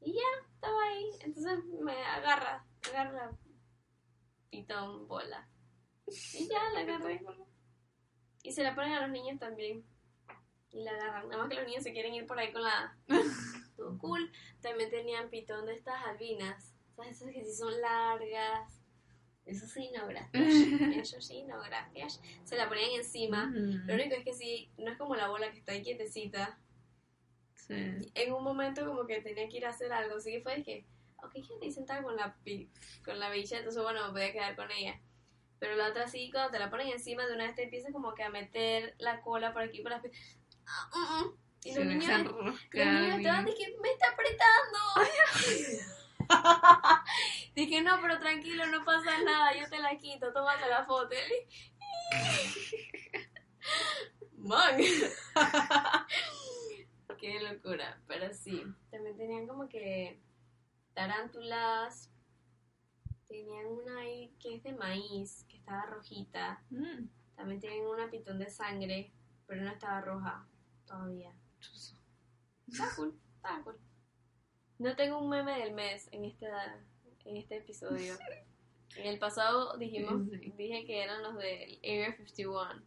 Y 0.00 0.14
ya, 0.14 0.48
estaba 0.54 0.82
ahí. 0.84 1.10
Entonces 1.20 1.64
me 1.66 1.92
agarra, 1.92 2.66
agarra 2.88 3.12
la 3.12 3.38
pitón 4.50 5.06
bola. 5.06 5.46
Y 6.06 6.48
ya 6.48 6.70
la 6.72 6.80
agarré. 6.80 7.20
Y 8.42 8.52
se 8.52 8.62
la 8.62 8.74
ponen 8.74 8.94
a 8.94 9.02
los 9.02 9.10
niños 9.10 9.38
también. 9.38 9.84
Y 10.70 10.82
la 10.82 10.92
agarran. 10.92 11.28
Nada 11.28 11.42
más 11.42 11.50
que 11.50 11.56
los 11.56 11.66
niños 11.66 11.82
se 11.82 11.92
quieren 11.92 12.14
ir 12.14 12.26
por 12.26 12.38
ahí 12.38 12.52
con 12.52 12.62
la. 12.62 12.96
Todo 13.76 13.98
cool. 13.98 14.32
También 14.62 14.88
tenían 14.88 15.28
pitón 15.28 15.66
de 15.66 15.74
estas 15.74 16.02
albinas. 16.06 16.74
¿Sabes? 16.96 17.20
Esas 17.20 17.34
que 17.34 17.44
sí 17.44 17.54
son 17.54 17.78
largas. 17.82 18.77
Eso 19.48 19.66
sí, 19.66 19.90
no, 19.96 20.06
gracias. 20.06 20.32
Eso 20.96 21.20
sí, 21.22 21.42
no, 21.44 21.60
gracias. 21.62 22.20
Se 22.44 22.56
la 22.56 22.68
ponían 22.68 22.90
encima. 22.96 23.46
Lo 23.46 23.94
único 23.94 24.14
es 24.14 24.22
que 24.22 24.34
sí, 24.34 24.70
no 24.76 24.90
es 24.90 24.98
como 24.98 25.16
la 25.16 25.28
bola 25.28 25.50
que 25.50 25.58
está 25.58 25.72
ahí 25.72 25.82
quietecita. 25.82 26.58
Sí. 27.54 28.12
En 28.14 28.32
un 28.32 28.44
momento 28.44 28.86
como 28.86 29.06
que 29.06 29.22
tenía 29.22 29.48
que 29.48 29.56
ir 29.56 29.66
a 29.66 29.70
hacer 29.70 29.90
algo. 29.90 30.18
Así 30.18 30.32
que 30.32 30.42
fue 30.42 30.56
de 30.56 30.62
que, 30.62 30.86
ok, 31.22 31.32
quédate 31.32 31.64
ahí 31.64 31.72
sentada 31.72 32.02
con 32.02 32.14
la, 32.14 32.36
con 33.02 33.18
la 33.18 33.30
bicha. 33.30 33.56
Entonces, 33.56 33.82
bueno, 33.82 34.06
me 34.06 34.12
podía 34.12 34.32
quedar 34.32 34.54
con 34.54 34.70
ella. 34.70 35.00
Pero 35.58 35.76
la 35.76 35.88
otra 35.88 36.06
sí, 36.06 36.30
cuando 36.30 36.50
te 36.50 36.58
la 36.58 36.68
ponen 36.68 36.88
encima, 36.88 37.26
de 37.26 37.34
una 37.34 37.46
vez 37.46 37.56
te 37.56 37.64
empiezas 37.64 37.90
como 37.90 38.14
que 38.14 38.22
a 38.22 38.30
meter 38.30 38.94
la 38.98 39.22
cola 39.22 39.54
por 39.54 39.62
aquí, 39.62 39.80
por 39.80 39.90
las 39.92 40.02
Ah, 40.66 41.22
mm, 41.24 41.24
mm. 41.24 41.38
Y 41.64 41.74
los 41.74 41.84
niños, 41.86 42.06
los 42.06 42.86
niños 42.86 43.16
estaban 43.16 43.44
bien. 43.44 43.56
dije, 43.56 43.74
me 43.82 43.90
está 43.90 44.10
apretando. 44.10 45.88
dije, 47.54 47.82
no, 47.82 48.00
pero 48.00 48.18
tranquilo, 48.18 48.66
no 48.66 48.84
pasa 48.84 49.22
nada, 49.22 49.56
yo 49.56 49.68
te 49.68 49.78
la 49.78 49.96
quito, 49.98 50.32
tómate 50.32 50.68
la 50.68 50.84
foto. 50.84 51.14
Man. 54.36 54.78
Qué 57.18 57.40
locura, 57.40 58.00
pero 58.06 58.32
sí. 58.32 58.62
También 58.90 59.16
tenían 59.16 59.48
como 59.48 59.68
que 59.68 60.20
tarántulas. 60.94 62.10
Tenían 63.26 63.66
una 63.66 64.00
ahí 64.00 64.32
que 64.40 64.54
es 64.54 64.62
de 64.62 64.72
maíz, 64.72 65.44
que 65.48 65.56
estaba 65.56 65.86
rojita. 65.86 66.62
Mm. 66.70 67.08
También 67.36 67.60
tenían 67.60 67.86
una 67.86 68.10
pitón 68.10 68.38
de 68.38 68.48
sangre, 68.48 69.12
pero 69.46 69.62
no 69.62 69.70
estaba 69.70 70.00
roja 70.00 70.46
todavía. 70.86 71.32
Estaba 72.68 72.94
cool, 72.94 73.18
estaba 73.36 73.62
cool. 73.62 73.78
No 74.78 74.94
tengo 74.96 75.18
un 75.18 75.28
meme 75.28 75.58
del 75.58 75.72
mes 75.74 76.08
en 76.12 76.24
este, 76.24 76.46
en 77.24 77.36
este 77.36 77.56
episodio. 77.58 78.14
En 78.96 79.06
el 79.06 79.18
pasado 79.18 79.76
dijimos, 79.76 80.28
Sí. 80.30 80.52
dije 80.56 80.84
que 80.86 81.02
eran 81.02 81.22
los 81.22 81.36
del 81.36 81.78
Area 81.82 82.16
51. 82.16 82.82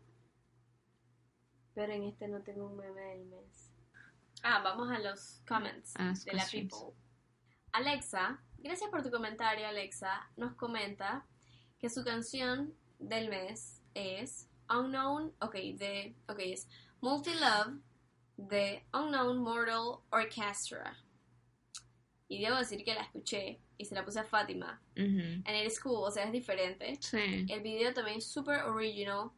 Pero 1.74 1.94
en 1.94 2.04
este 2.04 2.28
no 2.28 2.42
tengo 2.42 2.66
un 2.68 2.78
meme 2.78 3.02
del 3.02 3.26
mes. 3.26 3.72
Ah, 4.44 4.62
vamos 4.64 4.90
a 4.90 5.00
los 5.00 5.42
comments 5.48 5.94
de 6.26 6.34
la 6.34 6.46
people. 6.46 6.96
Alexa, 7.74 8.42
gracias 8.58 8.90
por 8.90 9.04
tu 9.04 9.12
comentario, 9.12 9.68
Alexa. 9.68 10.30
Nos 10.36 10.56
comenta 10.56 11.26
que 11.80 11.90
su 11.90 12.04
canción 12.04 12.74
del 13.00 13.30
mes 13.30 13.82
es 13.94 14.48
Unknown, 14.70 15.34
ok, 15.42 15.54
de, 15.78 16.16
ok, 16.28 16.40
es 16.40 16.68
Multi 17.02 17.34
Love 17.34 17.80
de 18.38 18.84
Unknown 18.94 19.38
Mortal 19.40 20.00
Orchestra. 20.10 20.98
Y 22.32 22.40
debo 22.42 22.56
decir 22.56 22.82
que 22.86 22.94
la 22.94 23.02
escuché 23.02 23.60
y 23.78 23.84
se 23.84 23.94
la 23.94 24.06
puse 24.06 24.18
a 24.20 24.24
Fátima. 24.24 24.80
Ujú. 24.96 25.44
And 25.46 25.50
it 25.50 25.66
is 25.68 25.78
cool, 25.82 26.06
o 26.08 26.10
sea, 26.12 26.24
es 26.24 26.32
diferente. 26.32 26.96
Sí. 27.02 27.46
El 27.50 27.60
video 27.62 27.94
también 27.94 28.20
es 28.20 28.26
super 28.26 28.64
original. 28.64 29.32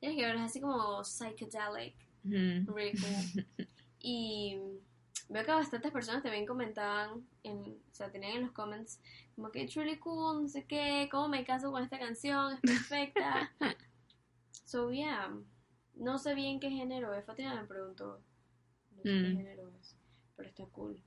Tienes 0.00 0.18
que 0.18 0.26
ver, 0.26 0.34
es 0.34 0.40
así 0.42 0.60
como 0.60 1.04
psychedelic. 1.04 1.94
Ujú. 2.24 2.74
Really 2.74 2.98
cool. 2.98 3.46
Y 4.02 4.58
veo 5.28 5.44
que 5.44 5.50
bastantes 5.52 5.92
personas 5.92 6.22
también 6.24 6.44
comentaban, 6.46 7.24
en, 7.44 7.60
o 7.60 7.94
sea, 7.94 8.10
tenían 8.10 8.32
en 8.38 8.42
los 8.42 8.52
comments 8.52 8.98
como 9.36 9.52
que 9.52 9.62
it's 9.62 9.74
really 9.74 9.98
cool, 9.98 10.42
no 10.42 10.48
sé 10.48 10.64
qué, 10.64 11.06
cómo 11.10 11.28
me 11.28 11.44
caso 11.44 11.70
con 11.70 11.84
esta 11.84 11.98
canción, 12.00 12.54
es 12.54 12.60
perfecta. 12.62 13.52
so, 14.64 14.90
yeah, 14.90 15.30
no 15.94 16.18
sé 16.18 16.34
bien 16.34 16.58
qué 16.58 16.70
género 16.70 17.14
es, 17.14 17.24
Fatina 17.26 17.54
me 17.60 17.66
preguntó, 17.68 18.20
no 18.96 19.02
sé 19.02 19.02
qué 19.02 19.28
Mm. 19.28 19.36
género 19.36 19.70
es, 19.80 19.94
pero 20.36 20.48
está 20.48 20.64
cool. 20.72 21.00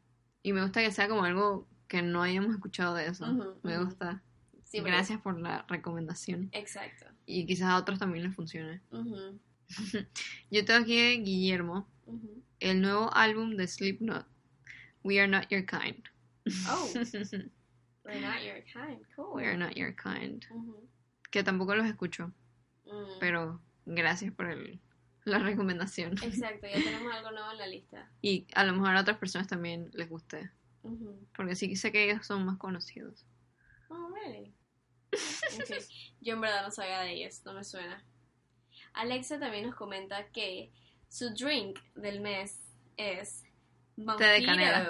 Y 0.43 0.53
me 0.53 0.61
gusta 0.61 0.81
que 0.81 0.91
sea 0.91 1.07
como 1.07 1.23
algo 1.23 1.67
que 1.87 2.01
no 2.01 2.21
hayamos 2.21 2.53
escuchado 2.53 2.95
de 2.95 3.07
eso. 3.07 3.25
Me 3.63 3.77
gusta. 3.83 4.21
Sí, 4.63 4.79
porque- 4.79 4.91
Gracias 4.91 5.21
por 5.21 5.39
la 5.39 5.65
recomendación. 5.67 6.49
Exacto. 6.51 7.05
Y 7.25 7.45
quizás 7.45 7.69
a 7.69 7.77
otros 7.77 7.99
también 7.99 8.25
les 8.25 8.35
funcione. 8.35 8.81
Yo 10.51 10.65
tengo 10.65 10.81
aquí 10.81 11.23
Guillermo, 11.23 11.87
el 12.59 12.81
nuevo 12.81 13.13
álbum 13.13 13.55
de 13.55 13.67
Slipknot, 13.67 14.27
We 15.03 15.19
Are 15.19 15.27
Not 15.27 15.47
Your 15.49 15.65
Kind. 15.65 16.03
Oh, 16.67 16.89
we're 18.03 18.19
not 18.19 18.43
your 18.43 18.61
kind, 18.65 18.99
cool. 19.15 19.33
We 19.33 19.45
Are 19.45 19.57
Not 19.57 19.75
Your 19.75 19.93
Kind. 19.95 20.45
Que 21.31 21.43
tampoco 21.43 21.75
los 21.75 21.85
escucho, 21.85 22.33
mm. 22.85 23.19
pero 23.19 23.61
gracias 23.85 24.33
por 24.33 24.49
el, 24.49 24.79
la 25.26 25.39
recomendación. 25.39 26.13
Exacto, 26.21 26.67
ya 26.67 26.76
tenemos 26.76 27.13
algo 27.13 27.32
nuevo 27.32 27.51
en 27.51 27.57
la 27.57 27.67
lista. 27.67 28.11
Y 28.21 28.47
a 28.55 28.63
lo 28.63 28.74
mejor 28.74 28.95
a 28.95 29.01
otras 29.01 29.17
personas 29.17 29.47
también 29.47 29.89
les 29.93 30.09
guste. 30.09 30.51
Porque 31.36 31.55
sí 31.55 31.76
sé 31.76 31.91
que 31.91 32.09
ellos 32.09 32.26
son 32.26 32.45
más 32.45 32.57
conocidos. 32.57 33.26
Oh, 33.88 34.09
really? 34.09 34.53
Yo 36.21 36.34
en 36.34 36.41
verdad 36.41 36.63
no 36.63 36.71
sabía 36.71 36.99
de 36.99 37.13
ellos, 37.13 37.41
no 37.45 37.53
me 37.53 37.63
suena. 37.63 38.03
Alexa 38.93 39.39
también 39.39 39.65
nos 39.65 39.76
comenta 39.76 40.28
que 40.32 40.71
su 41.07 41.34
drink 41.34 41.80
del 41.95 42.19
mes 42.21 42.59
es. 42.97 43.43
Té 44.17 44.26
de 44.26 44.45
canela. 44.45 44.84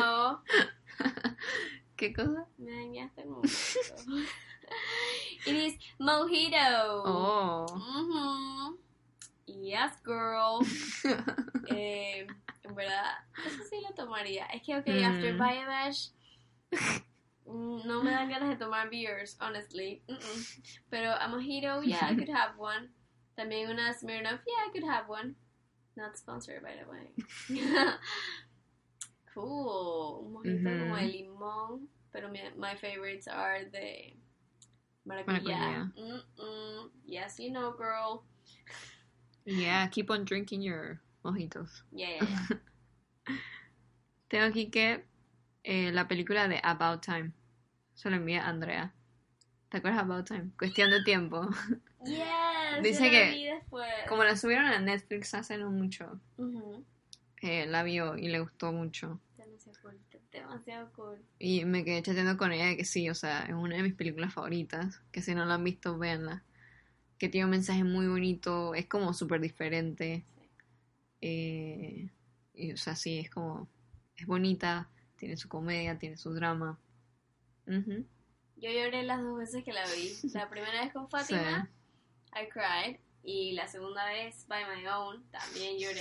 No, 0.00 0.42
¿Qué 1.96 2.12
cosa? 2.14 2.46
me 2.56 2.70
dañaste 2.70 3.24
momento. 3.24 3.50
It 5.46 5.54
is 5.54 5.74
mojito. 5.98 7.02
Oh. 7.04 7.66
Ujú. 7.74 8.78
Yes, 9.46 9.92
girl. 10.04 10.60
Eh, 11.72 12.26
en 12.64 12.74
verdad, 12.74 13.18
eso 13.46 13.62
sí 13.68 13.80
lo 13.88 13.94
tomaría. 13.94 14.46
Es 14.46 14.62
que, 14.62 14.76
ok, 14.76 14.86
Mm. 14.88 15.04
after 15.04 15.32
Biobash, 15.34 16.08
mm, 17.46 17.86
no 17.86 18.02
me 18.02 18.10
dan 18.10 18.28
ganas 18.28 18.48
de 18.48 18.56
tomar 18.56 18.90
beers, 18.90 19.36
honestly. 19.40 20.02
Pero 20.90 21.12
a 21.12 21.28
mojito, 21.28 21.82
yeah, 21.84 22.08
I 22.10 22.16
could 22.16 22.28
have 22.30 22.58
one. 22.58 22.88
También 23.36 23.70
una 23.70 23.92
Smirnoff, 23.94 24.40
yeah, 24.46 24.66
I 24.66 24.70
could 24.72 24.84
have 24.84 25.08
one. 25.08 25.36
Not 25.96 26.16
sponsored, 26.16 26.62
by 26.62 26.74
the 26.76 26.86
way. 26.90 27.12
cool. 29.34 30.24
Un 30.26 30.32
mojito 30.32 30.70
como 30.78 30.96
de 30.96 31.06
limón. 31.06 31.88
Pero 32.12 32.28
mi, 32.30 32.40
my 32.56 32.74
favorites 32.76 33.28
are 33.28 33.64
de 33.66 34.16
maracuyá. 35.04 35.36
Maracuyá. 35.86 35.92
Mm-mm. 35.96 36.90
Yes, 37.06 37.38
you 37.38 37.50
know, 37.52 37.72
girl. 37.72 38.24
Yeah, 39.50 39.88
keep 39.88 40.10
on 40.10 40.24
drinking 40.24 40.62
your 40.62 41.00
mojitos. 41.24 41.82
Yeah. 41.90 42.20
Tengo 44.28 44.44
aquí 44.44 44.70
que 44.70 45.04
eh, 45.64 45.90
la 45.92 46.06
película 46.06 46.46
de 46.46 46.60
About 46.62 47.02
Time. 47.02 47.32
Se 47.94 48.08
lo 48.08 48.16
envía 48.16 48.44
a 48.44 48.48
Andrea. 48.48 48.94
¿Te 49.68 49.78
acuerdas 49.78 50.02
About 50.02 50.26
Time? 50.26 50.50
Cuestión 50.58 50.90
de 50.90 51.02
tiempo. 51.02 51.48
Yes, 52.02 52.82
Dice 52.82 53.04
yo 53.04 53.04
la 53.04 53.10
que 53.10 53.30
vi 53.32 53.44
después. 53.44 53.92
Como 54.08 54.24
la 54.24 54.34
subieron 54.34 54.64
a 54.64 54.78
Netflix 54.78 55.34
hace 55.34 55.58
no 55.58 55.70
mucho, 55.70 56.18
eh, 57.42 57.66
la 57.66 57.82
vio 57.82 58.16
y 58.16 58.28
le 58.28 58.40
gustó 58.40 58.72
mucho. 58.72 59.20
Demasiado 59.36 59.76
cool, 59.82 59.98
demasiado 60.32 60.92
cool. 60.92 61.18
Y 61.38 61.66
me 61.66 61.84
quedé 61.84 62.02
chateando 62.02 62.38
con 62.38 62.52
ella 62.52 62.68
de 62.68 62.78
que 62.78 62.86
sí, 62.86 63.10
o 63.10 63.14
sea, 63.14 63.42
es 63.42 63.52
una 63.52 63.76
de 63.76 63.82
mis 63.82 63.92
películas 63.92 64.32
favoritas. 64.32 65.02
Que 65.12 65.20
si 65.20 65.34
no 65.34 65.44
la 65.44 65.56
han 65.56 65.64
visto, 65.64 65.98
véanla. 65.98 66.42
Que 67.20 67.28
tiene 67.28 67.44
un 67.44 67.50
mensaje 67.50 67.84
muy 67.84 68.08
bonito, 68.08 68.74
es 68.74 68.86
como 68.86 69.12
súper 69.12 69.40
diferente. 69.42 70.24
Eh, 71.20 72.08
y, 72.54 72.72
o 72.72 72.76
sea, 72.78 72.96
sí, 72.96 73.18
es 73.18 73.30
como. 73.30 73.68
Es 74.16 74.26
bonita, 74.26 74.88
tiene 75.16 75.36
su 75.36 75.48
comedia, 75.48 75.98
tiene 75.98 76.16
su 76.16 76.32
drama. 76.32 76.78
Yo 77.66 78.70
lloré 78.70 79.02
las 79.02 79.22
dos 79.22 79.38
veces 79.38 79.62
que 79.64 79.72
la 79.72 79.84
vi. 79.84 80.12
La 80.34 80.48
primera 80.48 80.82
vez 80.82 80.92
con 80.92 81.08
Fátima, 81.08 81.70
I 82.34 82.48
cried. 82.48 82.98
Y 83.22 83.52
la 83.52 83.68
segunda 83.68 84.06
vez, 84.06 84.46
by 84.48 84.64
my 84.64 84.86
own, 84.86 85.22
también 85.30 85.78
lloré. 85.78 86.00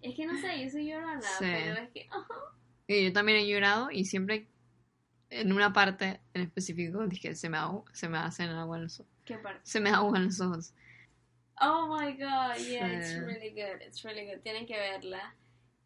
Es 0.00 0.14
que 0.14 0.26
no 0.26 0.40
sé, 0.40 0.62
yo 0.62 0.70
soy 0.70 0.88
llorona, 0.88 1.20
Sí. 1.22 1.38
pero 1.40 1.74
es 1.82 1.90
que. 1.90 2.08
Y 2.86 3.04
yo 3.04 3.12
también 3.12 3.38
he 3.38 3.48
llorado 3.48 3.88
y 3.92 4.04
siempre 4.04 4.48
en 5.28 5.52
una 5.52 5.72
parte 5.72 6.20
en 6.34 6.42
específico 6.42 7.06
dije, 7.06 7.36
se 7.36 7.48
me, 7.48 7.58
se 7.92 8.08
me 8.08 8.18
hacen 8.18 8.48
agua 8.50 8.78
en 8.78 8.82
los 8.84 8.98
ojos. 8.98 9.12
¿Qué 9.30 9.38
parte? 9.38 9.60
Se 9.62 9.78
me 9.78 9.90
aguan 9.90 10.24
los 10.24 10.40
ojos. 10.40 10.74
Oh 11.60 11.86
my 11.86 12.12
god, 12.14 12.56
yeah, 12.68 12.98
it's 12.98 13.14
really 13.14 13.50
good, 13.50 13.80
it's 13.80 14.02
really 14.02 14.26
good. 14.26 14.40
Tienen 14.42 14.66
que 14.66 14.76
verla. 14.76 15.36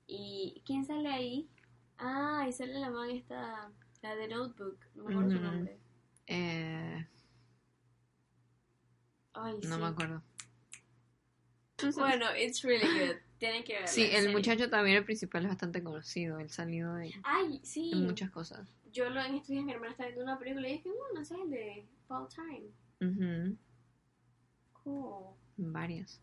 ¿Y 0.07 0.62
quién 0.64 0.84
sale 0.86 1.09
ahí? 1.11 1.51
Ah, 1.99 2.40
ahí 2.42 2.53
sale 2.53 2.72
la 2.78 2.88
man 2.90 3.11
esta, 3.11 3.70
la 4.01 4.14
de 4.14 4.28
Notebook, 4.28 4.78
no 4.95 5.05
me 5.05 5.11
acuerdo 5.11 5.30
su 5.30 5.36
Ujú. 5.36 5.47
nombre. 5.47 5.78
Eh, 6.26 7.07
Ay, 9.34 9.55
no 9.62 9.74
sí. 9.74 9.80
me 9.82 9.86
acuerdo. 9.88 10.22
Bueno, 11.97 12.26
it's 12.34 12.62
really 12.62 12.86
good. 12.86 13.16
Tienen 13.38 13.62
que 13.64 13.74
verla. 13.74 13.88
Sí, 13.88 14.05
el 14.05 14.22
serio. 14.22 14.32
muchacho 14.32 14.70
también, 14.70 14.97
el 14.97 15.05
principal, 15.05 15.42
es 15.42 15.51
bastante 15.51 15.82
conocido. 15.82 16.38
Él 16.38 16.49
salió 16.49 16.95
de, 16.95 17.12
Ay, 17.24 17.61
sí. 17.62 17.90
muchas 17.95 18.30
cosas. 18.30 18.66
Yo 18.90 19.11
lo 19.11 19.20
en 19.20 19.34
estos 19.34 19.49
días 19.49 19.64
mi 19.64 19.72
hermana 19.72 19.90
estaba 19.90 20.09
viendo 20.09 20.24
una 20.24 20.38
película 20.38 20.66
y 20.66 20.72
dije, 20.74 20.88
bueno, 20.88 21.20
ese 21.20 21.34
es 21.34 21.40
el 21.40 21.51
de 21.51 21.86
Fall 22.09 22.28
Time. 22.28 22.84
Ujú, 23.09 23.57
Cool. 24.82 25.34
Varias. 25.57 26.20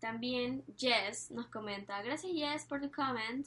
También 0.00 0.62
Jess 0.76 1.30
nos 1.30 1.46
comenta, 1.48 2.02
gracias 2.02 2.32
Jess 2.34 2.64
por 2.66 2.80
tu 2.80 2.90
comment. 2.90 3.46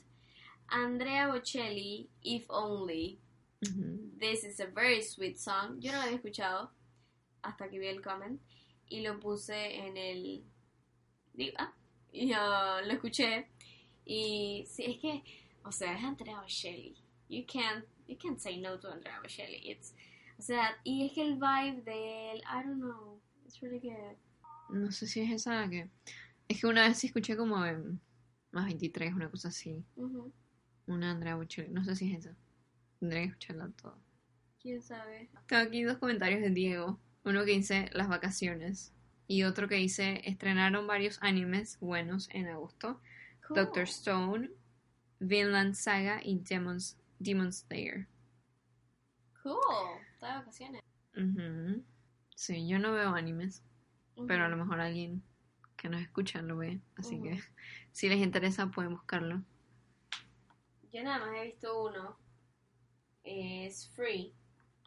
Andrea 0.68 1.28
Bocelli, 1.30 2.10
If 2.24 2.46
Only. 2.50 3.20
This 4.20 4.44
is 4.44 4.60
a 4.60 4.68
very 4.68 5.02
sweet 5.02 5.38
song. 5.38 5.80
Yo 5.80 5.92
no 5.92 5.98
lo 5.98 6.04
había 6.04 6.16
escuchado 6.18 6.72
hasta 7.42 7.70
que 7.70 7.80
vi 7.80 7.88
el 7.88 8.02
comment 8.02 8.40
y 8.90 9.02
lo 9.02 9.20
puse 9.20 9.76
en 9.76 9.98
el. 9.98 10.44
digo, 11.34 11.56
ah, 11.58 11.74
y 12.12 12.28
yo 12.28 12.38
lo 12.86 12.94
escuché 12.94 13.48
y 14.06 14.64
sí, 14.68 14.84
es 14.86 14.98
que, 15.00 15.24
o 15.64 15.72
sea, 15.72 15.94
es 15.98 16.04
Andrea 16.04 16.42
Bocelli. 16.42 16.96
You 17.30 17.46
can't, 17.46 17.86
you 18.08 18.18
can't 18.18 18.40
say 18.40 18.58
no 18.58 18.78
to 18.80 18.90
Andrea 18.90 19.20
Bocelli. 19.22 19.62
It's, 19.70 19.94
o 20.38 20.42
sea, 20.42 20.78
y 20.84 21.06
es 21.06 21.14
que 21.14 21.26
el 21.26 21.36
vibe 21.36 21.82
de 21.84 22.32
él, 22.32 22.38
I 22.40 22.66
don't 22.66 22.80
know, 22.80 23.20
it's 23.46 23.60
really 23.60 23.80
good. 23.80 24.18
No 24.70 24.92
sé 24.92 25.08
si 25.08 25.22
es 25.22 25.32
esa 25.32 25.70
que... 25.70 25.90
Es 26.48 26.62
que 26.62 26.68
una 26.68 26.88
vez 26.88 26.98
sí 26.98 27.08
escuché 27.08 27.36
como 27.36 27.66
en 27.66 28.00
más 28.52 28.66
23, 28.66 29.14
una 29.14 29.30
cosa 29.30 29.50
así. 29.50 29.84
Ujú. 29.96 30.32
Una 30.86 31.12
Andrea 31.12 31.36
Bocelli. 31.36 31.70
No 31.70 31.84
sé 31.84 31.96
si 31.96 32.12
es 32.12 32.20
esa. 32.20 32.36
Tendré 33.00 33.22
que 33.22 33.28
escucharla 33.28 33.70
toda. 33.70 33.98
¿Quién 34.62 34.82
sabe? 34.82 35.30
Tengo 35.48 35.62
aquí 35.62 35.84
dos 35.84 35.98
comentarios 35.98 36.42
de 36.42 36.50
Diego. 36.50 37.00
Uno 37.24 37.44
que 37.44 37.52
dice 37.52 37.90
las 37.94 38.08
vacaciones. 38.08 38.94
Y 39.28 39.44
otro 39.44 39.68
que 39.68 39.76
dice 39.76 40.22
estrenaron 40.24 40.88
varios 40.88 41.20
animes 41.22 41.78
buenos 41.80 42.30
en 42.32 42.48
agosto. 42.48 43.02
Cool. 43.46 43.58
Doctor 43.58 43.84
Stone, 43.84 44.50
Vinland 45.20 45.76
Saga 45.76 46.22
y 46.24 46.40
Demons, 46.40 46.98
Demon 47.20 47.52
Slayer. 47.52 48.08
Cool. 49.44 50.07
Está 50.18 50.30
de 50.30 50.40
vacaciones. 50.40 50.82
Ujú. 51.16 51.84
Sí, 52.34 52.68
yo 52.68 52.80
no 52.80 52.92
veo 52.92 53.14
animes, 53.14 53.62
pero 54.26 54.46
a 54.46 54.50
lo 54.50 54.58
mejor 54.58 54.80
alguien 54.82 55.22
que 55.76 55.90
nos 55.90 56.02
escucha 56.02 56.42
lo 56.42 56.58
ve. 56.58 56.82
Así 56.96 57.22
que 57.22 57.40
si 57.92 58.10
les 58.10 58.18
interesa 58.18 58.66
pueden 58.72 58.94
buscarlo. 58.94 59.44
Yo 60.92 61.04
nada 61.04 61.24
más 61.24 61.36
he 61.36 61.44
visto 61.44 61.84
uno. 61.86 62.18
Es 63.24 63.88
free. 63.90 64.34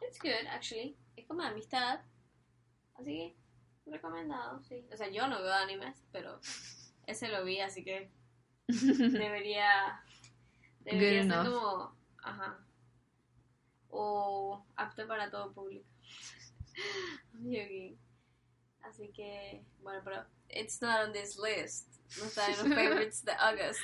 It's 0.05 0.19
good, 0.21 0.45
actually. 0.49 0.97
Es 1.15 1.25
como 1.27 1.43
de 1.43 1.47
amistad. 1.47 2.01
Así 2.95 3.13
que, 3.85 3.89
recomendado, 3.89 4.61
sí. 4.63 4.85
O 4.91 4.97
sea, 4.97 5.09
yo 5.09 5.27
no 5.27 5.41
veo 5.41 5.53
animes, 5.53 6.03
pero 6.11 6.41
ese 7.07 7.29
lo 7.29 7.45
vi, 7.45 7.61
así 7.61 7.85
que 7.85 8.11
debería. 8.67 10.03
Debería 10.81 11.21
Good 11.23 11.29
ser 11.29 11.39
enough. 11.39 11.53
como. 11.53 11.95
Ajá. 12.21 12.65
O 13.91 14.65
apto 14.75 15.07
para 15.07 15.29
todo 15.29 15.53
público. 15.53 15.87
Así 18.83 19.09
que, 19.13 19.63
bueno, 19.81 20.01
pero. 20.03 20.25
It's 20.49 20.81
not 20.81 21.07
on 21.07 21.13
this 21.13 21.37
list. 21.37 21.87
No 22.17 22.25
está 22.25 22.47
en 22.47 22.57
los 22.57 22.67
favorites 22.75 23.23
de 23.23 23.31
August. 23.33 23.79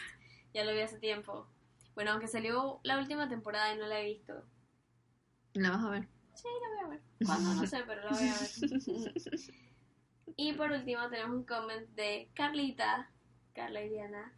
Ya 0.53 0.65
lo 0.65 0.73
vi 0.73 0.81
hace 0.81 0.99
tiempo. 0.99 1.47
Bueno, 1.95 2.11
aunque 2.11 2.27
salió 2.27 2.79
la 2.83 2.97
última 2.99 3.29
temporada 3.29 3.73
y 3.73 3.77
no 3.77 3.87
la 3.87 4.01
he 4.01 4.05
visto. 4.05 4.43
¿La 5.53 5.71
vas 5.71 5.85
a 5.85 5.89
ver? 5.89 6.07
Sí, 6.35 6.47
la 6.61 6.69
voy 6.69 6.85
a 6.85 6.87
ver. 6.89 7.01
¿Cuándo? 7.25 7.53
No 7.53 7.65
sé, 7.65 7.83
pero 7.87 8.03
la 8.03 8.09
voy 8.11 8.27
a 8.27 8.33
ver. 8.33 9.41
Y 10.39 10.53
por 10.53 10.71
último 10.71 11.09
tenemos 11.09 11.35
un 11.35 11.45
comment 11.45 11.89
de 11.95 12.29
Carlita, 12.35 13.09
Carla 13.53 13.81
y 13.81 13.89
Diana. 13.89 14.31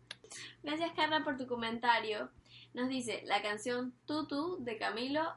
Gracias 0.64 0.92
Carla 0.96 1.26
por 1.26 1.36
tu 1.36 1.46
comentario. 1.46 2.32
Nos 2.74 2.88
dice 2.88 3.22
la 3.26 3.42
canción 3.42 3.94
Tutu 4.06 4.64
de 4.64 4.78
Camilo 4.78 5.36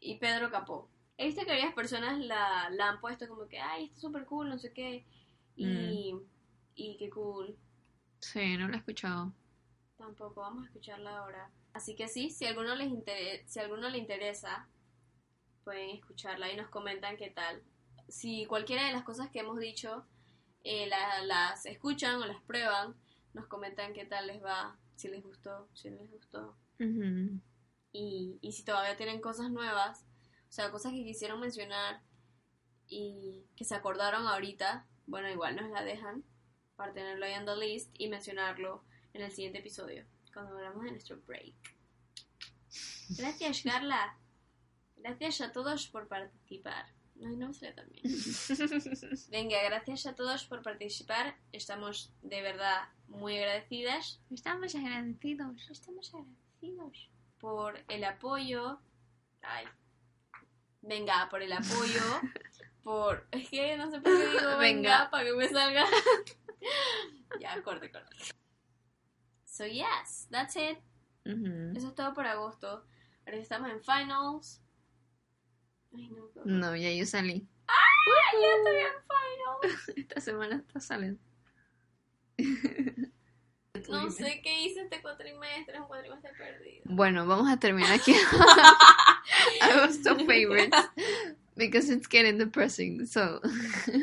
y 0.00 0.18
Pedro 0.18 0.50
Capó. 0.50 0.88
He 1.16 1.26
visto 1.26 1.40
que 1.42 1.50
varias 1.50 1.74
personas 1.74 2.18
la, 2.20 2.70
la 2.70 2.90
han 2.90 3.00
puesto 3.00 3.26
como 3.28 3.48
que, 3.48 3.58
ay, 3.58 3.86
está 3.86 4.00
súper 4.00 4.24
cool, 4.26 4.48
no 4.48 4.58
sé 4.58 4.72
qué. 4.72 5.04
Y, 5.56 6.14
y 6.76 6.96
qué 6.96 7.10
cool. 7.10 7.56
Sí, 8.20 8.56
no 8.56 8.68
la 8.68 8.76
he 8.76 8.78
escuchado. 8.78 9.32
Tampoco, 9.96 10.40
vamos 10.42 10.62
a 10.62 10.66
escucharla 10.66 11.18
ahora. 11.18 11.50
Así 11.72 11.96
que 11.96 12.06
sí, 12.08 12.30
si 12.30 12.44
a 12.44 12.50
alguno 12.50 12.74
les 12.76 12.88
inter- 12.88 13.42
si 13.46 13.58
a 13.58 13.62
alguno 13.64 13.88
le 13.88 13.98
interesa, 13.98 14.68
pueden 15.64 15.90
escucharla 15.90 16.52
y 16.52 16.56
nos 16.56 16.68
comentan 16.68 17.16
qué 17.16 17.30
tal. 17.30 17.62
Si 18.08 18.46
cualquiera 18.46 18.86
de 18.86 18.92
las 18.92 19.02
cosas 19.02 19.28
que 19.30 19.40
hemos 19.40 19.58
dicho 19.58 20.06
eh, 20.64 20.86
la- 20.86 21.22
las 21.24 21.66
escuchan 21.66 22.16
o 22.22 22.26
las 22.26 22.40
prueban, 22.42 22.94
nos 23.34 23.46
comentan 23.46 23.92
qué 23.92 24.04
tal 24.04 24.26
les 24.28 24.42
va, 24.42 24.76
si 24.96 25.08
les 25.08 25.22
gustó, 25.22 25.68
si 25.74 25.90
no 25.90 25.98
les 26.02 26.10
gustó. 26.10 26.56
Y, 27.92 28.38
y 28.42 28.52
si 28.52 28.64
todavía 28.64 28.96
tienen 28.96 29.20
cosas 29.20 29.50
nuevas, 29.50 30.04
o 30.48 30.52
sea, 30.52 30.70
cosas 30.70 30.92
que 30.92 31.04
quisieron 31.04 31.40
mencionar 31.40 32.02
y 32.88 33.44
que 33.56 33.64
se 33.64 33.74
acordaron 33.74 34.26
ahorita, 34.26 34.86
bueno, 35.06 35.30
igual 35.30 35.56
nos 35.56 35.70
la 35.70 35.82
dejan 35.84 36.24
para 36.76 36.92
tenerlo 36.92 37.26
ahí 37.26 37.32
en 37.32 37.44
the 37.44 37.56
list 37.56 37.94
y 37.98 38.08
mencionarlo 38.08 38.84
en 39.12 39.22
el 39.22 39.32
siguiente 39.32 39.58
episodio, 39.58 40.04
cuando 40.32 40.54
hablamos 40.56 40.84
de 40.84 40.92
nuestro 40.92 41.20
break. 41.26 41.54
Gracias, 43.10 43.62
Carla. 43.62 44.16
Gracias 44.96 45.40
a 45.40 45.52
todos 45.52 45.88
por 45.88 46.08
participar. 46.08 46.86
No, 47.16 47.30
no 47.30 47.50
tan 47.52 47.88
bien. 47.90 48.04
Venga, 49.30 49.62
gracias 49.64 50.06
a 50.06 50.14
todos 50.14 50.44
por 50.44 50.62
participar. 50.62 51.36
Estamos 51.52 52.12
de 52.22 52.42
verdad 52.42 52.88
muy 53.08 53.36
agradecidas. 53.38 54.20
Estamos 54.30 54.74
agradecidos. 54.74 55.68
Estamos 55.70 56.14
agradecidos 56.14 57.10
por 57.38 57.78
el 57.88 58.04
apoyo. 58.04 58.80
Ay. 59.42 59.64
Venga, 60.82 61.28
por 61.30 61.42
el 61.42 61.52
apoyo. 61.52 62.00
Por. 62.82 63.26
Es 63.32 63.50
que 63.50 63.76
no 63.76 63.90
sé 63.90 64.00
por 64.00 64.16
qué 64.16 64.28
digo 64.28 64.56
venga, 64.56 64.58
Venga. 64.58 65.10
para 65.10 65.24
que 65.24 65.32
me 65.34 65.48
salga. 65.48 65.84
ya, 67.40 67.60
corte, 67.62 67.90
corte. 67.90 68.16
So, 69.44 69.66
yes, 69.66 70.26
that's 70.30 70.56
it. 70.56 70.78
Eso 71.24 71.88
es 71.88 71.94
todo 71.94 72.14
por 72.14 72.26
agosto. 72.26 72.86
Ahora 73.26 73.36
estamos 73.36 73.70
en 73.70 73.82
finals. 73.82 74.62
Ay, 75.94 76.08
no, 76.08 76.24
horror. 76.24 76.46
No, 76.46 76.76
ya 76.76 76.90
yo 76.90 77.04
salí. 77.04 77.46
¡Ay, 77.66 78.40
ya 78.40 78.56
estoy 78.56 78.76
en 78.76 79.66
finals! 79.74 79.88
Esta 79.98 80.20
semana 80.22 80.56
está 80.56 80.80
saliendo. 80.80 81.20
No 83.88 84.10
sé 84.10 84.40
qué 84.42 84.62
hice 84.62 84.82
este 84.82 85.00
cuatrimestre. 85.00 85.74
Es 85.74 85.80
un 85.80 85.86
cuatrimestre 85.86 86.32
perdido. 86.36 86.82
Bueno, 86.84 87.26
vamos 87.26 87.50
a 87.50 87.58
terminar 87.58 87.92
aquí. 87.92 88.14
Agosto 89.60 90.16
favorites. 90.16 90.78
Because 91.56 91.90
it's 91.90 92.06
getting 92.06 92.38
depressing. 92.38 93.06
So, 93.06 93.40
I'm 93.42 94.02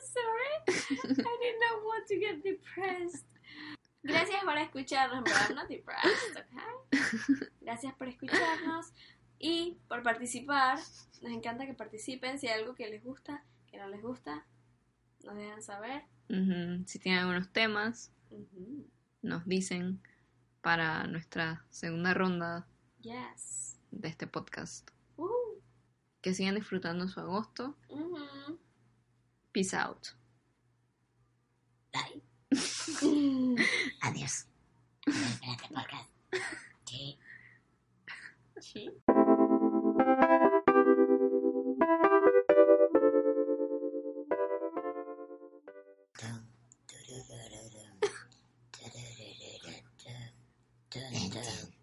sorry. 0.00 0.52
I 0.68 1.04
didn't 1.04 1.60
know 1.60 1.84
what 1.84 2.06
to 2.08 2.18
get 2.18 2.42
depressed. 2.42 3.24
Gracias 4.02 4.44
por 4.44 4.56
escucharnos, 4.56 5.24
pero 5.24 5.36
I'm 5.36 5.54
not 5.56 5.68
depressed, 5.68 6.36
okay? 6.36 7.48
Gracias 7.60 7.92
por 7.94 8.08
escucharnos 8.08 8.92
y 9.38 9.78
por 9.88 10.02
participar. 10.02 10.78
Nos 11.22 11.32
encanta 11.32 11.66
que 11.66 11.74
participen. 11.74 12.38
Si 12.38 12.46
hay 12.46 12.60
algo 12.60 12.74
que 12.74 12.88
les 12.88 13.02
gusta, 13.02 13.44
que 13.68 13.78
no 13.78 13.88
les 13.88 14.00
gusta, 14.00 14.46
nos 15.24 15.34
dejan 15.36 15.62
saber. 15.62 16.04
Si 16.28 16.98
tienen 16.98 17.20
algunos 17.20 17.48
temas, 17.52 18.10
nos 19.22 19.46
dicen 19.46 20.00
para 20.60 21.06
nuestra 21.06 21.64
segunda 21.70 22.12
ronda 22.14 22.66
Yes. 23.00 23.78
de 23.92 24.08
este 24.08 24.26
podcast. 24.26 24.90
Uh, 25.16 25.28
Que 26.20 26.34
sigan 26.34 26.56
disfrutando 26.56 27.06
su 27.08 27.20
agosto. 27.20 27.76
Peace 29.52 29.76
out. 29.76 30.08
Bye. 31.92 32.22
Adiós. 34.02 34.46
Podcast. 35.04 36.10
Sí. 36.86 37.18
Sí. 38.60 38.90
Amen. 51.36 51.75